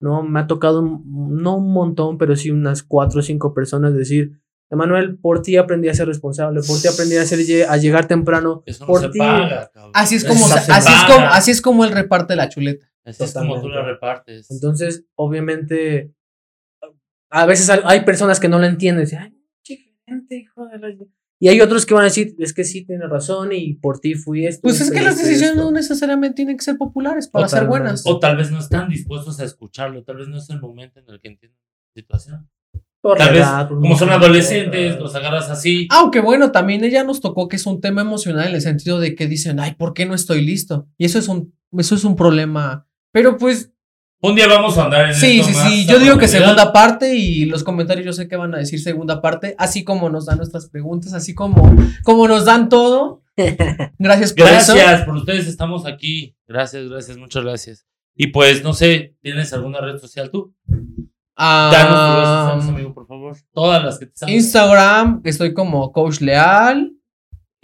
¿no? 0.00 0.22
Me 0.22 0.40
ha 0.40 0.46
tocado, 0.46 0.82
no 0.82 1.56
un 1.56 1.72
montón, 1.72 2.18
pero 2.18 2.34
sí 2.36 2.50
unas 2.50 2.82
cuatro 2.82 3.20
o 3.20 3.22
cinco 3.22 3.54
personas 3.54 3.94
decir, 3.94 4.32
Emanuel, 4.72 5.18
por 5.18 5.42
ti 5.42 5.58
aprendí 5.58 5.90
a 5.90 5.94
ser 5.94 6.08
responsable, 6.08 6.62
por 6.66 6.80
ti 6.80 6.88
aprendí 6.88 7.16
a, 7.18 7.26
ser, 7.26 7.40
a 7.68 7.76
llegar 7.76 8.08
temprano, 8.08 8.62
Eso 8.64 8.84
no 8.84 8.86
por 8.86 9.10
ti. 9.10 9.18
Así 9.92 10.16
es 10.16 10.24
como, 10.24 10.46
Eso 10.46 10.54
así 10.54 10.88
se 10.88 10.94
es 10.94 11.04
como, 11.04 11.26
así 11.26 11.50
es 11.50 11.60
como 11.60 11.84
él 11.84 11.92
reparte 11.92 12.34
la 12.36 12.48
chuleta. 12.48 12.86
Así 13.04 13.22
es 13.22 13.34
como 13.34 13.60
tú 13.60 13.68
la 13.68 13.82
repartes. 13.82 14.50
Entonces, 14.50 15.04
obviamente, 15.14 16.14
a 17.30 17.44
veces 17.44 17.68
hay- 17.68 18.00
personas 18.06 18.40
que 18.40 18.48
no 18.48 18.58
lo 18.58 18.64
entienden. 18.64 19.04
dicen, 19.04 19.18
Ay, 19.18 19.34
gente, 20.06 20.36
hijo 20.36 20.66
de 20.66 20.78
la-". 20.78 20.96
Y 21.38 21.48
hay 21.48 21.60
otros 21.60 21.84
que 21.84 21.92
van 21.92 22.02
a 22.02 22.04
decir, 22.04 22.34
es 22.38 22.54
que 22.54 22.64
sí, 22.64 22.86
tiene 22.86 23.06
razón 23.08 23.52
y 23.52 23.74
por 23.74 23.98
ti 23.98 24.14
fui 24.14 24.46
esto. 24.46 24.62
Pues 24.62 24.80
es 24.80 24.90
que 24.90 25.02
las 25.02 25.18
decisiones 25.18 25.50
esto". 25.56 25.64
no 25.64 25.70
necesariamente 25.70 26.36
tienen 26.36 26.56
que 26.56 26.64
ser 26.64 26.78
populares 26.78 27.28
para 27.28 27.46
ser 27.46 27.66
buenas. 27.66 28.04
O 28.06 28.18
tal 28.18 28.38
vez 28.38 28.50
no 28.50 28.58
están 28.58 28.88
dispuestos 28.88 29.38
a 29.38 29.44
escucharlo, 29.44 30.02
tal 30.02 30.16
vez 30.16 30.28
no 30.28 30.38
es 30.38 30.48
el 30.48 30.60
momento 30.60 30.98
en 31.00 31.10
el 31.10 31.20
que 31.20 31.28
entienden 31.28 31.58
la 31.60 32.00
situación. 32.00 32.48
Por 33.02 33.18
Tal 33.18 33.30
vez, 33.30 33.40
edad, 33.40 33.68
como 33.68 33.98
son 33.98 34.10
adolescentes, 34.10 34.96
los 35.00 35.12
agarras 35.16 35.50
así. 35.50 35.88
Aunque 35.90 36.20
bueno, 36.20 36.52
también 36.52 36.84
ella 36.84 37.02
nos 37.02 37.20
tocó 37.20 37.48
que 37.48 37.56
es 37.56 37.66
un 37.66 37.80
tema 37.80 38.00
emocional 38.00 38.50
en 38.50 38.54
el 38.54 38.60
sentido 38.60 39.00
de 39.00 39.16
que 39.16 39.26
dicen, 39.26 39.58
ay, 39.58 39.74
¿por 39.74 39.92
qué 39.92 40.06
no 40.06 40.14
estoy 40.14 40.40
listo? 40.44 40.86
Y 40.98 41.06
eso 41.06 41.18
es 41.18 41.26
un, 41.26 41.52
eso 41.76 41.96
es 41.96 42.04
un 42.04 42.14
problema. 42.14 42.86
Pero 43.10 43.38
pues, 43.38 43.72
Un 44.20 44.36
día 44.36 44.46
vamos 44.46 44.78
a 44.78 44.84
andar 44.84 45.08
en 45.08 45.14
sí, 45.16 45.40
esto 45.40 45.48
sí, 45.48 45.56
más 45.56 45.68
sí. 45.68 45.86
Yo 45.86 45.98
digo 45.98 46.16
que 46.16 46.28
segunda 46.28 46.72
parte 46.72 47.12
y 47.16 47.44
los 47.46 47.64
comentarios 47.64 48.06
yo 48.06 48.12
sé 48.12 48.28
que 48.28 48.36
van 48.36 48.54
a 48.54 48.58
decir 48.58 48.80
segunda 48.80 49.20
parte, 49.20 49.56
así 49.58 49.82
como 49.82 50.08
nos 50.08 50.26
dan 50.26 50.36
nuestras 50.36 50.68
preguntas, 50.68 51.12
así 51.12 51.34
como, 51.34 51.74
como 52.04 52.28
nos 52.28 52.44
dan 52.44 52.68
todo. 52.68 53.24
Gracias 53.98 54.32
por 54.32 54.46
eso. 54.46 54.74
Gracias, 54.76 55.02
por 55.02 55.16
ustedes 55.16 55.48
estamos 55.48 55.86
aquí. 55.86 56.36
Gracias, 56.46 56.88
gracias, 56.88 57.18
muchas 57.18 57.42
gracias. 57.42 57.84
Y 58.14 58.28
pues, 58.28 58.62
no 58.62 58.74
sé, 58.74 59.16
¿tienes 59.22 59.52
alguna 59.52 59.80
red 59.80 59.98
social 59.98 60.30
tú? 60.30 60.54
Danos 61.36 61.94
Ah, 61.96 62.58
amigo, 62.68 62.92
por 62.94 63.06
favor. 63.06 63.36
Todas 63.52 63.82
las 63.84 63.98
que 63.98 64.06
te. 64.06 64.30
Instagram, 64.30 65.22
estoy 65.24 65.54
como 65.54 65.92
Coach 65.92 66.20
Leal. 66.20 66.92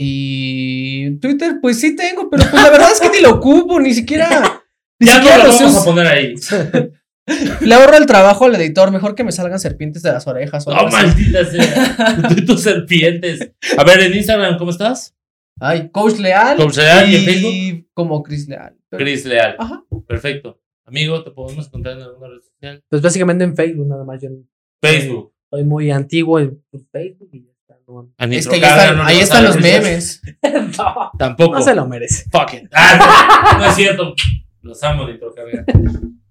Y 0.00 1.16
Twitter, 1.18 1.56
pues 1.60 1.80
sí 1.80 1.96
tengo, 1.96 2.30
pero 2.30 2.44
pues 2.48 2.62
la 2.62 2.70
verdad 2.70 2.88
es 2.92 3.00
que 3.00 3.10
ni 3.10 3.20
lo 3.20 3.30
ocupo, 3.36 3.80
ni 3.80 3.92
siquiera. 3.94 4.62
Ni 5.00 5.06
Ya 5.06 5.18
no 5.18 5.22
siquiera 5.22 5.38
lo 5.44 5.52
lo 5.52 5.58
vamos 5.58 5.76
a 5.76 5.84
poner 5.84 6.06
ahí. 6.08 6.34
Le 7.60 7.74
ahorro 7.74 7.96
el 7.98 8.06
trabajo 8.06 8.46
al 8.46 8.54
editor, 8.56 8.90
mejor 8.90 9.14
que 9.14 9.22
me 9.22 9.30
salgan 9.32 9.60
serpientes 9.60 10.02
de 10.02 10.10
las 10.12 10.26
orejas. 10.26 10.66
o 10.66 10.72
No, 10.72 10.78
así. 10.86 10.96
maldita 10.96 11.44
sea. 11.44 12.18
Tus 12.46 12.62
serpientes. 12.62 13.52
A 13.76 13.84
ver, 13.84 14.00
en 14.00 14.14
Instagram, 14.14 14.56
¿cómo 14.58 14.70
estás? 14.70 15.14
Ay, 15.60 15.90
Coach 15.90 16.18
Leal. 16.18 16.56
Coach 16.56 16.78
Leal, 16.78 17.10
¿y 17.10 17.16
en 17.16 17.24
Facebook? 17.24 17.88
Como 17.94 18.22
Chris 18.22 18.48
Leal. 18.48 18.76
Chris 18.90 19.24
Leal. 19.24 19.56
Ajá. 19.58 19.84
Perfecto. 20.06 20.58
Amigo, 20.89 21.22
¿te 21.22 21.30
podemos 21.32 21.66
encontrar 21.66 21.99
en 21.99 22.03
alguna 22.03 22.28
red 22.28 22.41
social? 22.41 22.82
Pues 22.89 23.03
básicamente 23.03 23.45
en 23.45 23.55
Facebook 23.55 23.86
nada 23.86 24.05
más. 24.05 24.22
Yo 24.22 24.30
Facebook. 24.80 25.34
soy 25.51 25.64
muy 25.64 25.91
antiguo 25.91 26.41
en 26.41 26.62
Facebook 26.91 27.28
y 27.32 27.45
ya 27.45 27.51
está. 27.53 27.78
No, 27.86 28.11
Anitro 28.16 28.39
Es 28.55 28.59
que 28.61 28.64
ahí 28.64 29.18
están, 29.20 29.45
no 29.45 29.45
ahí 29.45 29.47
los 29.47 29.61
memes. 29.61 30.22
no, 30.78 31.11
Tampoco. 31.18 31.57
no 31.57 31.62
se 31.62 31.74
lo 31.74 31.86
merece. 31.86 32.24
Fuck 32.30 32.55
it. 32.55 32.70
Ah, 32.72 33.53
no, 33.53 33.59
no 33.59 33.64
es 33.66 33.74
cierto. 33.76 34.14
Los 34.62 34.82
amo, 34.82 35.07
Nitro 35.07 35.34
Carga. 35.34 35.66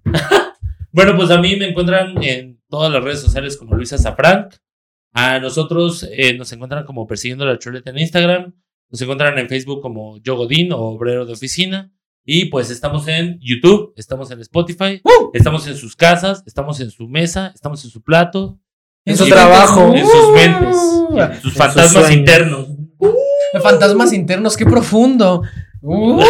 bueno, 0.91 1.15
pues 1.15 1.29
a 1.29 1.39
mí 1.39 1.55
me 1.55 1.69
encuentran 1.69 2.21
en 2.23 2.59
todas 2.67 2.91
las 2.91 3.03
redes 3.03 3.21
sociales 3.21 3.57
como 3.57 3.75
Luisa 3.75 3.99
Zafranc. 3.99 4.55
A 5.13 5.39
nosotros 5.39 6.07
eh, 6.11 6.35
nos 6.35 6.51
encuentran 6.51 6.83
como 6.83 7.05
Persiguiendo 7.05 7.45
la 7.45 7.59
Chuleta 7.59 7.91
en 7.91 7.99
Instagram. 7.99 8.55
Nos 8.89 9.01
encuentran 9.03 9.37
en 9.37 9.49
Facebook 9.49 9.83
como 9.83 10.17
Yo 10.17 10.35
Godín 10.35 10.71
o 10.71 10.79
Obrero 10.79 11.27
de 11.27 11.33
Oficina. 11.33 11.91
Y 12.29 12.45
pues 12.45 12.69
estamos 12.69 13.07
en 13.07 13.39
YouTube, 13.41 13.93
estamos 13.95 14.29
en 14.31 14.41
Spotify, 14.41 15.01
¡Uh! 15.05 15.29
estamos 15.33 15.65
en 15.65 15.77
sus 15.77 15.95
casas, 15.95 16.43
estamos 16.45 16.77
en 16.81 16.91
su 16.91 17.07
mesa, 17.07 17.53
estamos 17.55 17.81
en 17.85 17.89
su 17.89 18.03
plato, 18.03 18.59
En 19.05 19.15
su 19.15 19.25
trabajo. 19.27 19.93
en 19.95 20.05
sus 20.05 20.31
mentes, 20.33 20.75
Uh, 21.09 21.19
en 21.21 21.41
sus 21.41 21.53
fantasmas 21.53 22.11
internos. 22.11 22.67
Fantasmas 23.63 24.11
internos, 24.11 24.57
qué 24.57 24.65
profundo. 24.65 25.41
Uh. 25.81 26.21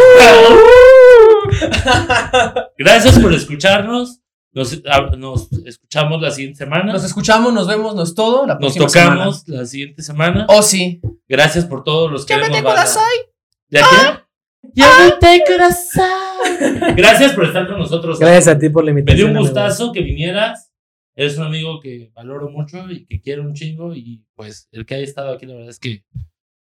Gracias 2.78 3.18
por 3.20 3.34
escucharnos. 3.34 4.20
Nos, 4.54 4.80
a- 4.90 5.16
nos 5.18 5.52
escuchamos 5.66 6.22
la 6.22 6.30
siguiente 6.32 6.58
semana. 6.60 6.94
Nos 6.94 7.04
escuchamos, 7.04 7.52
nos 7.54 7.68
vemos, 7.68 7.96
nos 7.96 8.14
todo. 8.14 8.46
La 8.46 8.56
Nos 8.60 8.76
tocamos 8.76 9.48
la 9.48 9.66
siguiente 9.66 10.04
semana. 10.04 10.46
Oh, 10.50 10.62
sí. 10.62 11.02
Gracias 11.28 11.66
por 11.66 11.84
todos 11.84 12.12
los 12.12 12.24
que 12.26 12.34
Ya 12.36 12.38
me 12.38 12.50
vemos 12.50 12.62
tengo 13.72 13.88
¿Ya 14.78 15.18
qué? 15.20 15.44
Gracias 16.96 17.34
por 17.34 17.46
estar 17.46 17.68
con 17.68 17.80
nosotros. 17.80 18.20
Gracias 18.20 18.48
a 18.48 18.60
ti 18.60 18.70
por 18.70 18.86
la 18.86 18.94
Me 18.94 19.00
invitación. 19.00 19.18
dio 19.18 19.26
un 19.32 19.38
amigo. 19.38 19.46
gustazo 19.54 19.92
que 19.92 20.02
vinieras. 20.02 20.72
Eres 21.16 21.38
un 21.38 21.46
amigo 21.46 21.80
que 21.80 22.12
valoro 22.14 22.50
mucho 22.50 22.90
y 22.92 23.06
que 23.08 23.20
quiero 23.20 23.42
un 23.42 23.54
chingo. 23.54 23.96
Y 23.96 24.24
pues 24.36 24.70
el 24.72 24.86
que 24.86 24.96
haya 24.96 25.04
estado 25.04 25.34
aquí, 25.34 25.46
la 25.48 25.56
verdad 25.56 25.70
es 25.72 25.80
que 25.80 26.04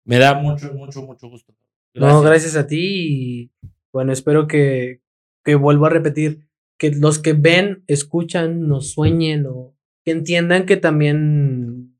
me 0.03 0.17
da 0.17 0.33
mucho, 0.33 0.73
mucho, 0.73 1.03
mucho 1.03 1.29
gusto. 1.29 1.53
No, 1.93 2.21
gracias 2.21 2.55
a 2.55 2.65
ti 2.65 2.79
y 2.79 3.51
bueno, 3.93 4.13
espero 4.13 4.47
que, 4.47 5.01
que 5.43 5.55
vuelva 5.55 5.87
a 5.87 5.91
repetir, 5.91 6.47
que 6.79 6.91
los 6.91 7.19
que 7.19 7.33
ven, 7.33 7.83
escuchan, 7.87 8.67
nos 8.67 8.91
sueñen 8.93 9.45
o 9.45 9.75
que 10.03 10.11
entiendan 10.11 10.65
que 10.65 10.77
también 10.77 11.97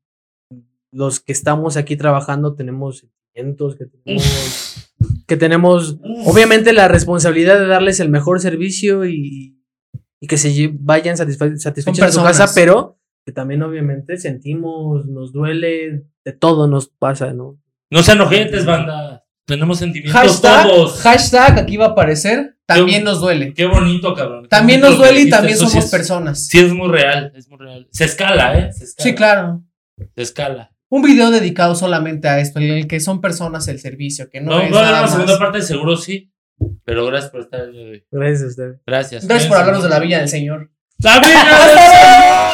los 0.90 1.20
que 1.20 1.32
estamos 1.32 1.76
aquí 1.76 1.96
trabajando 1.96 2.54
tenemos 2.54 3.06
sentimientos, 3.34 3.76
que 3.76 3.86
tenemos, 3.86 4.94
que 5.26 5.36
tenemos 5.36 5.98
obviamente 6.26 6.72
la 6.72 6.88
responsabilidad 6.88 7.58
de 7.58 7.66
darles 7.66 8.00
el 8.00 8.08
mejor 8.08 8.40
servicio 8.40 9.04
y, 9.06 9.58
y 10.20 10.26
que 10.26 10.36
se 10.38 10.70
vayan 10.74 11.16
satisfe- 11.16 11.56
satisfechos 11.58 12.06
de 12.06 12.12
su 12.12 12.22
casa, 12.22 12.50
pero 12.54 12.98
que 13.24 13.32
también 13.32 13.62
obviamente 13.62 14.16
sentimos, 14.18 15.06
nos 15.06 15.32
duele, 15.32 16.04
de 16.24 16.32
todo 16.32 16.66
nos 16.66 16.88
pasa, 16.88 17.32
¿no? 17.32 17.58
No 17.90 18.02
sean 18.02 18.20
ojentes, 18.20 18.64
banda. 18.66 19.24
Tenemos 19.44 19.78
sentimientos 19.78 20.20
Hashtag, 20.20 20.68
todos. 20.68 21.00
hashtag, 21.00 21.58
aquí 21.58 21.76
va 21.76 21.86
a 21.86 21.88
aparecer. 21.88 22.56
También 22.64 23.02
nos 23.04 23.20
duele. 23.20 23.52
Qué 23.54 23.66
bonito, 23.66 24.14
cabrón. 24.14 24.48
También 24.48 24.80
bonito 24.80 24.98
nos 24.98 25.06
duele 25.08 25.22
y 25.22 25.30
también 25.30 25.58
sí 25.58 25.64
somos 25.66 25.84
es- 25.84 25.90
personas. 25.90 26.46
Sí, 26.46 26.60
es 26.60 26.72
muy 26.72 26.88
real, 26.88 27.32
es 27.36 27.48
muy 27.48 27.58
real. 27.58 27.86
Se 27.90 28.04
escala, 28.04 28.58
¿eh? 28.58 28.72
Se 28.72 28.84
escala. 28.84 29.04
Sí, 29.08 29.14
claro. 29.14 29.64
Se 30.14 30.22
escala. 30.22 30.71
Un 30.94 31.00
video 31.00 31.30
dedicado 31.30 31.74
solamente 31.74 32.28
a 32.28 32.38
esto, 32.38 32.58
en 32.60 32.70
el 32.70 32.86
que 32.86 33.00
son 33.00 33.22
personas 33.22 33.66
el 33.68 33.80
servicio, 33.80 34.28
que 34.28 34.42
no, 34.42 34.50
No, 34.50 34.60
es 34.60 34.70
no, 34.70 34.76
nada 34.76 34.92
la 34.92 35.00
más. 35.00 35.12
segunda 35.12 35.38
parte 35.38 35.62
seguro 35.62 35.96
sí. 35.96 36.30
Pero 36.84 37.06
gracias 37.06 37.30
por 37.30 37.40
estar 37.40 37.60
el 37.62 37.72
día 37.72 37.84
de 37.84 37.90
hoy. 37.92 38.04
Gracias 38.10 38.42
a 38.42 38.46
usted. 38.48 38.64
Gracias. 38.86 39.26
Gracias 39.26 39.48
por 39.48 39.56
Cuídense 39.56 39.56
hablarnos 39.56 39.82
de 39.84 39.88
la. 39.88 39.98
Villa 40.00 40.18
del 40.18 40.28
Señor. 40.28 40.70
¡La 40.98 41.18
Villa 41.18 41.44
del 41.44 41.78
Señor! 41.78 42.51